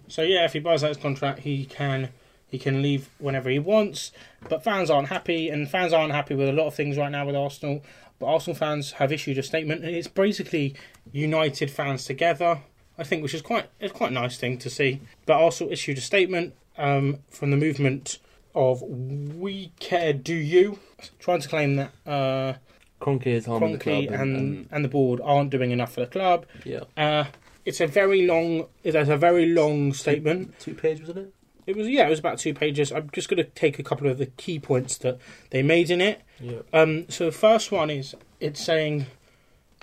So 0.09 0.23
yeah, 0.23 0.45
if 0.47 0.53
he 0.53 0.59
buys 0.59 0.83
out 0.83 0.89
his 0.89 0.97
contract, 0.97 1.41
he 1.41 1.65
can 1.65 2.09
he 2.49 2.59
can 2.59 2.83
leave 2.83 3.09
whenever 3.19 3.51
he 3.51 3.61
wants. 3.61 4.11
But 4.49 4.65
fans 4.65 4.91
aren't 4.91 5.09
happy, 5.09 5.49
and 5.49 5.71
fans 5.71 5.93
aren't 5.93 6.13
happy 6.13 6.35
with 6.35 6.49
a 6.49 6.53
lot 6.53 6.67
of 6.67 6.75
things 6.75 6.99
right 6.99 7.11
now 7.13 7.25
with 7.25 7.37
Arsenal. 7.37 7.83
But 8.19 8.27
Arsenal 8.27 8.57
fans 8.57 8.93
have 8.93 9.13
issued 9.13 9.39
a 9.39 9.43
statement, 9.45 9.85
and 9.85 9.95
it's 9.95 10.09
basically 10.09 10.75
united 11.11 11.71
fans 11.71 12.05
together. 12.05 12.61
I 12.99 13.05
think, 13.05 13.23
which 13.23 13.35
is 13.35 13.43
quite 13.43 13.67
it's 13.81 13.93
quite 13.93 14.11
a 14.11 14.15
nice 14.15 14.37
thing 14.37 14.59
to 14.59 14.71
see. 14.71 15.01
But 15.27 15.41
Arsenal 15.43 15.73
issued 15.73 15.99
a 15.99 16.03
statement 16.03 16.55
um, 16.77 17.19
from 17.31 17.51
the 17.51 17.57
movement 17.57 18.19
of 18.55 18.83
"We 18.83 19.73
Care, 19.81 20.13
Do 20.13 20.35
You," 20.35 20.79
trying 21.19 21.41
to 21.41 21.49
claim 21.49 21.77
that 21.77 21.93
uh, 22.07 22.55
Kroenke 23.01 23.29
is 23.29 23.47
harming 23.47 23.73
the 23.73 23.79
club. 23.79 24.05
and, 24.11 24.37
and, 24.37 24.69
and 24.71 24.85
the 24.85 24.89
board 24.89 25.21
aren't 25.25 25.51
doing 25.51 25.71
enough 25.71 25.95
for 25.95 26.01
the 26.01 26.07
club. 26.07 26.47
yeah. 26.65 26.81
Uh, 26.97 27.25
it's 27.65 27.81
a 27.81 27.87
very 27.87 28.27
long. 28.27 28.67
There's 28.83 29.09
a 29.09 29.17
very 29.17 29.47
long 29.47 29.93
statement. 29.93 30.59
Two 30.59 30.75
pages, 30.75 31.09
wasn't 31.09 31.29
it? 31.29 31.35
It 31.65 31.77
was 31.77 31.89
yeah, 31.89 32.07
it 32.07 32.11
was 32.11 32.19
about 32.19 32.39
two 32.39 32.55
pages. 32.55 32.93
I'm 32.93 33.09
just 33.13 33.29
going 33.29 33.39
to 33.39 33.49
take 33.51 33.79
a 33.79 33.83
couple 33.85 34.09
of 34.09 34.19
the 34.19 34.27
key 34.27 34.59
points 34.59 34.99
that 34.99 35.19
they 35.51 35.63
made 35.63 35.91
in 35.91 36.01
it. 36.01 36.21
Yeah. 36.41 36.59
Um, 36.73 37.09
so 37.09 37.27
the 37.27 37.33
first 37.33 37.71
one 37.71 37.89
is 37.89 38.17
it's 38.41 38.63
saying 38.63 39.07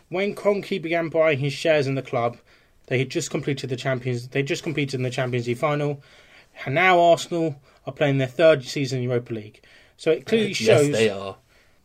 when 0.09 0.35
Kroenke 0.35 0.81
began 0.81 1.09
buying 1.09 1.39
his 1.39 1.53
shares 1.53 1.87
in 1.87 1.95
the 1.95 2.01
club, 2.01 2.37
they 2.87 2.97
had 2.99 3.09
just 3.09 3.29
completed 3.29 3.69
the 3.69 3.75
champions. 3.75 4.27
They 4.27 4.43
just 4.43 4.63
competed 4.63 4.95
in 4.95 5.03
the 5.03 5.09
Champions 5.11 5.47
League 5.47 5.57
final, 5.57 6.01
and 6.65 6.75
now 6.75 6.99
Arsenal 6.99 7.61
are 7.85 7.93
playing 7.93 8.17
their 8.17 8.27
third 8.27 8.63
season 8.63 8.97
in 8.99 9.03
Europa 9.05 9.33
League. 9.33 9.61
So 9.97 10.11
it 10.11 10.25
clearly 10.25 10.53
shows 10.53 10.87
Yes, 10.89 10.97
they 10.97 11.09
are. 11.09 11.37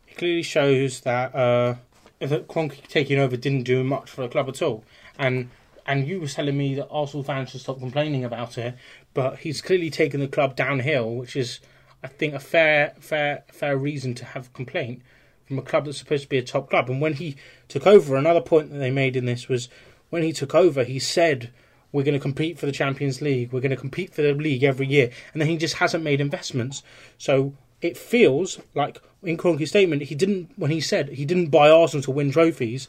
it 0.08 0.16
clearly 0.16 0.42
shows 0.42 1.00
that 1.00 1.34
uh, 1.34 1.74
that 2.20 2.48
Kroenke 2.48 2.86
taking 2.88 3.18
over 3.18 3.36
didn't 3.36 3.64
do 3.64 3.84
much 3.84 4.08
for 4.10 4.22
the 4.22 4.28
club 4.28 4.48
at 4.48 4.62
all. 4.62 4.84
And 5.18 5.50
and 5.86 6.08
you 6.08 6.18
were 6.20 6.28
telling 6.28 6.56
me 6.56 6.74
that 6.76 6.88
Arsenal 6.88 7.22
fans 7.24 7.50
should 7.50 7.60
stop 7.60 7.78
complaining 7.78 8.24
about 8.24 8.56
it, 8.56 8.74
but 9.12 9.40
he's 9.40 9.60
clearly 9.60 9.90
taken 9.90 10.20
the 10.20 10.28
club 10.28 10.56
downhill, 10.56 11.14
which 11.14 11.36
is, 11.36 11.60
I 12.02 12.06
think, 12.06 12.32
a 12.32 12.40
fair 12.40 12.94
fair 12.98 13.44
fair 13.52 13.76
reason 13.76 14.14
to 14.14 14.24
have 14.24 14.52
complaint 14.54 15.02
from 15.46 15.58
a 15.58 15.62
club 15.62 15.84
that's 15.84 15.98
supposed 15.98 16.24
to 16.24 16.28
be 16.28 16.38
a 16.38 16.42
top 16.42 16.70
club. 16.70 16.90
And 16.90 17.00
when 17.00 17.14
he 17.14 17.36
took 17.68 17.86
over, 17.86 18.16
another 18.16 18.40
point 18.40 18.70
that 18.70 18.78
they 18.78 18.90
made 18.90 19.16
in 19.16 19.26
this 19.26 19.48
was 19.48 19.68
when 20.10 20.22
he 20.22 20.32
took 20.32 20.54
over, 20.54 20.84
he 20.84 20.98
said. 20.98 21.50
We're 21.92 22.02
going 22.02 22.14
to 22.14 22.20
compete 22.20 22.58
for 22.58 22.66
the 22.66 22.72
Champions 22.72 23.22
League. 23.22 23.52
We're 23.52 23.60
going 23.60 23.70
to 23.70 23.76
compete 23.76 24.12
for 24.12 24.22
the 24.22 24.34
league 24.34 24.64
every 24.64 24.88
year, 24.88 25.12
and 25.32 25.40
then 25.40 25.48
he 25.48 25.56
just 25.56 25.74
hasn't 25.74 26.02
made 26.02 26.20
investments. 26.20 26.82
So 27.18 27.54
it 27.80 27.96
feels 27.96 28.58
like 28.74 29.00
in 29.22 29.36
Kroenke's 29.36 29.68
statement, 29.68 30.02
he 30.02 30.14
didn't 30.14 30.50
when 30.56 30.70
he 30.70 30.80
said 30.80 31.10
he 31.10 31.24
didn't 31.24 31.50
buy 31.50 31.70
Arsenal 31.70 32.02
to 32.04 32.10
win 32.10 32.32
trophies. 32.32 32.88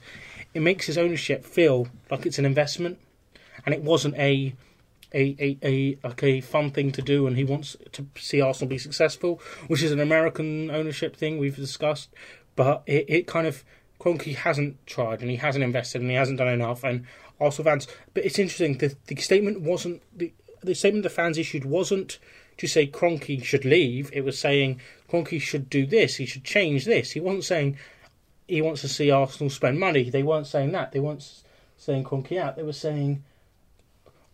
It 0.53 0.61
makes 0.61 0.85
his 0.85 0.97
ownership 0.97 1.45
feel 1.45 1.87
like 2.09 2.25
it's 2.25 2.39
an 2.39 2.45
investment, 2.45 2.97
and 3.65 3.75
it 3.75 3.83
wasn't 3.83 4.15
a 4.15 4.55
a, 5.13 5.35
a, 5.39 5.57
a 5.61 5.97
like 6.07 6.23
a 6.23 6.41
fun 6.41 6.71
thing 6.71 6.91
to 6.93 7.01
do. 7.01 7.27
And 7.27 7.37
he 7.37 7.43
wants 7.43 7.75
to 7.91 8.07
see 8.17 8.41
Arsenal 8.41 8.69
be 8.69 8.77
successful, 8.77 9.41
which 9.67 9.83
is 9.83 9.91
an 9.91 9.99
American 9.99 10.71
ownership 10.71 11.15
thing 11.15 11.37
we've 11.37 11.55
discussed. 11.55 12.09
But 12.55 12.83
it, 12.85 13.05
it 13.07 13.27
kind 13.27 13.47
of 13.47 13.63
Kroenke 13.99 14.35
hasn't 14.35 14.85
tried 14.85 15.21
and 15.21 15.29
he 15.29 15.37
hasn't 15.37 15.63
invested 15.63 16.01
and 16.01 16.09
he 16.09 16.15
hasn't 16.15 16.37
done 16.37 16.47
enough. 16.47 16.83
And 16.83 17.05
Arsenal 17.39 17.71
fans, 17.71 17.87
but 18.13 18.25
it's 18.25 18.39
interesting. 18.39 18.77
The, 18.77 18.95
the 19.07 19.15
statement 19.17 19.61
wasn't 19.61 20.01
the 20.17 20.31
the 20.63 20.73
statement 20.73 21.03
the 21.03 21.09
fans 21.09 21.37
issued 21.37 21.65
wasn't 21.65 22.17
to 22.57 22.67
say 22.67 22.87
Kroenke 22.87 23.43
should 23.43 23.65
leave. 23.65 24.09
It 24.13 24.21
was 24.21 24.39
saying 24.39 24.79
Kroenke 25.09 25.41
should 25.41 25.69
do 25.69 25.85
this. 25.85 26.15
He 26.15 26.25
should 26.25 26.43
change 26.43 26.85
this. 26.85 27.11
He 27.11 27.19
wasn't 27.19 27.43
saying 27.43 27.77
he 28.47 28.61
wants 28.61 28.81
to 28.81 28.87
see 28.87 29.11
Arsenal 29.11 29.49
spend 29.49 29.79
money. 29.79 30.09
They 30.09 30.23
weren't 30.23 30.47
saying 30.47 30.71
that. 30.71 30.91
They 30.91 30.99
weren't 30.99 31.43
saying 31.77 32.03
Kroenke 32.05 32.37
out. 32.39 32.55
They 32.55 32.63
were 32.63 32.73
saying 32.73 33.23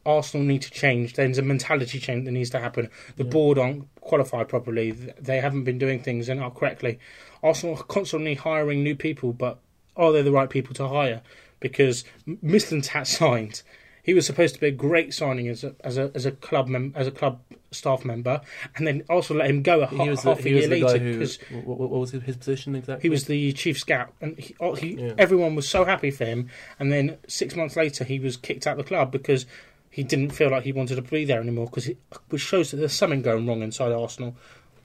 Arsenal 0.06 0.46
need 0.46 0.62
to 0.64 0.72
change. 0.72 1.14
There's 1.14 1.38
a 1.38 1.42
mentality 1.44 2.00
change 2.00 2.26
that 2.26 2.32
needs 2.32 2.50
to 2.52 2.60
happen. 2.60 2.90
The 3.18 3.24
board 3.24 3.58
aren't 3.58 3.94
qualified 4.02 4.48
properly. 4.50 4.92
They 4.92 5.40
haven't 5.40 5.64
been 5.64 5.78
doing 5.78 6.02
things 6.02 6.28
and 6.30 6.40
not 6.40 6.56
correctly. 6.56 7.00
Arsenal 7.44 7.78
are 7.78 7.84
constantly 7.84 8.36
hiring 8.36 8.84
new 8.84 8.96
people, 8.96 9.34
but 9.34 9.60
are 9.96 10.12
they 10.12 10.22
the 10.22 10.32
right 10.32 10.50
people 10.50 10.74
to 10.76 10.88
hire? 10.88 11.22
Because 11.60 12.04
Mislintat 12.28 13.06
signed. 13.08 13.62
He 14.04 14.16
was 14.16 14.26
supposed 14.26 14.56
to 14.56 14.60
be 14.60 14.66
a 14.68 14.72
great 14.72 15.14
signing 15.14 15.48
as 15.48 15.64
a 15.64 15.76
as 15.84 16.00
a 16.00 16.10
as 16.16 16.26
a 16.26 16.32
club 16.32 16.68
mem- 16.68 16.92
as 16.96 17.06
a 17.06 17.12
club 17.12 17.40
staff 17.70 18.04
member, 18.04 18.42
and 18.76 18.88
then 18.88 19.04
also 19.08 19.36
let 19.36 19.48
him 19.48 19.62
go 19.62 19.82
a 19.82 19.86
ha- 19.86 20.04
He 20.04 20.10
was 20.10 20.24
the, 20.24 20.30
half 20.30 20.40
a 20.40 20.42
he 20.50 20.54
was 20.56 20.62
year 20.62 20.70
the 20.70 20.84
later 20.84 20.98
guy 20.98 21.04
who. 21.04 21.14
because 21.14 21.38
What, 21.52 21.78
what 21.80 21.90
was 21.92 22.10
his 22.10 22.36
position 22.36 22.76
exactly? 22.76 23.04
he 23.04 23.10
was 23.10 23.26
the 23.26 23.54
chief 23.54 23.78
scout, 23.78 24.12
and 24.20 24.40
he, 24.40 24.56
oh, 24.60 24.74
he, 24.74 24.94
Yeah. 24.96 25.14
everyone 25.20 25.54
was 25.54 25.70
so 25.70 25.86
happy 25.86 26.10
for 26.10 26.26
him. 26.26 26.50
And 26.80 26.92
then 26.92 27.20
six 27.28 27.56
months 27.56 27.76
later, 27.76 28.04
he 28.04 28.18
was 28.20 28.38
kicked 28.38 28.66
out 28.66 28.72
of 28.80 28.84
the 28.86 28.90
club 28.90 29.12
because 29.12 29.46
he 29.92 30.04
didn't 30.04 30.32
feel 30.32 30.50
like 30.50 30.64
he 30.64 30.72
wanted 30.72 30.96
to 30.96 31.02
be 31.04 31.26
there 31.26 31.40
anymore. 31.42 31.66
Because 31.66 31.90
which 32.30 32.42
shows 32.42 32.72
that 32.72 32.78
there's 32.78 32.94
something 32.94 33.22
going 33.22 33.46
wrong 33.46 33.62
inside 33.62 33.92
Arsenal. 33.92 34.36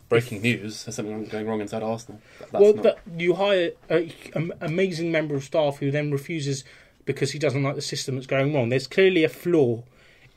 breaking 0.08 0.42
news. 0.42 0.84
There's 0.84 0.96
something 0.96 1.24
going 1.26 1.46
wrong 1.46 1.60
inside 1.60 1.82
Arsenal. 1.82 2.20
That's 2.40 2.52
well, 2.52 2.74
not, 2.74 2.82
that 2.82 2.98
you 3.16 3.34
hire 3.34 3.70
an 3.88 4.52
amazing 4.60 5.10
member 5.10 5.34
of 5.34 5.44
staff 5.44 5.78
who 5.78 5.90
then 5.90 6.10
refuses 6.10 6.64
because 7.04 7.30
he 7.32 7.38
doesn't 7.38 7.62
like 7.62 7.76
the 7.76 7.82
system 7.82 8.16
that's 8.16 8.26
going 8.26 8.52
wrong. 8.52 8.68
There's 8.68 8.86
clearly 8.88 9.24
a 9.24 9.28
flaw 9.28 9.84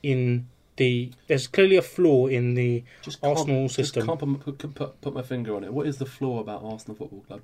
in 0.02 0.48
the. 0.76 1.10
There's 1.26 1.46
clearly 1.48 1.76
a 1.76 1.82
flaw 1.82 2.26
in 2.26 2.54
the 2.54 2.84
just 3.02 3.20
can't- 3.20 3.36
Arsenal 3.38 3.64
just 3.64 3.74
system. 3.76 4.06
Can't 4.06 4.18
put, 4.18 4.58
put, 4.58 4.74
put, 4.74 5.00
put 5.00 5.14
my 5.14 5.22
finger 5.22 5.54
on 5.56 5.64
it. 5.64 5.72
What 5.72 5.86
is 5.86 5.98
the 5.98 6.06
flaw 6.06 6.38
about 6.40 6.62
Arsenal 6.62 6.96
Football 6.96 7.24
Club? 7.26 7.40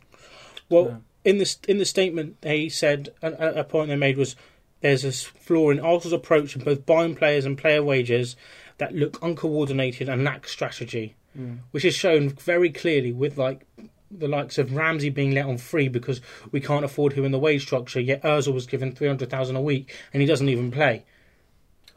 Well, 0.68 0.84
Yeah. 1.24 1.30
in 1.32 1.38
the 1.38 1.56
in 1.68 1.78
the 1.78 1.84
statement, 1.84 2.40
they 2.40 2.68
said 2.68 3.10
a, 3.22 3.60
a 3.60 3.64
point 3.64 3.88
they 3.88 3.96
made 3.96 4.16
was 4.16 4.34
there's 4.80 5.04
a 5.04 5.12
flaw 5.12 5.70
in 5.70 5.80
Arsenal's 5.80 6.12
approach 6.12 6.54
in 6.56 6.62
both 6.62 6.86
buying 6.86 7.14
players 7.14 7.44
and 7.44 7.56
player 7.56 7.82
wages 7.82 8.36
that 8.78 8.94
look 8.94 9.18
uncoordinated 9.22 10.08
and 10.08 10.24
lack 10.24 10.46
strategy, 10.46 11.16
mm. 11.38 11.58
which 11.70 11.84
is 11.84 11.94
shown 11.94 12.28
very 12.30 12.70
clearly 12.70 13.12
with 13.12 13.38
like 13.38 13.66
the 14.10 14.28
likes 14.28 14.58
of 14.58 14.74
Ramsey 14.74 15.10
being 15.10 15.32
let 15.32 15.46
on 15.46 15.58
free 15.58 15.88
because 15.88 16.20
we 16.52 16.60
can't 16.60 16.84
afford 16.84 17.14
him 17.14 17.24
in 17.24 17.32
the 17.32 17.38
wage 17.38 17.62
structure. 17.62 18.00
Yet 18.00 18.22
Özil 18.22 18.54
was 18.54 18.66
given 18.66 18.92
three 18.92 19.08
hundred 19.08 19.30
thousand 19.30 19.56
a 19.56 19.62
week 19.62 19.94
and 20.12 20.20
he 20.20 20.26
doesn't 20.26 20.48
even 20.48 20.70
play. 20.70 21.04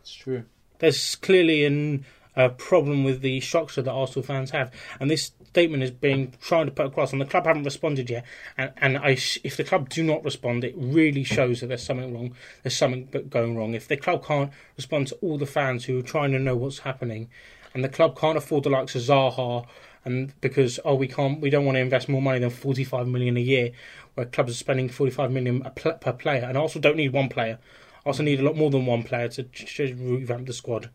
It's 0.02 0.14
true. 0.14 0.46
There's 0.80 1.16
clearly 1.16 1.66
an, 1.66 2.06
a 2.36 2.50
problem 2.50 3.04
with 3.04 3.22
the 3.22 3.42
structure 3.42 3.82
that 3.82 3.92
Arsenal 3.92 4.24
fans 4.24 4.52
have, 4.52 4.72
and 5.00 5.12
this 5.12 5.32
statement 5.50 5.82
is 5.82 5.90
being 5.90 6.34
trying 6.40 6.68
to 6.68 6.72
put 6.72 6.86
across, 6.86 7.12
and 7.12 7.20
the 7.20 7.26
club 7.26 7.46
haven't 7.46 7.64
responded 7.64 8.08
yet. 8.10 8.24
And, 8.56 8.72
and 8.78 8.98
I, 8.98 9.18
if 9.44 9.58
the 9.58 9.64
club 9.64 9.90
do 9.90 10.04
not 10.04 10.24
respond, 10.24 10.64
it 10.64 10.76
really 10.78 11.24
shows 11.24 11.62
that 11.62 11.68
there's 11.68 11.84
something 11.84 12.14
wrong. 12.14 12.36
There's 12.62 12.78
something 12.78 13.08
going 13.30 13.58
wrong. 13.58 13.74
If 13.74 13.88
the 13.88 13.98
club 13.98 14.24
can't 14.24 14.52
respond 14.78 15.08
to 15.08 15.16
all 15.16 15.40
the 15.40 15.48
fans 15.48 15.86
who 15.86 15.98
are 15.98 16.04
trying 16.04 16.32
to 16.34 16.40
know 16.40 16.56
what's 16.56 16.80
happening, 16.80 17.30
and 17.74 17.84
the 17.84 17.90
club 17.90 18.18
can't 18.18 18.38
afford 18.38 18.64
the 18.64 18.70
likes 18.70 18.96
of 18.96 19.02
Zaha, 19.02 19.66
and 20.06 20.40
because 20.40 20.80
oh 20.86 20.96
we 20.96 21.08
can't, 21.08 21.42
we 21.42 21.50
don't 21.50 21.66
want 21.66 21.78
to 21.78 21.82
invest 21.82 22.08
more 22.10 22.22
money 22.22 22.40
than 22.40 22.52
45 22.52 23.08
million 23.08 23.36
a 23.36 23.42
year, 23.42 23.72
where 24.14 24.28
clubs 24.28 24.52
are 24.52 24.56
spending 24.56 24.88
45 24.88 25.32
million 25.32 25.62
per 25.76 26.14
player, 26.14 26.46
and 26.48 26.58
I 26.58 26.62
also 26.62 26.80
don't 26.80 26.98
need 26.98 27.12
one 27.12 27.30
player. 27.30 27.58
I 28.06 28.10
also 28.10 28.24
need 28.24 28.40
a 28.40 28.44
lot 28.44 28.56
more 28.56 28.70
than 28.70 28.86
one 28.86 29.04
player 29.04 29.28
to 29.30 29.46
revamp 29.78 30.46
the 30.46 30.54
squad. 30.54 30.90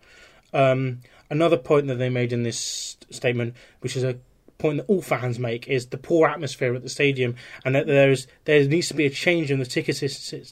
Um, 0.53 1.01
another 1.29 1.57
point 1.57 1.89
that 1.89 1.97
they 1.97 2.09
made 2.09 2.33
in 2.33 2.45
this 2.45 2.97
statement, 3.11 3.55
which 3.81 3.97
is 3.97 4.05
a 4.05 4.17
point 4.59 4.79
that 4.79 4.87
all 4.87 5.03
fans 5.03 5.39
make, 5.39 5.69
is 5.69 5.87
the 5.87 5.99
poor 5.99 6.29
atmosphere 6.29 6.75
at 6.75 6.83
the 6.83 6.89
stadium, 6.89 7.37
and 7.65 7.75
that 7.75 7.87
there 7.87 8.11
is 8.11 8.27
there 8.45 8.65
needs 8.65 8.89
to 8.89 8.95
be 8.95 9.07
a 9.07 9.11
change 9.11 9.51
in 9.51 9.59
the 9.59 9.67
ticket 9.67 9.97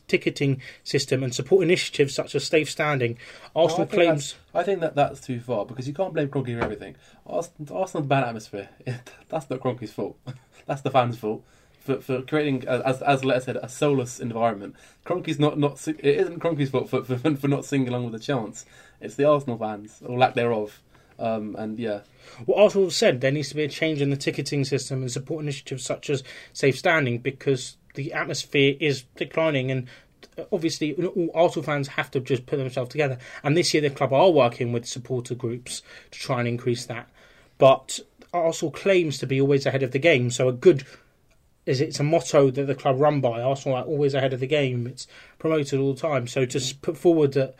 ticketing 0.08 0.60
system 0.84 1.22
and 1.22 1.34
support 1.34 1.62
initiatives 1.62 2.14
such 2.14 2.34
as 2.34 2.46
safe 2.46 2.70
standing. 2.70 3.18
Arsenal 3.54 3.88
I 3.90 3.94
claims. 3.94 4.34
I 4.54 4.62
think 4.62 4.80
that 4.80 4.94
that's 4.94 5.20
too 5.20 5.40
far 5.40 5.64
because 5.64 5.88
you 5.88 5.94
can't 5.94 6.12
blame 6.12 6.28
Kroenke 6.28 6.58
for 6.58 6.64
everything. 6.64 6.96
Arsenal, 7.26 7.78
Arsenal's 7.78 8.06
bad 8.06 8.24
atmosphere. 8.24 8.68
That's 9.28 9.48
not 9.48 9.60
Kroenke's 9.60 9.92
fault. 9.92 10.18
That's 10.66 10.82
the 10.82 10.90
fans' 10.90 11.16
fault 11.16 11.42
for 11.82 12.00
for 12.00 12.22
creating, 12.22 12.66
as 12.68 13.02
as 13.02 13.24
Letter 13.24 13.40
said, 13.40 13.56
a 13.56 13.68
soulless 13.68 14.20
environment. 14.20 14.76
Kroenke's 15.04 15.38
not 15.38 15.58
not 15.58 15.86
it 15.88 16.04
isn't 16.04 16.40
Kroenke's 16.40 16.70
fault 16.70 16.88
for, 16.88 17.02
for 17.02 17.16
for 17.16 17.48
not 17.48 17.64
singing 17.64 17.88
along 17.88 18.04
with 18.04 18.12
the 18.12 18.18
chants. 18.18 18.64
It's 19.00 19.16
the 19.16 19.24
Arsenal 19.24 19.58
fans 19.58 20.00
or 20.04 20.18
lack 20.18 20.34
thereof. 20.34 20.80
Um, 21.18 21.54
and 21.58 21.78
yeah, 21.78 22.00
What 22.46 22.62
Arsenal 22.62 22.86
have 22.86 22.94
said, 22.94 23.20
there 23.20 23.30
needs 23.30 23.50
to 23.50 23.54
be 23.54 23.64
a 23.64 23.68
change 23.68 24.00
in 24.00 24.10
the 24.10 24.16
ticketing 24.16 24.64
system 24.64 25.02
and 25.02 25.10
support 25.10 25.42
initiatives 25.42 25.84
such 25.84 26.10
as 26.10 26.22
safe 26.52 26.78
standing 26.78 27.18
because 27.18 27.76
the 27.94 28.12
atmosphere 28.12 28.74
is 28.80 29.02
declining 29.16 29.70
and 29.70 29.88
obviously 30.50 30.94
all 30.94 31.30
Arsenal 31.34 31.64
fans 31.64 31.88
have 31.88 32.10
to 32.12 32.20
just 32.20 32.46
put 32.46 32.56
themselves 32.56 32.90
together. 32.90 33.18
And 33.42 33.56
this 33.56 33.74
year 33.74 33.82
the 33.82 33.90
club 33.90 34.12
are 34.12 34.30
working 34.30 34.72
with 34.72 34.86
supporter 34.86 35.34
groups 35.34 35.82
to 36.10 36.18
try 36.18 36.38
and 36.40 36.48
increase 36.48 36.86
that. 36.86 37.08
But 37.58 38.00
Arsenal 38.32 38.72
claims 38.72 39.18
to 39.18 39.26
be 39.26 39.40
always 39.40 39.66
ahead 39.66 39.82
of 39.82 39.92
the 39.92 39.98
game, 39.98 40.30
so 40.30 40.48
a 40.48 40.52
good 40.52 40.84
is 41.64 41.80
it's 41.80 42.00
a 42.00 42.02
motto 42.02 42.50
that 42.50 42.64
the 42.64 42.74
club 42.74 43.00
run 43.00 43.20
by. 43.20 43.40
Arsenal 43.40 43.78
are 43.78 43.84
always 43.84 44.14
ahead 44.14 44.32
of 44.32 44.40
the 44.40 44.46
game. 44.46 44.86
It's 44.86 45.06
promoted 45.38 45.78
all 45.78 45.94
the 45.94 46.00
time. 46.00 46.26
So 46.26 46.44
to 46.44 46.74
put 46.82 46.96
forward 46.96 47.34
that 47.34 47.54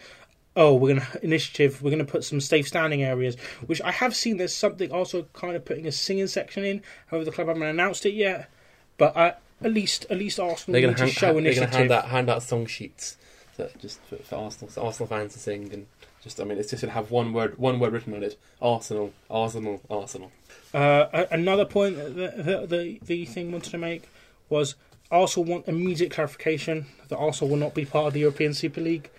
oh, 0.56 0.74
we're 0.74 0.94
gonna 0.94 1.06
initiative, 1.22 1.82
we're 1.82 1.90
gonna 1.90 2.04
put 2.04 2.24
some 2.24 2.40
safe 2.40 2.68
standing 2.68 3.02
areas, 3.02 3.36
which 3.66 3.80
I 3.82 3.90
have 3.90 4.14
seen. 4.14 4.36
There's 4.36 4.54
something 4.54 4.92
also 4.92 5.26
kind 5.32 5.56
of 5.56 5.64
putting 5.64 5.86
a 5.86 5.92
singing 5.92 6.26
section 6.26 6.64
in. 6.64 6.82
However, 7.06 7.24
the 7.24 7.32
club 7.32 7.48
haven't 7.48 7.62
announced 7.62 8.06
it 8.06 8.14
yet, 8.14 8.50
but 8.98 9.16
uh, 9.16 9.32
at 9.64 9.72
least 9.72 10.06
at 10.10 10.18
least 10.18 10.38
Arsenal 10.38 10.72
They're 10.72 10.82
going 10.82 10.94
to 10.94 11.06
to 11.06 11.10
show 11.10 11.34
hand, 11.34 11.46
they're 11.46 11.54
gonna 11.54 11.66
hand 11.66 11.90
out 11.90 12.06
hand 12.06 12.30
out 12.30 12.42
song 12.42 12.66
sheets 12.66 13.16
that 13.56 13.78
just 13.78 14.00
for, 14.02 14.16
for 14.16 14.36
Arsenal 14.36 14.70
so 14.70 14.82
Arsenal 14.82 15.06
fans 15.08 15.34
to 15.34 15.38
sing 15.38 15.72
and 15.72 15.86
just 16.22 16.40
I 16.40 16.44
mean 16.44 16.58
it's 16.58 16.70
just 16.70 16.82
going 16.82 16.90
to 16.90 16.94
have 16.94 17.10
one 17.10 17.32
word 17.32 17.58
one 17.58 17.78
word 17.78 17.92
written 17.92 18.14
on 18.14 18.22
it 18.22 18.38
Arsenal 18.60 19.12
Arsenal 19.30 19.80
Arsenal. 19.90 20.32
Uh, 20.72 21.26
another 21.30 21.64
point 21.64 21.96
that 21.96 22.16
the, 22.16 22.66
the 22.66 22.98
the 23.02 23.24
thing 23.26 23.52
wanted 23.52 23.70
to 23.70 23.78
make 23.78 24.08
was 24.48 24.74
Arsenal 25.10 25.44
want 25.44 25.68
immediate 25.68 26.10
clarification 26.10 26.86
that 27.08 27.16
Arsenal 27.16 27.50
will 27.50 27.58
not 27.58 27.74
be 27.74 27.84
part 27.84 28.06
of 28.06 28.12
the 28.14 28.20
European 28.20 28.54
Super 28.54 28.80
League 28.80 29.10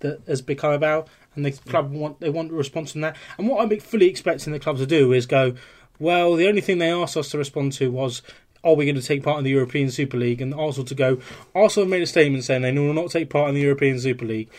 that 0.00 0.20
has 0.26 0.42
become 0.42 0.72
about, 0.72 1.08
and 1.34 1.44
the 1.44 1.52
club 1.52 1.92
want 1.92 2.20
they 2.20 2.30
want 2.30 2.50
a 2.50 2.54
response 2.54 2.92
from 2.92 3.02
that. 3.02 3.16
And 3.38 3.48
what 3.48 3.62
I'm 3.62 3.80
fully 3.80 4.08
expecting 4.08 4.52
the 4.52 4.58
club 4.58 4.78
to 4.78 4.86
do 4.86 5.12
is 5.12 5.26
go, 5.26 5.54
well, 5.98 6.34
the 6.34 6.48
only 6.48 6.60
thing 6.60 6.78
they 6.78 6.90
asked 6.90 7.16
us 7.16 7.30
to 7.30 7.38
respond 7.38 7.72
to 7.74 7.90
was. 7.90 8.22
Are 8.64 8.74
we 8.74 8.84
going 8.84 8.96
to 8.96 9.02
take 9.02 9.22
part 9.22 9.38
in 9.38 9.44
the 9.44 9.50
European 9.50 9.92
Super 9.92 10.16
League? 10.16 10.40
And 10.40 10.52
Arsenal 10.52 10.84
to 10.86 10.94
go. 10.94 11.20
Arsenal 11.54 11.84
have 11.84 11.90
made 11.90 12.02
a 12.02 12.06
statement 12.06 12.42
saying 12.42 12.62
they 12.62 12.72
will 12.72 12.94
not 12.94 13.12
take 13.12 13.30
part 13.30 13.48
in 13.48 13.54
the 13.54 13.60
European 13.60 14.00
Super 14.00 14.24
League, 14.24 14.50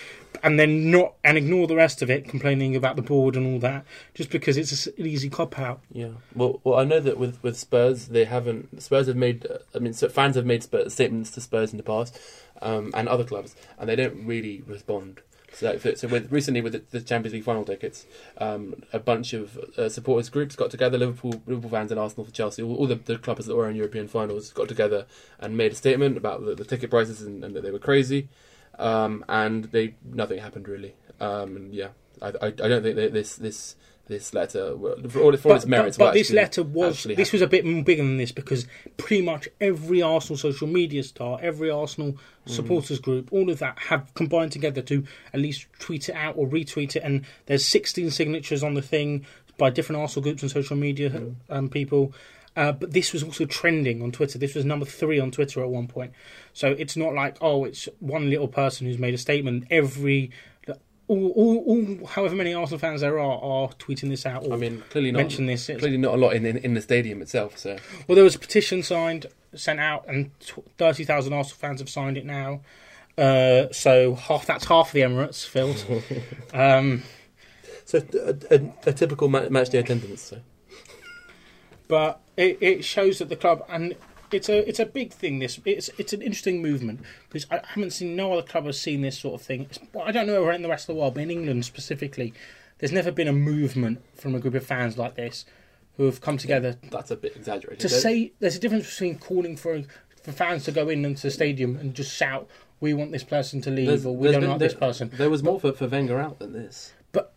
and 0.41 0.57
then 0.57 0.89
not 0.91 1.15
and 1.25 1.37
ignore 1.37 1.67
the 1.67 1.75
rest 1.75 2.01
of 2.01 2.09
it, 2.09 2.23
complaining 2.23 2.73
about 2.73 2.95
the 2.95 3.01
board 3.01 3.35
and 3.35 3.45
all 3.45 3.59
that, 3.59 3.83
just 4.13 4.29
because 4.29 4.55
it's 4.55 4.87
an 4.87 5.05
easy 5.05 5.29
cop 5.29 5.59
out. 5.59 5.81
Yeah. 5.91 6.11
Well, 6.33 6.61
well, 6.63 6.79
I 6.79 6.85
know 6.85 7.01
that 7.01 7.17
with, 7.17 7.43
with 7.43 7.57
Spurs, 7.57 8.07
they 8.07 8.23
haven't. 8.23 8.81
Spurs 8.81 9.07
have 9.07 9.17
made. 9.17 9.45
I 9.75 9.79
mean, 9.79 9.91
so 9.91 10.07
fans 10.07 10.37
have 10.37 10.45
made 10.45 10.63
Spurs, 10.63 10.93
statements 10.93 11.31
to 11.31 11.41
Spurs 11.41 11.73
in 11.73 11.77
the 11.77 11.83
past, 11.83 12.17
um, 12.61 12.91
and 12.93 13.09
other 13.09 13.25
clubs, 13.25 13.57
and 13.77 13.89
they 13.89 13.97
don't 13.97 14.25
really 14.25 14.63
respond. 14.65 15.19
So, 15.57 15.75
so 15.95 16.07
with, 16.07 16.31
recently 16.31 16.61
with 16.61 16.91
the, 16.91 17.01
Champions 17.01 17.33
League 17.33 17.43
final 17.43 17.65
tickets, 17.65 18.05
um, 18.37 18.83
a 18.93 18.99
bunch 18.99 19.33
of 19.33 19.57
uh, 19.77 19.89
supporters 19.89 20.29
groups 20.29 20.55
got 20.55 20.69
together. 20.69 20.99
Liverpool, 20.99 21.41
Liverpool 21.47 21.71
fans, 21.71 21.89
and 21.89 21.99
Arsenal 21.99 22.25
for 22.25 22.31
Chelsea. 22.31 22.61
All, 22.61 22.75
all 22.75 22.85
the, 22.85 22.95
the 22.95 23.17
clubs 23.17 23.47
that 23.47 23.55
were 23.55 23.67
in 23.67 23.75
European 23.75 24.07
finals 24.07 24.51
got 24.51 24.67
together 24.67 25.07
and 25.39 25.57
made 25.57 25.71
a 25.71 25.75
statement 25.75 26.15
about 26.15 26.45
the, 26.45 26.53
the 26.53 26.63
ticket 26.63 26.91
prices 26.91 27.21
and, 27.21 27.43
and 27.43 27.55
that 27.55 27.63
they 27.63 27.71
were 27.71 27.79
crazy. 27.79 28.29
Um, 28.77 29.25
and 29.27 29.65
they 29.65 29.95
nothing 30.03 30.39
happened 30.39 30.67
really. 30.67 30.93
Um, 31.19 31.69
yeah, 31.71 31.89
I, 32.21 32.27
I, 32.27 32.47
I 32.47 32.51
don't 32.51 32.83
think 32.83 32.95
that 32.95 33.13
this 33.13 33.35
this 33.35 33.75
this 34.07 34.33
letter, 34.33 34.75
for 35.09 35.19
all, 35.21 35.35
for 35.37 35.49
all 35.49 35.55
its 35.55 35.65
merits, 35.65 35.97
but, 35.97 36.05
will 36.05 36.13
this 36.13 36.27
actually- 36.27 36.35
letter 36.35 36.63
was 36.63 37.03
this 37.03 37.17
happen. 37.17 37.29
was 37.33 37.41
a 37.41 37.47
bit 37.47 37.85
bigger 37.85 38.03
than 38.03 38.17
this 38.17 38.31
because 38.31 38.65
pretty 38.97 39.21
much 39.21 39.47
every 39.61 40.01
Arsenal 40.01 40.37
social 40.37 40.67
media 40.67 41.03
star, 41.03 41.39
every 41.41 41.69
Arsenal 41.69 42.13
Mm. 42.13 42.51
supporters 42.51 42.99
group, 42.99 43.31
all 43.33 43.49
of 43.49 43.59
that 43.59 43.77
have 43.89 44.13
combined 44.13 44.51
together 44.53 44.81
to 44.83 45.03
at 45.33 45.39
least 45.39 45.65
tweet 45.79 46.07
it 46.09 46.15
out 46.15 46.35
or 46.37 46.47
retweet 46.47 46.95
it. 46.95 47.03
And 47.03 47.25
there's 47.47 47.65
16 47.65 48.09
signatures 48.11 48.63
on 48.63 48.73
the 48.73 48.81
thing 48.81 49.25
by 49.57 49.69
different 49.69 50.01
Arsenal 50.01 50.23
groups 50.23 50.41
and 50.43 50.51
social 50.51 50.77
media 50.77 51.09
Mm. 51.09 51.35
um, 51.49 51.69
people. 51.69 52.13
Uh, 52.55 52.71
but 52.71 52.91
this 52.93 53.13
was 53.13 53.21
also 53.21 53.45
trending 53.45 54.01
on 54.01 54.11
Twitter. 54.11 54.39
This 54.39 54.55
was 54.55 54.65
number 54.65 54.85
three 54.85 55.19
on 55.19 55.29
Twitter 55.29 55.61
at 55.61 55.69
one 55.69 55.87
point. 55.87 56.11
So 56.53 56.71
it's 56.71 56.97
not 56.97 57.13
like 57.13 57.37
oh, 57.41 57.65
it's 57.65 57.87
one 57.99 58.29
little 58.31 58.47
person 58.47 58.87
who's 58.87 58.97
made 58.97 59.13
a 59.13 59.17
statement. 59.19 59.65
Every 59.69 60.31
all, 61.07 61.29
all, 61.31 61.57
all 61.65 62.07
however 62.07 62.35
many 62.35 62.53
Arsenal 62.53 62.79
fans 62.79 63.01
there 63.01 63.19
are 63.19 63.39
are 63.41 63.69
tweeting 63.79 64.09
this 64.09 64.25
out. 64.25 64.45
Or 64.45 64.53
I 64.53 64.57
mean, 64.57 64.83
clearly 64.89 65.11
not. 65.11 65.19
mention 65.19 65.45
this. 65.45 65.67
Clearly 65.67 65.97
not 65.97 66.13
a 66.15 66.17
lot 66.17 66.33
in, 66.33 66.45
in 66.45 66.57
in 66.57 66.73
the 66.73 66.81
stadium 66.81 67.21
itself. 67.21 67.57
So 67.57 67.77
Well, 68.07 68.15
there 68.15 68.23
was 68.23 68.35
a 68.35 68.39
petition 68.39 68.83
signed, 68.83 69.27
sent 69.55 69.79
out, 69.79 70.05
and 70.07 70.31
thirty 70.77 71.03
thousand 71.03 71.33
Arsenal 71.33 71.57
fans 71.57 71.79
have 71.79 71.89
signed 71.89 72.17
it 72.17 72.25
now. 72.25 72.61
Uh, 73.17 73.71
so 73.71 74.15
half 74.15 74.45
that's 74.45 74.65
half 74.65 74.91
the 74.91 74.99
Emirates 75.01 75.45
filled. 75.45 75.83
um, 76.53 77.03
so 77.85 77.99
a, 78.13 78.55
a, 78.55 78.89
a 78.89 78.93
typical 78.93 79.27
ma- 79.29 79.49
match 79.49 79.69
day 79.69 79.79
attendance. 79.79 80.21
So 80.21 80.41
but 81.87 82.19
it, 82.35 82.57
it 82.61 82.85
shows 82.85 83.19
that 83.19 83.29
the 83.29 83.35
club 83.35 83.63
and 83.69 83.95
it's 84.31 84.49
a 84.49 84.67
it's 84.67 84.79
a 84.79 84.85
big 84.85 85.13
thing. 85.13 85.39
This 85.39 85.59
it's 85.65 85.89
it's 85.97 86.13
an 86.13 86.21
interesting 86.21 86.61
movement 86.61 87.01
because 87.29 87.45
I 87.51 87.61
haven't 87.65 87.91
seen 87.91 88.15
no 88.15 88.33
other 88.33 88.41
club 88.43 88.65
has 88.65 88.79
seen 88.79 89.01
this 89.01 89.17
sort 89.19 89.39
of 89.39 89.45
thing. 89.45 89.61
It's, 89.63 89.79
well, 89.93 90.05
I 90.07 90.11
don't 90.11 90.27
know 90.27 90.43
around 90.43 90.61
the 90.63 90.69
rest 90.69 90.89
of 90.89 90.95
the 90.95 90.99
world, 91.01 91.13
but 91.15 91.23
in 91.23 91.31
England 91.31 91.65
specifically, 91.65 92.33
there's 92.79 92.91
never 92.91 93.11
been 93.11 93.27
a 93.27 93.33
movement 93.33 94.01
from 94.15 94.35
a 94.35 94.39
group 94.39 94.53
of 94.55 94.65
fans 94.65 94.97
like 94.97 95.15
this 95.15 95.45
who 95.97 96.05
have 96.05 96.21
come 96.21 96.37
together 96.37 96.75
that's 96.91 97.09
a 97.11 97.15
bit 97.15 97.35
exaggerated. 97.35 97.79
to 97.79 97.89
say 97.89 98.31
there's 98.39 98.55
a 98.55 98.59
difference 98.59 98.89
between 98.89 99.17
calling 99.17 99.55
for 99.57 99.81
for 100.23 100.31
fans 100.31 100.63
to 100.65 100.71
go 100.71 100.89
in 100.89 101.05
into 101.05 101.21
the 101.23 101.31
stadium 101.31 101.77
and 101.77 101.93
just 101.95 102.13
shout, 102.13 102.47
"We 102.81 102.93
want 102.93 103.11
this 103.13 103.23
person 103.23 103.61
to 103.61 103.69
leave," 103.71 103.87
there's- 103.87 104.05
or 104.05 104.15
"We 104.15 104.29
don't 104.31 104.41
been- 104.41 104.49
like 104.51 104.59
there- 104.59 104.67
this 104.69 104.77
person." 104.77 105.09
There 105.13 105.29
was 105.29 105.41
more 105.41 105.59
for, 105.59 105.71
for 105.71 105.87
Wenger 105.87 106.19
out 106.19 106.39
than 106.39 106.51
this. 106.53 106.93
But 107.13 107.33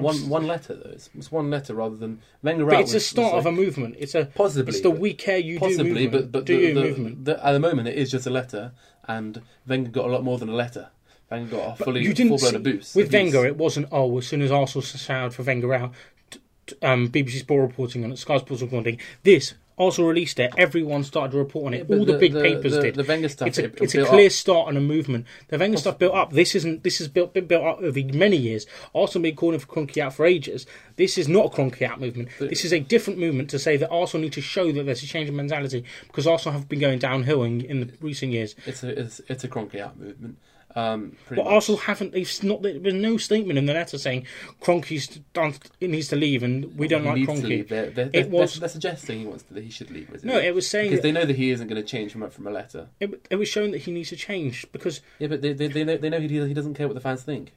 One 0.00 0.28
one 0.28 0.46
letter 0.46 0.74
though. 0.74 0.90
It's, 0.90 1.10
it's 1.16 1.30
one 1.32 1.50
letter 1.50 1.74
rather 1.74 1.96
than 1.96 2.20
Wenger 2.42 2.66
but 2.66 2.80
it's 2.80 2.90
the 2.92 2.96
was- 2.96 3.06
start 3.06 3.34
was 3.34 3.46
of 3.46 3.52
a 3.52 3.56
movement. 3.56 3.96
It's 3.98 4.14
a 4.14 4.26
possibly 4.26 4.70
it's 4.72 4.80
the 4.80 4.90
we 4.90 5.14
care 5.14 5.38
you 5.38 5.58
possibly, 5.58 5.84
do 5.92 5.94
movement. 6.10 6.12
but 6.12 6.32
but 6.32 6.44
do 6.46 6.56
the, 6.60 6.66
you 6.68 6.74
the, 6.74 6.80
movement. 6.80 7.24
the- 7.24 7.46
at 7.46 7.52
the 7.52 7.60
moment 7.60 7.88
it 7.88 7.96
is 7.96 8.10
just 8.10 8.26
a 8.26 8.30
letter, 8.30 8.72
and 9.06 9.42
Wenger 9.66 9.90
got 9.90 10.06
a 10.06 10.08
lot 10.12 10.24
more 10.24 10.38
than 10.38 10.48
a 10.48 10.54
letter. 10.54 10.88
Wenger 11.30 11.50
got 11.56 11.64
a 11.66 11.68
But 11.78 11.84
fully 11.84 12.14
full 12.14 12.38
blown 12.38 12.54
abuse. 12.54 12.94
With 12.94 13.08
abuse. 13.08 13.12
Wenger, 13.34 13.46
it 13.46 13.56
wasn't. 13.56 13.88
Oh, 13.92 14.16
as 14.18 14.26
soon 14.26 14.40
as 14.42 14.50
Arsenal 14.50 14.82
shouted 14.82 15.34
for 15.34 15.42
Wenger 15.42 15.74
out, 15.74 15.92
um, 16.82 17.08
BBC 17.08 17.40
Sport 17.40 17.68
reporting 17.70 18.04
on 18.04 18.12
it, 18.12 18.18
Sky 18.18 18.38
Sports 18.38 18.62
reporting 18.62 18.98
this. 19.22 19.54
Arsenal 19.78 20.08
released 20.10 20.38
it. 20.40 20.52
Everyone 20.58 21.04
started 21.04 21.32
to 21.32 21.38
report 21.38 21.66
on 21.66 21.74
it. 21.74 21.86
but 21.88 21.98
All 21.98 22.04
the, 22.04 22.18
big 22.18 22.32
the, 22.32 22.40
papers 22.40 22.72
the, 22.74 22.82
did. 22.82 22.94
The 22.96 23.04
Wenger 23.04 23.28
stuff. 23.28 23.48
it's 23.48 23.58
a, 23.58 23.64
it- 23.66 23.78
it's 23.80 23.94
a 23.94 24.04
clear 24.04 24.26
up- 24.26 24.32
start 24.32 24.68
on 24.68 24.76
a 24.76 24.80
movement. 24.80 25.26
The 25.48 25.58
Wenger 25.58 25.78
stuff 25.78 25.98
built 25.98 26.14
up. 26.14 26.32
This 26.32 26.54
isn't. 26.54 26.82
This 26.82 26.98
has 26.98 27.08
built 27.08 27.32
been 27.34 27.46
built 27.46 27.64
up 27.64 27.78
over 27.82 28.00
many 28.14 28.36
years. 28.36 28.66
Arsenal 28.94 29.22
been 29.22 29.36
calling 29.36 29.58
for 29.58 29.66
Kroenke 29.66 29.98
out 29.98 30.14
for 30.14 30.26
ages. 30.26 30.66
This 30.96 31.16
is 31.18 31.28
not 31.28 31.46
a 31.46 31.48
Kroenke 31.50 31.82
out 31.82 32.00
movement. 32.00 32.28
This 32.38 32.64
is 32.64 32.72
a 32.72 32.80
different 32.80 33.18
movement 33.18 33.50
to 33.50 33.58
say 33.58 33.76
that 33.76 33.90
Arsenal 33.90 34.22
need 34.24 34.32
to 34.34 34.40
show 34.40 34.72
that 34.72 34.82
there's 34.84 35.02
a 35.02 35.06
change 35.06 35.28
in 35.28 35.36
mentality 35.36 35.84
because 36.06 36.26
Arsenal 36.26 36.58
have 36.58 36.68
been 36.68 36.80
going 36.80 36.98
downhill 36.98 37.42
in, 37.42 37.60
in 37.60 37.80
the 37.80 37.92
recent 38.00 38.32
years. 38.32 38.54
It's 38.66 38.82
a 38.82 38.98
it's, 39.00 39.20
it's 39.28 39.44
a 39.44 39.48
Kroenke 39.48 39.80
out 39.80 39.98
movement. 39.98 40.38
Um, 40.74 41.16
But 41.28 41.38
much. 41.38 41.46
Arsenal 41.46 41.78
haven't. 41.80 42.12
They've 42.12 42.42
not. 42.44 42.62
There's 42.62 42.94
no 42.94 43.16
statement 43.16 43.58
in 43.58 43.66
the 43.66 43.72
letter 43.72 43.96
saying 43.98 44.26
Kroenke's 44.60 45.18
done. 45.32 45.54
Needs 45.80 46.08
to 46.08 46.16
leave, 46.16 46.42
and 46.42 46.76
we 46.76 46.88
don't 46.88 47.04
like 47.04 47.16
Kroenke. 47.22 47.66
They're, 47.66 47.90
they're, 47.90 48.06
It 48.06 48.12
they're, 48.12 48.26
was- 48.28 48.60
they're, 48.60 48.68
suggesting 48.68 49.20
he 49.20 49.26
wants 49.26 49.44
to, 49.44 49.54
that 49.54 49.64
he 49.64 49.70
should 49.70 49.90
leave. 49.90 50.22
No, 50.24 50.36
it? 50.38 50.46
it 50.46 50.54
was 50.54 50.68
saying 50.68 50.90
because 50.90 51.02
they 51.02 51.12
know 51.12 51.24
that 51.24 51.36
he 51.36 51.50
isn't 51.50 51.68
going 51.68 51.80
to 51.80 51.88
change 51.88 52.12
from 52.12 52.22
a, 52.22 52.30
from 52.30 52.46
a 52.46 52.50
letter. 52.50 52.88
it, 53.00 53.26
it 53.30 53.36
was 53.36 53.48
showing 53.48 53.70
that 53.72 53.78
he 53.78 53.92
needs 53.92 54.10
to 54.10 54.16
change 54.16 54.66
because 54.72 55.00
Yeah, 55.18 55.28
but 55.28 55.40
they 55.42 55.52
they, 55.52 55.68
they 55.68 55.84
know 55.84 55.96
they 55.96 56.10
know 56.10 56.20
he 56.20 56.28
he 56.28 56.54
doesn't 56.54 56.74
care 56.74 56.86
what 56.86 56.94
the 56.94 57.00
fans 57.00 57.22
think. 57.22 57.54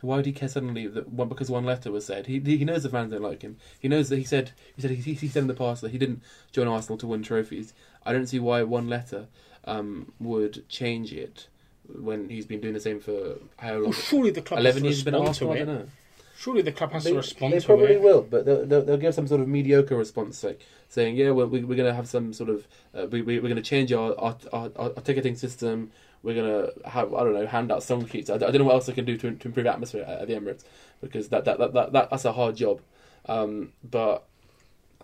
So 0.00 0.08
why 0.08 0.16
would 0.16 0.26
he 0.26 0.32
care 0.32 0.48
suddenly 0.48 0.86
that 0.88 1.10
one 1.10 1.28
because 1.28 1.50
one 1.50 1.64
letter 1.64 1.92
was 1.92 2.06
said? 2.06 2.26
He 2.26 2.40
he 2.40 2.64
knows 2.64 2.82
the 2.82 2.88
fans 2.88 3.12
don't 3.12 3.22
like 3.22 3.42
him. 3.42 3.58
He 3.78 3.88
knows 3.88 4.08
that 4.08 4.16
he 4.18 4.24
said 4.24 4.52
he 4.74 4.82
said 4.82 4.90
he, 4.90 5.12
he 5.12 5.28
said 5.28 5.42
in 5.42 5.48
the 5.48 5.54
past 5.54 5.82
that 5.82 5.90
he 5.90 5.98
didn't 5.98 6.22
join 6.50 6.66
Arsenal 6.66 6.98
to 6.98 7.06
win 7.06 7.22
trophies. 7.22 7.74
I 8.06 8.12
don't 8.12 8.26
see 8.26 8.38
why 8.38 8.62
one 8.62 8.88
letter 8.88 9.28
um, 9.64 10.12
would 10.18 10.68
change 10.68 11.12
it 11.12 11.48
when 11.88 12.28
he's 12.28 12.46
been 12.46 12.60
doing 12.60 12.74
the 12.74 12.80
same 12.80 13.00
for 13.00 13.36
how 13.58 13.74
long? 13.74 13.82
well, 13.84 13.92
surely 13.92 14.30
the 14.30 14.42
club 14.42 14.58
has 14.58 14.64
Eleven 14.64 14.82
to 14.82 14.88
years 14.88 14.96
he's 14.98 15.04
been 15.04 15.14
at 15.14 15.20
Arsenal. 15.20 15.54
to 15.54 15.60
I 15.60 15.64
don't 15.64 15.74
it. 15.76 15.78
know. 15.80 15.88
Surely 16.36 16.62
the 16.62 16.72
club 16.72 16.92
has 16.92 17.04
They, 17.04 17.10
to 17.10 17.16
respond 17.16 17.52
they 17.54 17.60
to 17.60 17.66
probably 17.66 17.92
it. 17.94 18.02
will, 18.02 18.22
but 18.22 18.44
they'll, 18.44 18.66
they'll, 18.66 18.82
they'll 18.82 18.96
give 18.96 19.14
some 19.14 19.26
sort 19.26 19.40
of 19.40 19.48
mediocre 19.48 19.96
response, 19.96 20.42
like 20.42 20.60
saying, 20.88 21.16
"Yeah, 21.16 21.30
well, 21.30 21.46
we, 21.46 21.62
we're 21.62 21.76
going 21.76 21.88
to 21.88 21.94
have 21.94 22.08
some 22.08 22.32
sort 22.32 22.50
of 22.50 22.66
uh, 22.94 23.06
we, 23.06 23.22
we, 23.22 23.36
we're 23.38 23.48
going 23.48 23.56
to 23.56 23.62
change 23.62 23.92
our 23.92 24.18
our, 24.18 24.36
our 24.52 24.70
our 24.76 24.90
ticketing 24.90 25.36
system. 25.36 25.90
We're 26.22 26.34
going 26.34 26.50
to 26.72 26.88
have 26.88 27.14
I 27.14 27.22
don't 27.22 27.34
know 27.34 27.46
hand 27.46 27.70
out 27.70 27.82
song 27.82 28.06
sheets. 28.06 28.30
I, 28.30 28.34
I 28.34 28.38
don't 28.38 28.58
know 28.58 28.64
what 28.64 28.74
else 28.74 28.86
they 28.86 28.92
can 28.94 29.04
do 29.04 29.16
to, 29.18 29.30
to 29.32 29.48
improve 29.48 29.66
atmosphere 29.66 30.02
at, 30.02 30.22
at 30.22 30.28
the 30.28 30.34
Emirates 30.34 30.64
because 31.00 31.28
that 31.28 31.44
that, 31.44 31.58
that, 31.58 31.72
that, 31.74 31.92
that 31.92 32.10
that's 32.10 32.24
a 32.24 32.32
hard 32.32 32.56
job. 32.56 32.80
Um, 33.26 33.72
but 33.88 34.24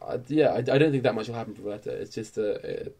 uh, 0.02 0.18
yeah, 0.28 0.48
I, 0.48 0.56
I 0.58 0.78
don't 0.78 0.90
think 0.90 1.02
that 1.04 1.14
much 1.14 1.28
will 1.28 1.34
happen 1.36 1.54
from 1.54 1.66
that. 1.66 1.86
It's 1.86 2.14
just 2.14 2.38
uh, 2.38 2.54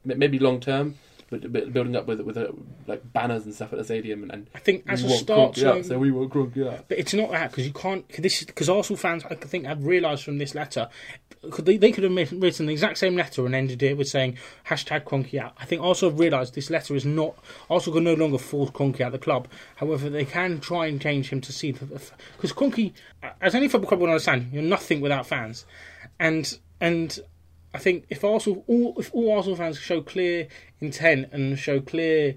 maybe 0.04 0.38
long 0.38 0.60
term, 0.60 0.86
but, 0.90 0.94
but 0.94 1.09
building 1.30 1.94
up 1.94 2.06
with 2.06 2.20
with 2.20 2.36
uh, 2.36 2.48
like 2.86 3.12
banners 3.12 3.44
and 3.44 3.54
stuff 3.54 3.72
at 3.72 3.78
the 3.78 3.84
stadium 3.84 4.22
and. 4.24 4.32
and 4.32 4.50
I 4.54 4.58
think 4.58 4.84
as 4.88 5.04
a 5.04 5.08
start, 5.10 5.54
to- 5.54 5.84
so 5.84 5.98
we 5.98 6.10
want 6.10 6.32
Kroenke 6.32 6.66
out. 6.72 6.86
But 6.88 6.98
it's 6.98 7.14
not 7.14 7.30
that 7.30 7.50
because 7.50 7.66
you 7.66 7.72
can't. 7.72 8.08
Cause 8.08 8.18
this 8.18 8.42
because 8.44 8.68
Arsenal 8.68 8.96
fans, 8.98 9.24
I 9.30 9.34
think, 9.36 9.66
have 9.66 9.84
realised 9.86 10.24
from 10.24 10.38
this 10.38 10.54
letter, 10.54 10.88
could 11.50 11.66
they, 11.66 11.76
they 11.76 11.92
could 11.92 12.02
have 12.04 12.12
written 12.32 12.66
the 12.66 12.72
exact 12.72 12.98
same 12.98 13.14
letter 13.14 13.46
and 13.46 13.54
ended 13.54 13.82
it 13.82 13.96
with 13.96 14.08
saying 14.08 14.38
hashtag 14.66 15.04
Kroenke 15.04 15.40
out. 15.40 15.54
I 15.58 15.64
think 15.64 15.82
Arsenal 15.82 16.10
have 16.10 16.20
realised 16.20 16.54
this 16.54 16.68
letter 16.68 16.96
is 16.96 17.04
not. 17.04 17.36
Arsenal 17.70 17.94
can 17.98 18.04
no 18.04 18.14
longer 18.14 18.38
force 18.38 18.70
Kroenke 18.70 19.00
out 19.02 19.08
of 19.08 19.12
the 19.12 19.18
club. 19.18 19.46
However, 19.76 20.10
they 20.10 20.24
can 20.24 20.58
try 20.58 20.86
and 20.86 21.00
change 21.00 21.30
him 21.30 21.40
to 21.42 21.52
see 21.52 21.70
because 21.72 22.52
Kroenke, 22.52 22.92
as 23.40 23.54
any 23.54 23.68
football 23.68 23.88
club 23.88 24.00
will 24.00 24.08
understand, 24.08 24.50
you're 24.52 24.62
nothing 24.62 25.00
without 25.00 25.26
fans, 25.26 25.64
and 26.18 26.58
and. 26.80 27.20
I 27.72 27.78
think 27.78 28.06
if 28.10 28.24
Arsenal, 28.24 28.64
all, 28.66 28.94
if 28.98 29.14
all 29.14 29.36
Arsenal 29.36 29.56
fans 29.56 29.78
show 29.78 30.00
clear 30.00 30.48
intent 30.80 31.28
and 31.32 31.58
show 31.58 31.80
clear 31.80 32.36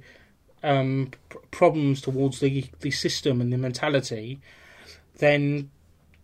um, 0.62 1.12
pr- 1.30 1.40
problems 1.52 2.02
towards 2.02 2.40
the, 2.40 2.66
the 2.82 2.92
system 2.92 3.42
and 3.42 3.52
the 3.52 3.58
mentality, 3.58 4.40
then 5.18 5.70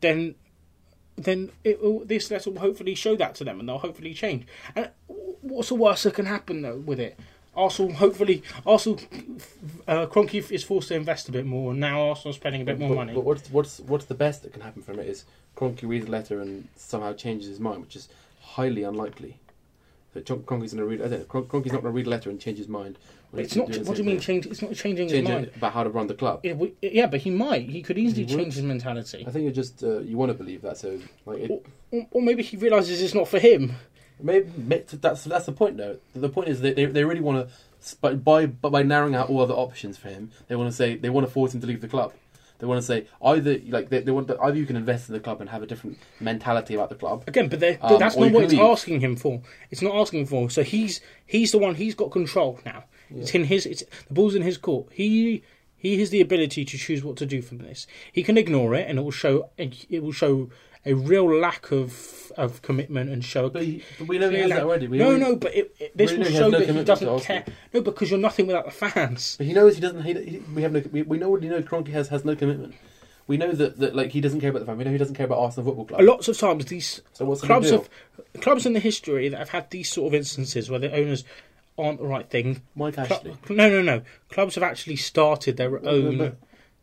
then 0.01 0.35
then 1.15 1.51
it 1.63 1.81
will, 1.81 2.05
this 2.05 2.31
letter 2.31 2.51
will 2.51 2.59
hopefully 2.59 2.95
show 2.95 3.15
that 3.15 3.35
to 3.35 3.43
them, 3.43 3.59
and 3.59 3.67
they'll 3.67 3.79
hopefully 3.79 4.13
change. 4.13 4.45
And 4.75 4.89
what's 5.41 5.69
the 5.69 5.75
worst 5.75 6.03
that 6.03 6.13
can 6.13 6.25
happen 6.25 6.61
though 6.61 6.77
with 6.77 6.99
it? 6.99 7.19
Arsenal, 7.55 7.93
hopefully, 7.93 8.41
Arsenal, 8.65 8.99
uh, 9.87 10.05
Kroenke 10.05 10.49
is 10.51 10.63
forced 10.63 10.89
to 10.89 10.95
invest 10.95 11.27
a 11.27 11.31
bit 11.31 11.45
more, 11.45 11.71
and 11.71 11.79
now 11.79 12.09
Arsenal's 12.09 12.37
spending 12.37 12.61
a 12.61 12.65
bit 12.65 12.79
more 12.79 12.89
but, 12.89 12.95
money. 12.95 13.13
But 13.13 13.25
what's 13.25 13.49
what's 13.49 13.79
what's 13.81 14.05
the 14.05 14.15
best 14.15 14.43
that 14.43 14.53
can 14.53 14.61
happen 14.61 14.81
from 14.81 14.99
it 14.99 15.07
is 15.07 15.25
Kroenke 15.57 15.87
reads 15.87 16.07
a 16.07 16.11
letter 16.11 16.39
and 16.39 16.67
somehow 16.75 17.13
changes 17.13 17.49
his 17.49 17.59
mind, 17.59 17.81
which 17.81 17.95
is 17.95 18.07
highly 18.55 18.83
unlikely. 18.83 19.39
So 20.13 20.21
Cron- 20.21 20.43
Kroenke's 20.43 20.73
going 20.73 20.77
to 20.77 20.85
read. 20.85 21.01
I 21.01 21.07
don't 21.07 21.19
know. 21.19 21.25
Kroenke's 21.43 21.71
not 21.71 21.81
going 21.83 21.93
to 21.93 21.97
read 21.97 22.07
a 22.07 22.09
letter 22.09 22.29
and 22.31 22.39
change 22.39 22.57
his 22.57 22.67
mind. 22.67 22.97
it's 23.33 23.55
not. 23.55 23.67
What 23.85 23.95
do 23.95 24.01
you 24.01 24.03
mean 24.09 24.19
change? 24.19 24.47
It's 24.47 24.61
not 24.61 24.73
changing 24.73 25.07
his 25.09 25.23
mind. 25.23 25.51
about 25.55 25.73
how 25.73 25.83
to 25.83 25.89
run 25.89 26.07
the 26.07 26.15
club. 26.15 26.39
It 26.43 26.53
w- 26.53 26.73
yeah, 26.81 27.05
but 27.05 27.19
he 27.21 27.29
might. 27.29 27.69
He 27.69 27.81
could 27.83 27.97
easily 27.99 28.25
He 28.25 28.35
change 28.35 28.55
his 28.55 28.63
mentality. 28.63 29.23
I 29.27 29.31
think 29.31 29.43
you're 29.43 29.53
just 29.53 29.83
uh, 29.83 29.99
you 29.99 30.17
want 30.17 30.31
to 30.31 30.37
believe 30.37 30.63
that. 30.63 30.77
So 30.77 30.99
like, 31.27 31.39
it, 31.41 31.51
Or, 31.91 32.07
or 32.11 32.21
maybe 32.23 32.41
he 32.41 32.57
realizes 32.57 33.01
it's 33.01 33.13
not 33.13 33.27
for 33.27 33.37
him. 33.39 33.75
maybe 34.19 34.49
that's 34.57 35.25
that's 35.25 35.45
the 35.45 35.51
point 35.51 35.77
though. 35.77 35.97
The 36.15 36.29
point 36.29 36.47
is 36.49 36.61
that 36.61 36.75
they 36.75 36.85
they 36.85 37.03
really 37.05 37.21
want 37.21 37.47
to 37.47 37.95
by 38.01 38.15
by 38.15 38.47
by 38.47 38.81
narrowing 38.81 39.13
out 39.13 39.29
all 39.29 39.41
other 39.41 39.53
options 39.53 39.95
for 39.97 40.09
him. 40.09 40.31
They 40.47 40.55
want 40.55 40.69
to 40.71 40.75
say 40.75 40.95
they 40.95 41.11
want 41.11 41.27
to 41.27 41.31
force 41.31 41.53
him 41.53 41.61
to 41.61 41.67
leave 41.67 41.81
the 41.81 41.87
club. 41.87 42.13
They 42.59 42.67
want 42.67 42.79
to 42.79 42.85
say 42.85 43.07
either 43.23 43.57
like 43.69 43.89
they, 43.89 44.01
they 44.01 44.11
want 44.11 44.27
to, 44.27 44.39
either 44.41 44.57
you 44.57 44.65
can 44.65 44.75
invest 44.75 45.09
in 45.09 45.13
the 45.13 45.19
club 45.19 45.39
and 45.41 45.49
have 45.49 45.63
a 45.63 45.65
different 45.65 45.97
mentality 46.19 46.75
about 46.75 46.89
the 46.89 46.95
club. 46.95 47.23
Again, 47.27 47.47
but 47.47 47.59
they're- 47.59 47.77
Um, 47.81 47.97
that's 47.99 48.15
not 48.17 48.31
what 48.31 48.43
it's 48.43 48.53
leave. 48.53 48.61
asking 48.61 48.99
him 48.99 49.15
for. 49.15 49.41
It's 49.71 49.81
not 49.81 49.95
asking 49.95 50.25
for. 50.27 50.49
So 50.49 50.63
he's 50.63 51.01
he's 51.25 51.51
the 51.53 51.57
one. 51.57 51.75
He's 51.75 51.95
got 51.95 52.11
control 52.11 52.59
now. 52.65 52.83
It's 53.15 53.33
in 53.33 53.45
his. 53.45 53.65
It's 53.65 53.83
the 54.07 54.13
ball's 54.13 54.35
in 54.35 54.41
his 54.43 54.57
court. 54.57 54.87
He 54.91 55.41
he 55.77 55.97
has 55.99 56.09
the 56.09 56.19
ability 56.21 56.65
to 56.65 56.77
choose 56.77 57.03
what 57.03 57.15
to 57.17 57.25
do 57.25 57.41
from 57.41 57.59
this. 57.59 57.87
He 58.11 58.21
can 58.23 58.37
ignore 58.37 58.75
it, 58.75 58.87
and 58.89 58.99
it 58.99 59.01
will 59.01 59.11
show. 59.11 59.49
It 59.57 60.03
will 60.03 60.11
show 60.11 60.49
a 60.89 60.95
real 60.95 61.31
lack 61.31 61.71
of 61.71 62.31
of 62.37 62.61
commitment 62.61 63.09
and 63.09 63.23
show. 63.23 63.49
But, 63.49 63.63
he, 63.63 63.83
but 63.97 64.07
we 64.07 64.17
know 64.17 64.29
he 64.29 64.37
has 64.37 64.49
that 64.49 64.63
already. 64.63 64.87
We 64.87 64.97
no, 64.97 65.11
know 65.11 65.29
no, 65.29 65.35
but 65.35 65.53
it, 65.53 65.75
it, 65.79 65.97
this 65.97 66.11
will 66.11 66.23
show 66.25 66.49
no 66.49 66.59
that 66.59 66.69
he 66.69 66.83
doesn't 66.83 67.19
care. 67.21 67.45
No, 67.73 67.81
because 67.81 68.09
you're 68.09 68.19
nothing 68.19 68.47
without 68.47 68.65
the 68.65 68.71
fans. 68.71 69.35
But 69.37 69.47
he 69.47 69.53
knows 69.53 69.75
he 69.75 69.81
doesn't. 69.81 70.03
He, 70.03 70.13
he, 70.13 70.37
we 70.53 70.61
have 70.61 70.71
no. 70.71 70.83
We, 70.91 71.01
we 71.03 71.17
know. 71.17 71.29
We 71.29 71.47
know. 71.47 71.61
Kroenke 71.61 71.89
has 71.89 72.09
has 72.09 72.25
no 72.25 72.35
commitment. 72.35 72.75
We 73.27 73.37
know 73.37 73.51
that, 73.51 73.77
that 73.77 73.95
like 73.95 74.11
he 74.11 74.21
doesn't 74.21 74.41
care 74.41 74.49
about 74.49 74.59
the 74.59 74.65
fan. 74.65 74.77
We 74.77 74.83
know 74.83 74.91
he 74.91 74.97
doesn't 74.97 75.15
care 75.15 75.25
about 75.25 75.39
Arsenal 75.39 75.67
Football 75.67 75.85
Club. 75.85 76.01
Lots 76.01 76.27
of 76.27 76.37
times 76.37 76.65
these 76.65 77.01
So 77.13 77.35
clubs 77.35 77.69
have 77.69 77.89
clubs 78.41 78.65
in 78.65 78.73
the 78.73 78.79
history 78.79 79.29
that 79.29 79.37
have 79.37 79.49
had 79.49 79.69
these 79.69 79.91
sort 79.91 80.07
of 80.07 80.15
instances 80.15 80.69
where 80.69 80.79
the 80.79 80.91
owners 80.95 81.23
aren't 81.77 81.99
the 81.99 82.07
right 82.07 82.29
thing. 82.29 82.61
Mike 82.75 82.95
Cl- 82.95 83.07
Ashley. 83.07 83.37
no, 83.49 83.69
no, 83.69 83.81
no. 83.81 84.01
Clubs 84.29 84.55
have 84.55 84.63
actually 84.63 84.95
started 84.95 85.57
their 85.57 85.85
own. 85.87 86.37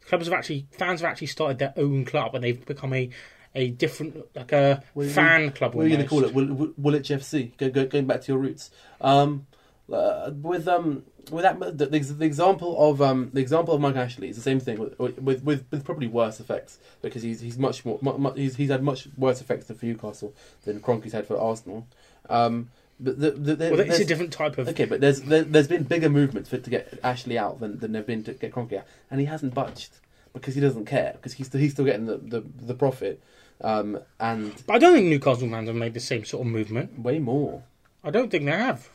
clubs 0.07 0.27
have 0.27 0.35
actually 0.35 0.67
fans 0.71 1.01
have 1.01 1.11
actually 1.11 1.27
started 1.27 1.59
their 1.59 1.75
own 1.77 2.05
club, 2.05 2.35
and 2.35 2.45
they've 2.45 2.65
become 2.65 2.93
a 2.93 3.11
a 3.57 3.71
different 3.71 4.25
like 4.37 4.53
a 4.53 4.83
What- 4.95 5.09
fan 5.09 5.51
club. 5.51 5.75
What 5.75 5.87
are 5.87 5.89
you 5.89 5.97
going 5.97 6.07
to 6.07 6.09
call 6.09 6.25
it? 6.25 6.33
Will, 6.33 6.47
will, 6.47 6.73
Woolwich 6.77 7.09
FC. 7.09 7.57
Go, 7.57 7.71
go, 7.71 7.87
going 7.87 8.07
back 8.07 8.21
to 8.23 8.33
your 8.33 8.39
roots. 8.39 8.71
Um, 9.01 9.47
uh, 9.93 10.31
with 10.43 10.69
um, 10.69 11.05
with 11.31 11.43
that, 11.43 11.59
the, 11.59 11.87
the, 11.87 11.99
the 11.99 12.25
example 12.25 12.91
of 12.91 13.01
um, 13.01 13.31
the 13.33 13.41
example 13.41 13.75
of 13.75 13.81
Mike 13.81 13.97
Ashley 13.97 14.29
is 14.29 14.37
the 14.37 14.43
same 14.43 14.61
thing 14.61 14.79
with 14.79 14.99
with, 14.99 15.43
with, 15.43 15.65
with 15.71 15.85
probably 15.85 16.07
worse 16.07 16.39
effects 16.39 16.79
because 17.03 17.23
he's 17.23 17.41
he's 17.41 17.59
much 17.59 17.85
more 17.85 17.99
mu, 18.03 18.19
mu, 18.19 18.33
he's 18.33 18.57
he's 18.57 18.71
had 18.71 18.83
much 18.83 19.09
worse 19.17 19.41
effects 19.41 19.67
for 19.67 19.87
Newcastle 19.87 20.35
than 20.65 20.81
Kroenke's 20.81 21.13
had 21.13 21.27
for 21.27 21.39
Arsenal. 21.41 21.87
Um, 22.29 22.71
but 22.99 23.21
the, 23.21 23.31
the, 23.33 23.55
the, 23.57 23.71
Well, 23.71 23.81
it's 23.81 23.99
a 23.99 24.05
different 24.05 24.33
type 24.33 24.59
of. 24.59 24.69
Okay, 24.69 24.87
but 24.87 25.01
there's 25.01 25.21
there, 25.23 25.45
there's 25.45 25.69
been 25.69 25.85
bigger 25.85 26.09
movements 26.09 26.49
for 26.49 26.59
to 26.59 26.71
get 26.71 26.99
Ashley 27.05 27.39
out 27.39 27.61
than 27.61 27.79
than 27.79 27.93
there've 27.93 28.07
been 28.07 28.25
to 28.25 28.33
get 28.33 28.53
Kroenke 28.53 28.79
out, 28.79 28.87
and 29.11 29.21
he 29.21 29.27
hasn't 29.27 29.55
budged 29.55 29.99
because 30.33 30.55
he 30.55 30.61
doesn't 30.61 30.85
care 30.87 31.13
because 31.15 31.35
he's 31.35 31.47
still, 31.47 31.61
he's 31.61 31.73
still 31.73 31.85
getting 31.85 32.07
the 32.07 32.17
the, 32.19 32.43
the 32.61 32.75
profit, 32.75 33.23
um, 33.61 33.99
and 34.21 34.55
But 34.67 34.75
I 34.75 34.79
don't 34.79 34.95
think 34.95 35.07
Newcastle 35.07 35.49
fans 35.49 35.69
have 35.69 35.77
made 35.77 35.95
the 35.95 36.01
same 36.01 36.25
sort 36.25 36.47
of 36.47 36.53
movement. 36.53 36.99
way 36.99 37.19
more. 37.19 37.63
I 38.05 38.11
don't 38.11 38.31
think 38.31 38.45
they 38.45 38.53
have. 38.53 38.89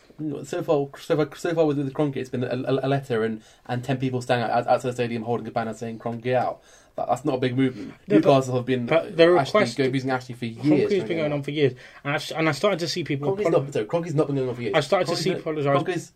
So 0.43 0.61
far, 0.61 0.87
so 0.99 1.15
far, 1.15 1.35
so 1.35 1.55
far 1.55 1.65
with, 1.65 1.77
with 1.79 1.93
Kroenke, 1.93 2.17
it's 2.17 2.29
been 2.29 2.43
a, 2.43 2.47
a, 2.47 2.85
a 2.85 2.87
letter 2.87 3.23
and, 3.23 3.41
and 3.65 3.83
ten 3.83 3.97
people 3.97 4.21
standing 4.21 4.49
out, 4.49 4.67
outside 4.67 4.89
the 4.89 4.93
stadium 4.93 5.23
holding 5.23 5.47
a 5.47 5.51
banner 5.51 5.73
saying 5.73 5.97
Kroenke 5.99 6.33
out. 6.35 6.61
That, 6.95 7.07
that's 7.07 7.25
not 7.25 7.35
a 7.35 7.37
big 7.39 7.57
movement. 7.57 7.87
No, 7.89 7.93
but- 8.07 8.13
Newcastle 8.15 8.55
have 8.57 8.65
been 8.65 8.85
but 8.85 9.17
the 9.17 9.23
Ashley, 9.23 9.61
request- 9.61 9.77
go, 9.77 9.83
using 9.85 10.11
Ashley 10.11 10.35
for 10.35 10.45
years. 10.45 10.91
Kroenke's 10.91 11.07
been 11.07 11.17
going 11.17 11.33
on 11.33 11.41
for 11.41 11.51
years, 11.51 11.73
and 12.03 12.13
I, 12.13 12.15
s- 12.17 12.31
and 12.31 12.47
I 12.47 12.51
started 12.51 12.79
to 12.79 12.87
see 12.87 13.03
people. 13.03 13.35
Kroenke's 13.35 13.47
apolo- 13.47 13.63
not, 13.65 13.73
sorry, 13.73 13.85
Kroenke's 13.85 14.13
not 14.13 14.27
been 14.27 14.35
going 14.35 14.49
on 14.49 14.55
for 14.55 14.61
years. 14.61 14.75
I 14.75 14.81
started 14.81 15.07
to 15.07 15.15
see 15.15 15.31
apologise. 15.31 15.65
Kroenke's, 15.81 16.11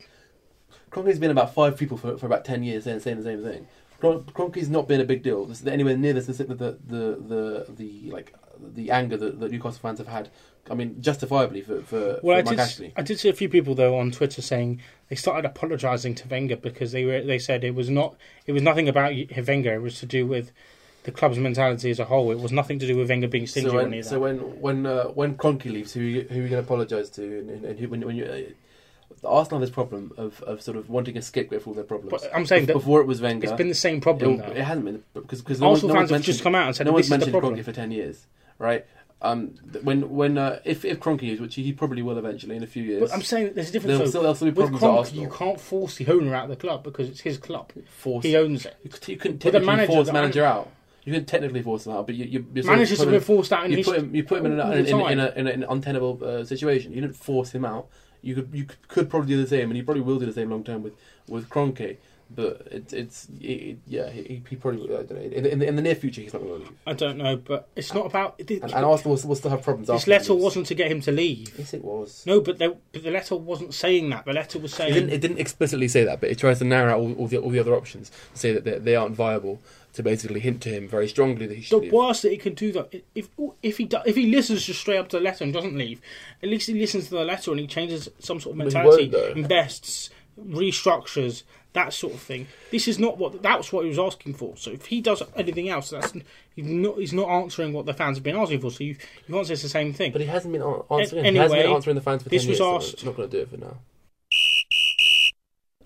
Kroenke's 0.91 1.19
been 1.19 1.31
about 1.31 1.53
five 1.55 1.75
people 1.77 1.97
for, 1.97 2.17
for 2.17 2.25
about 2.27 2.45
ten 2.45 2.61
years 2.63 2.83
saying, 2.83 2.99
saying 2.99 3.17
the 3.17 3.23
same 3.23 3.43
thing. 3.43 3.67
Cron- 3.99 4.23
Kroenke's 4.23 4.69
not 4.69 4.87
been 4.87 5.01
a 5.01 5.05
big 5.05 5.23
deal. 5.23 5.45
This 5.45 5.61
is 5.61 5.67
anywhere 5.67 5.97
near 5.97 6.13
this. 6.13 6.25
The 6.25 6.43
the 6.43 6.55
the 6.55 6.77
the, 6.87 7.65
the 7.69 8.11
like 8.11 8.33
the 8.59 8.91
anger 8.91 9.17
that, 9.17 9.39
that 9.39 9.51
Newcastle 9.51 9.79
fans 9.81 9.99
have 9.99 10.07
had. 10.07 10.29
I 10.69 10.73
mean, 10.73 10.99
justifiably 10.99 11.61
for 11.61 11.81
for, 11.81 12.19
Well, 12.23 12.37
I 12.37 12.41
Mike 12.41 12.49
did. 12.49 12.59
Ashley. 12.59 12.93
I 12.95 13.01
did 13.03 13.19
see 13.19 13.29
a 13.29 13.33
few 13.33 13.49
people 13.49 13.75
though 13.75 13.97
on 13.97 14.11
Twitter 14.11 14.41
saying 14.41 14.81
they 15.09 15.15
started 15.15 15.45
apologising 15.45 16.15
to 16.15 16.27
Wenger 16.27 16.55
because 16.55 16.91
they 16.91 17.05
were. 17.05 17.21
They 17.21 17.39
said 17.39 17.63
it 17.63 17.75
was 17.75 17.89
not. 17.89 18.15
It 18.47 18.51
was 18.51 18.63
nothing 18.63 18.89
about 18.89 19.13
Wenger. 19.47 19.75
It 19.75 19.81
was 19.81 19.99
to 19.99 20.05
do 20.05 20.25
with 20.25 20.51
the 21.03 21.11
club's 21.11 21.37
mentality 21.37 21.91
as 21.91 21.99
a 21.99 22.05
whole. 22.05 22.31
It 22.31 22.39
was 22.39 22.51
nothing 22.51 22.79
to 22.79 22.87
do 22.87 22.97
with 22.97 23.09
Wenger 23.09 23.27
being 23.27 23.45
stingy 23.45 23.69
So 23.69 23.75
when 23.75 23.93
of 23.93 24.05
so 24.05 24.19
when 24.19 24.37
when 24.59 24.85
uh, 24.85 25.05
when 25.05 25.37
Kroenke 25.37 25.65
leaves, 25.65 25.93
who 25.93 26.01
who 26.01 26.07
are 26.07 26.43
you 26.43 26.49
going 26.49 26.49
to 26.49 26.59
apologise 26.59 27.09
to? 27.11 27.21
And, 27.23 27.49
and, 27.49 27.65
and 27.65 27.79
who, 27.79 27.87
when, 27.89 28.01
when 28.05 28.15
you 28.15 28.25
uh, 28.25 28.41
Arsenal 29.27 29.59
have 29.59 29.67
this 29.67 29.73
problem 29.73 30.11
of, 30.17 30.41
of 30.43 30.61
sort 30.61 30.77
of 30.77 30.89
wanting 30.89 31.17
a 31.17 31.21
scapegoat 31.21 31.61
for 31.63 31.69
all 31.69 31.73
their 31.75 31.83
problems. 31.83 32.11
but 32.11 32.29
I'm 32.35 32.45
saying 32.45 32.65
that 32.67 32.73
before 32.73 33.01
it 33.01 33.07
was 33.07 33.21
Wenger, 33.21 33.45
it's 33.45 33.53
been 33.57 33.69
the 33.69 33.75
same 33.75 34.01
problem. 34.01 34.39
it, 34.41 34.57
it 34.57 34.63
hasn't 34.63 34.85
been 34.85 35.03
because 35.13 35.41
because 35.41 35.59
no 35.61 35.71
Arsenal 35.71 35.89
one, 35.89 35.95
no 35.95 35.99
fans 36.01 36.11
one's 36.11 36.19
have 36.21 36.25
just 36.25 36.37
mentioned- 36.39 36.43
come 36.43 36.55
out 36.55 36.67
and 36.67 36.75
said 36.75 36.85
no 36.87 36.93
one's 36.93 37.09
mentioned. 37.09 37.33
Kroenke 37.33 37.63
for 37.63 37.71
ten 37.71 37.91
years, 37.91 38.25
right? 38.59 38.85
Um, 39.21 39.55
when 39.81 40.09
when 40.13 40.37
uh, 40.37 40.59
if 40.65 40.83
if 40.85 40.99
Kroenke 40.99 41.23
is, 41.33 41.39
which 41.39 41.55
he 41.55 41.71
probably 41.73 42.01
will 42.01 42.17
eventually 42.17 42.55
in 42.57 42.63
a 42.63 42.67
few 42.67 42.83
years, 42.83 43.01
But 43.01 43.13
I'm 43.13 43.21
saying 43.21 43.53
there's 43.55 43.69
a 43.69 43.71
difference. 43.71 44.11
there'll 44.11 44.21
there'll 44.23 44.35
still 44.35 44.49
be 44.49 44.53
problems 44.53 44.83
at 44.83 44.87
Kroenke, 44.89 44.97
Arsenal. 44.97 45.23
you 45.23 45.29
can't 45.29 45.59
force 45.59 45.95
the 45.95 46.07
owner 46.07 46.35
out 46.35 46.43
of 46.43 46.49
the 46.49 46.55
club 46.57 46.83
because 46.83 47.09
it's 47.09 47.21
his 47.21 47.37
club. 47.37 47.71
force 47.87 48.23
He 48.25 48.35
owns 48.35 48.65
it. 48.65 48.75
you, 48.83 48.91
you 49.07 49.17
couldn't 49.17 49.39
technically 49.39 49.65
manager, 49.65 49.91
force 49.93 50.07
the 50.07 50.13
manager 50.13 50.43
out. 50.45 50.69
You 51.05 51.13
couldn't 51.13 51.27
technically 51.27 51.61
force 51.61 51.85
him 51.87 51.93
out, 51.93 52.07
but 52.07 52.15
you, 52.15 52.25
you 52.25 52.45
you're 52.53 52.65
Managers 52.65 52.97
have 52.99 53.07
been 53.07 53.15
him- 53.15 53.21
forced 53.21 53.53
out 53.53 53.65
in 53.65 53.71
you 53.71 53.83
put 53.83 53.97
him 53.97 54.13
you 54.13 54.23
put 54.23 54.39
him 54.39 54.47
in, 54.47 54.59
a, 54.59 54.65
in, 54.71 54.77
in, 54.79 54.85
in, 54.85 54.91
time. 54.91 55.01
a, 55.01 55.11
in, 55.11 55.19
a, 55.19 55.49
in 55.51 55.63
an 55.63 55.65
untenable 55.69 56.19
uh, 56.23 56.43
situation. 56.43 56.91
You 56.93 57.01
didn't 57.01 57.15
force 57.15 57.51
him 57.51 57.63
out. 57.63 57.87
You 58.21 58.35
could 58.35 58.49
you 58.53 58.65
could, 58.87 59.09
probably 59.09 59.29
do 59.29 59.41
the 59.41 59.47
same, 59.47 59.69
and 59.69 59.77
you 59.77 59.83
probably 59.83 60.01
will 60.01 60.19
do 60.19 60.25
the 60.25 60.33
same 60.33 60.49
long 60.49 60.63
term 60.63 60.83
with 60.83 60.93
with 61.27 61.49
Kroenke. 61.49 61.97
But 62.33 62.67
it's 62.71 62.91
it's 62.91 63.27
it, 63.39 63.77
yeah 63.85 64.09
he, 64.09 64.41
he 64.49 64.55
probably 64.55 64.83
I 64.85 65.03
don't 65.03 65.11
know, 65.11 65.17
in, 65.17 65.45
in, 65.45 65.59
the, 65.59 65.67
in 65.67 65.75
the 65.75 65.81
near 65.83 65.93
future 65.93 66.21
he's 66.21 66.33
not 66.33 66.41
going 66.41 66.53
to 66.53 66.59
leave. 66.67 66.77
I 66.87 66.93
don't 66.93 67.17
know, 67.17 67.35
but 67.37 67.69
it's 67.75 67.93
not 67.93 68.07
about. 68.07 68.39
And, 68.39 68.49
and 68.49 68.73
Arsenal 68.73 69.15
will, 69.15 69.27
will 69.27 69.35
still 69.35 69.51
have 69.51 69.61
problems. 69.61 69.89
this 69.89 70.01
after 70.01 70.09
letter 70.11 70.33
leaves. 70.33 70.43
wasn't 70.43 70.65
to 70.65 70.75
get 70.75 70.91
him 70.91 71.01
to 71.01 71.11
leave. 71.11 71.53
Yes, 71.55 71.75
it 71.75 71.85
was. 71.85 72.23
No, 72.25 72.41
but, 72.41 72.57
they, 72.57 72.67
but 72.67 73.03
the 73.03 73.11
letter 73.11 73.35
wasn't 73.35 73.75
saying 73.75 74.09
that. 74.09 74.25
The 74.25 74.33
letter 74.33 74.57
was 74.57 74.73
It 74.73 74.75
saying 74.75 74.93
didn't, 74.93 75.09
it 75.11 75.21
didn't 75.21 75.37
explicitly 75.37 75.87
say 75.87 76.03
that, 76.03 76.19
but 76.19 76.31
it 76.31 76.39
tries 76.39 76.57
to 76.59 76.65
narrow 76.65 76.93
out 76.93 76.99
all, 76.99 77.13
all, 77.13 77.27
the, 77.27 77.37
all 77.37 77.51
the 77.51 77.59
other 77.59 77.75
options 77.75 78.09
to 78.33 78.39
say 78.39 78.53
that 78.53 78.63
they, 78.63 78.79
they 78.79 78.95
aren't 78.95 79.15
viable. 79.15 79.61
To 79.95 80.03
basically 80.03 80.41
hint 80.41 80.61
to 80.63 80.69
him 80.69 80.87
very 80.87 81.07
strongly 81.07 81.47
that 81.47 81.55
he 81.55 81.61
the 81.61 81.65
should 81.65 81.81
leave. 81.83 81.91
worst 81.93 82.21
that 82.23 82.31
he 82.31 82.37
can 82.37 82.53
do 82.53 82.71
that 82.73 82.93
if 83.13 83.29
oh, 83.39 83.55
if 83.63 83.77
he 83.77 83.85
do, 83.85 83.97
if 84.05 84.15
he 84.15 84.27
listens 84.27 84.65
just 84.65 84.81
straight 84.81 84.97
up 84.97 85.07
to 85.09 85.17
the 85.17 85.23
letter 85.23 85.43
and 85.43 85.53
doesn't 85.53 85.77
leave, 85.77 86.01
at 86.43 86.49
least 86.49 86.67
he 86.67 86.73
listens 86.73 87.05
to 87.05 87.11
the 87.11 87.23
letter 87.23 87.51
and 87.51 87.59
he 87.59 87.67
changes 87.67 88.09
some 88.19 88.39
sort 88.39 88.53
of 88.53 88.57
mentality, 88.57 89.11
invests, 89.35 90.09
restructures 90.39 91.43
that 91.75 91.93
sort 91.93 92.13
of 92.13 92.21
thing. 92.21 92.47
This 92.71 92.87
is 92.87 92.97
not 92.99 93.17
what 93.17 93.41
that's 93.41 93.71
what 93.71 93.83
he 93.83 93.89
was 93.89 93.99
asking 93.99 94.33
for. 94.33 94.57
So 94.57 94.71
if 94.71 94.85
he 94.87 95.01
does 95.01 95.21
anything 95.35 95.69
else, 95.69 95.91
that's 95.91 96.13
he's 96.55 96.65
not 96.65 96.97
he's 96.97 97.13
not 97.13 97.29
answering 97.29 97.73
what 97.73 97.85
the 97.85 97.93
fans 97.93 98.17
have 98.17 98.23
been 98.23 98.35
asking 98.35 98.61
for. 98.61 98.71
So 98.71 98.83
you 98.83 98.95
you 99.27 99.33
can't 99.33 99.45
say 99.45 99.53
it's 99.53 99.61
the 99.61 99.69
same 99.69 99.93
thing. 99.93 100.11
But 100.11 100.21
he 100.21 100.27
hasn't 100.27 100.51
been 100.51 100.61
answering. 100.63 100.85
A- 100.89 100.95
he 100.95 100.99
hasn't 101.01 101.23
been 101.23 101.35
anyway, 101.59 101.73
answering 101.73 101.95
the 101.95 102.01
fans 102.01 102.23
for 102.23 102.29
this 102.29 102.43
10 102.43 102.49
was 102.49 102.59
years, 102.59 102.67
so 102.67 102.75
asked- 102.75 103.01
I'm 103.01 103.07
not 103.07 103.17
going 103.17 103.29
to 103.29 103.37
do 103.37 103.43
it 103.43 103.49
for 103.49 103.57
now. 103.57 103.77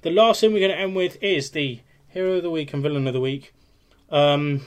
The 0.01 0.11
last 0.11 0.39
thing 0.41 0.53
we're 0.53 0.59
going 0.59 0.71
to 0.71 0.77
end 0.77 0.95
with 0.95 1.21
is 1.21 1.51
the 1.51 1.79
hero 2.07 2.33
of 2.37 2.43
the 2.43 2.49
week 2.49 2.73
and 2.73 2.81
villain 2.81 3.05
of 3.07 3.13
the 3.13 3.19
week. 3.19 3.53
Um, 4.11 4.65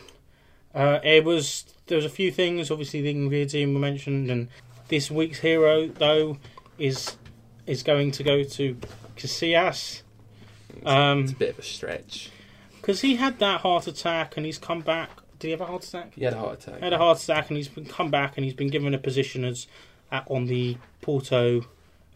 uh, 0.74 1.00
it 1.04 1.24
was 1.24 1.64
there 1.86 1.96
was 1.96 2.04
a 2.04 2.10
few 2.10 2.30
things. 2.30 2.70
Obviously, 2.70 3.00
the 3.02 3.14
Ingrid 3.14 3.50
team 3.50 3.74
were 3.74 3.80
mentioned, 3.80 4.30
and 4.30 4.48
this 4.88 5.10
week's 5.10 5.38
hero 5.40 5.86
though 5.88 6.38
is 6.78 7.16
is 7.66 7.82
going 7.82 8.10
to 8.12 8.22
go 8.24 8.42
to 8.42 8.76
Casillas. 9.16 10.02
Um, 10.84 11.20
It's 11.24 11.32
a 11.32 11.36
bit 11.36 11.50
of 11.50 11.58
a 11.58 11.62
stretch. 11.62 12.30
because 12.80 13.02
he 13.02 13.16
had 13.16 13.38
that 13.38 13.60
heart 13.60 13.86
attack 13.86 14.36
and 14.36 14.46
he's 14.46 14.58
come 14.58 14.80
back. 14.80 15.10
Did 15.38 15.48
he 15.48 15.50
have 15.52 15.60
a 15.60 15.66
heart 15.66 15.84
attack? 15.84 16.14
He 16.14 16.24
had 16.24 16.32
a 16.34 16.38
heart 16.38 16.62
attack. 16.62 16.78
He 16.78 16.84
had 16.84 16.92
a 16.92 16.98
heart 16.98 17.22
attack 17.22 17.48
and 17.50 17.56
he's 17.56 17.68
been 17.68 17.84
come 17.84 18.10
back 18.10 18.36
and 18.36 18.44
he's 18.44 18.54
been 18.54 18.68
given 18.68 18.94
a 18.94 18.98
position 18.98 19.44
as 19.44 19.66
at, 20.10 20.24
on 20.28 20.46
the 20.46 20.76
Porto 21.02 21.66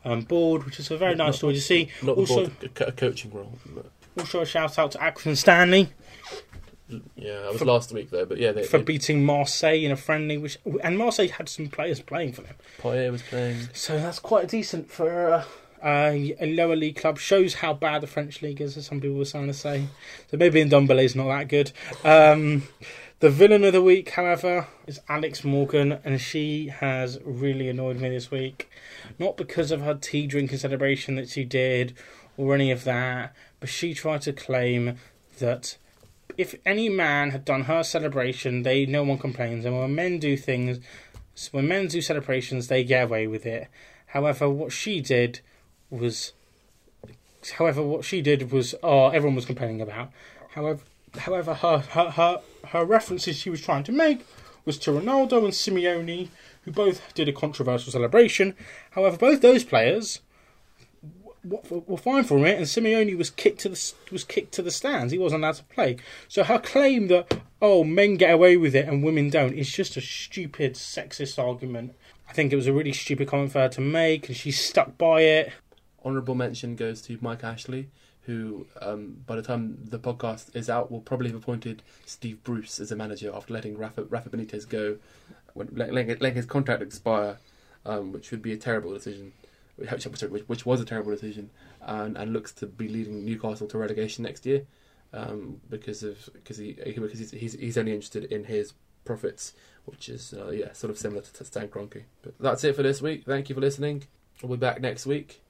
um, 0.05 0.23
board, 0.23 0.65
which 0.65 0.81
is 0.81 0.91
a 0.91 0.97
very 0.97 1.15
nice 1.15 1.37
story 1.37 1.55
to 1.55 1.61
see. 1.61 1.91
Not 2.03 2.15
the 2.17 2.21
Also, 2.23 2.35
board, 2.47 2.71
a, 2.81 2.85
a 2.87 2.93
coaching 2.93 3.33
role. 3.33 3.53
but- 3.67 3.91
also 4.19 4.41
a 4.41 4.47
shout 4.47 4.79
out 4.79 4.93
to 4.93 4.99
Accrington 4.99 5.37
Stanley. 5.37 5.91
Yeah, 6.89 7.41
that 7.41 7.53
was 7.53 7.63
last 7.63 7.93
week 7.93 8.11
though. 8.11 8.27
But 8.27 8.39
yeah, 8.39 8.53
they, 8.53 8.65
for 8.65 8.79
they, 8.79 8.85
beating 8.85 9.25
Marseille 9.25 9.85
in 9.85 9.91
a 9.91 9.97
friendly, 9.97 10.39
which 10.39 10.59
and 10.83 10.97
Marseille 10.97 11.29
had 11.29 11.49
some 11.49 11.69
players 11.69 12.01
playing 12.01 12.33
for 12.33 12.43
them, 12.43 12.55
Poirier 12.79 13.11
was 13.11 13.23
playing. 13.23 13.69
so 13.73 13.99
that's 13.99 14.21
quite 14.21 14.49
decent 14.49 14.91
for 14.91 15.33
uh, 15.33 15.45
a, 15.85 16.37
a 16.41 16.55
lower 16.55 16.77
league 16.77 16.97
club. 16.97 17.19
Shows 17.19 17.55
how 17.55 17.75
bad 17.75 18.03
the 18.03 18.07
French 18.07 18.41
league 18.41 18.61
is, 18.61 18.77
as 18.77 18.87
some 18.87 19.01
people 19.01 19.17
were 19.17 19.25
trying 19.25 19.49
to 19.49 19.55
say. 19.55 19.87
So 20.31 20.37
maybe 20.37 20.65
Ndombele's 20.65 21.17
not 21.17 21.27
that 21.29 21.49
good. 21.49 21.73
Um, 22.05 22.69
the 23.19 23.31
villain 23.31 23.65
of 23.65 23.73
the 23.73 23.83
week, 23.83 24.11
however, 24.11 24.69
is 24.87 25.01
Alex 25.09 25.43
Morgan, 25.43 25.99
and 26.05 26.21
she 26.21 26.69
has 26.69 27.19
really 27.25 27.69
annoyed 27.69 27.97
me 27.97 28.11
this 28.11 28.31
week. 28.31 28.71
Not 29.19 29.37
because 29.37 29.71
of 29.71 29.81
her 29.81 29.95
tea 29.95 30.27
drinking 30.27 30.59
celebration 30.59 31.17
that 31.17 31.31
she 31.31 31.45
did, 31.45 31.95
or 32.37 32.55
any 32.55 32.71
of 32.71 32.85
that, 32.85 33.35
but 33.59 33.69
she 33.69 33.95
tried 33.95 34.23
to 34.23 34.33
claim 34.33 34.99
that 35.39 35.79
if 36.37 36.55
any 36.65 36.89
man 36.89 37.31
had 37.31 37.45
done 37.45 37.63
her 37.63 37.83
celebration, 37.83 38.63
they 38.63 38.87
no 38.87 39.03
one 39.03 39.19
complains, 39.19 39.65
and 39.65 39.79
when 39.79 39.95
men 39.95 40.19
do 40.19 40.37
things, 40.37 40.81
when 41.51 41.69
men 41.69 41.87
do 41.89 42.01
celebrations, 42.01 42.69
they 42.69 42.85
get 42.85 43.05
away 43.05 43.27
with 43.27 43.47
it. 43.47 43.69
However, 44.07 44.49
what 44.49 44.73
she 44.73 45.01
did 45.01 45.41
was, 45.91 46.33
however, 47.59 47.83
what 47.83 48.05
she 48.05 48.23
did 48.23 48.51
was, 48.51 48.75
oh, 48.83 49.09
everyone 49.09 49.37
was 49.37 49.45
complaining 49.47 49.81
about. 49.81 50.11
However, 50.51 50.81
however, 51.19 51.55
her 51.55 51.79
her 51.79 52.11
her, 52.11 52.41
her 52.69 52.85
references 52.85 53.37
she 53.37 53.51
was 53.51 53.61
trying 53.61 53.85
to 53.85 53.93
make 53.93 54.27
was 54.65 54.79
to 54.79 54.91
Ronaldo 54.91 55.45
and 55.45 55.53
Simeone, 55.53 56.29
who 56.63 56.73
both 56.73 57.15
did 57.15 57.29
a 57.29 57.33
controversial 57.33 57.93
celebration. 57.93 58.55
However, 58.91 59.17
both 59.17 59.41
those 59.41 59.65
players 59.65 60.21
were 61.49 61.97
fine 61.97 62.25
from 62.25 62.45
it, 62.45 62.57
and 62.57 62.67
Simeone 62.67 63.17
was 63.17 63.31
kicked 63.31 63.61
to 63.61 63.69
the 63.69 63.93
was 64.11 64.25
kicked 64.25 64.53
to 64.55 64.63
the 64.63 64.71
stands. 64.71 65.13
He 65.13 65.19
wasn't 65.19 65.43
allowed 65.43 65.57
to 65.57 65.65
play. 65.65 65.97
So 66.29 66.45
her 66.45 66.59
claim 66.59 67.09
that 67.09 67.41
oh 67.63 67.85
men 67.85 68.17
get 68.17 68.33
away 68.33 68.57
with 68.57 68.75
it 68.75 68.87
and 68.87 69.03
women 69.03 69.31
don't 69.31 69.55
is 69.55 69.71
just 69.73 69.97
a 69.97 70.01
stupid 70.01 70.75
sexist 70.75 71.43
argument. 71.43 71.95
I 72.29 72.33
think 72.33 72.53
it 72.53 72.57
was 72.57 72.67
a 72.67 72.73
really 72.73 72.93
stupid 72.93 73.29
comment 73.29 73.53
for 73.53 73.61
her 73.61 73.69
to 73.71 73.81
make, 73.81 74.29
and 74.29 74.37
she 74.37 74.51
stuck 74.51 74.99
by 74.99 75.23
it. 75.23 75.53
Honourable 76.05 76.35
mention 76.35 76.77
goes 76.77 77.01
to 77.03 77.19
Mike 77.21 77.45
Ashley, 77.45 77.89
who, 78.23 78.67
um, 78.81 79.19
by 79.27 79.37
the 79.37 79.43
time 79.43 79.79
the 79.85 79.99
podcast 79.99 80.55
is 80.55 80.69
out, 80.69 80.91
will 80.91 81.01
probably 81.01 81.29
have 81.29 81.37
appointed 81.37 81.83
Steve 82.05 82.43
Bruce 82.43 82.81
as 82.81 82.91
a 82.91 82.97
manager 82.97 83.31
after 83.35 83.55
letting 83.55 83.79
Rafa, 83.79 84.05
Rafa 84.05 84.31
Benitez 84.31 84.69
go, 84.69 84.99
letting 85.55 86.35
his 86.35 86.47
contract 86.47 86.83
expire, 86.83 87.39
um, 87.85 88.13
which 88.13 88.31
would 88.31 88.43
be 88.43 88.53
a 88.53 88.57
terrible 88.57 88.93
decision, 88.93 89.33
which, 89.77 90.49
which, 90.49 90.67
was 90.67 90.81
a 90.81 90.85
terrible 90.85 91.13
decision, 91.13 91.51
and, 91.83 92.17
and 92.17 92.33
looks 92.33 92.53
to 92.53 92.67
be 92.67 92.89
leading 92.89 93.25
Newcastle 93.25 93.67
to 93.69 93.79
relegation 93.79 94.25
next 94.25 94.47
year. 94.47 94.63
Um, 95.13 95.61
because 95.71 96.03
of 96.03 96.29
because 96.35 96.59
he 96.59 96.73
because 96.73 97.19
he's, 97.19 97.31
he's 97.31 97.53
he's 97.55 97.79
only 97.79 97.93
interested 97.93 98.25
in 98.25 98.45
his 98.45 98.75
profits, 99.05 99.55
which 99.85 100.09
is 100.09 100.35
uh, 100.35 100.51
yeah 100.51 100.73
sort 100.73 100.91
of 100.91 100.99
similar 100.99 101.23
to, 101.23 101.45
Stan 101.45 101.69
Kroenke. 101.69 102.03
But 102.23 102.35
that's 102.39 102.65
it 102.65 102.75
for 102.75 102.83
this 102.83 103.01
week. 103.01 103.25
Thank 103.25 103.49
you 103.49 103.55
for 103.55 103.61
listening. 103.61 104.05
We'll 104.43 104.57
be 104.57 104.61
back 104.61 104.81
next 104.81 105.07
week. 105.07 105.43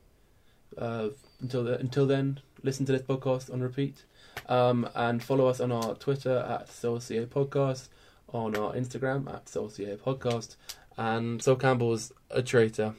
Uh, 0.77 1.09
until 1.41 1.65
the, 1.65 1.79
until 1.79 2.07
then, 2.07 2.41
listen 2.63 2.85
to 2.87 2.93
this 2.93 3.03
podcast 3.03 3.53
on 3.53 3.61
repeat, 3.61 4.05
um, 4.49 4.89
and 4.95 5.23
follow 5.23 5.47
us 5.47 5.61
on 5.61 5.73
our 5.73 5.95
Twitter 5.95 6.39
at 6.39 6.69
SoulCA 6.69 7.27
Podcast, 7.27 7.89
on 8.33 8.57
our 8.57 8.75
Instagram 8.75 9.33
at 9.33 9.47
SoulCA 9.47 9.97
Podcast, 9.99 10.57
and 10.97 11.43
Sol 11.43 11.57
Campbell's 11.57 12.13
a 12.31 12.43
traitor. 12.43 12.95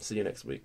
See 0.00 0.16
you 0.16 0.24
next 0.24 0.44
week. 0.46 0.64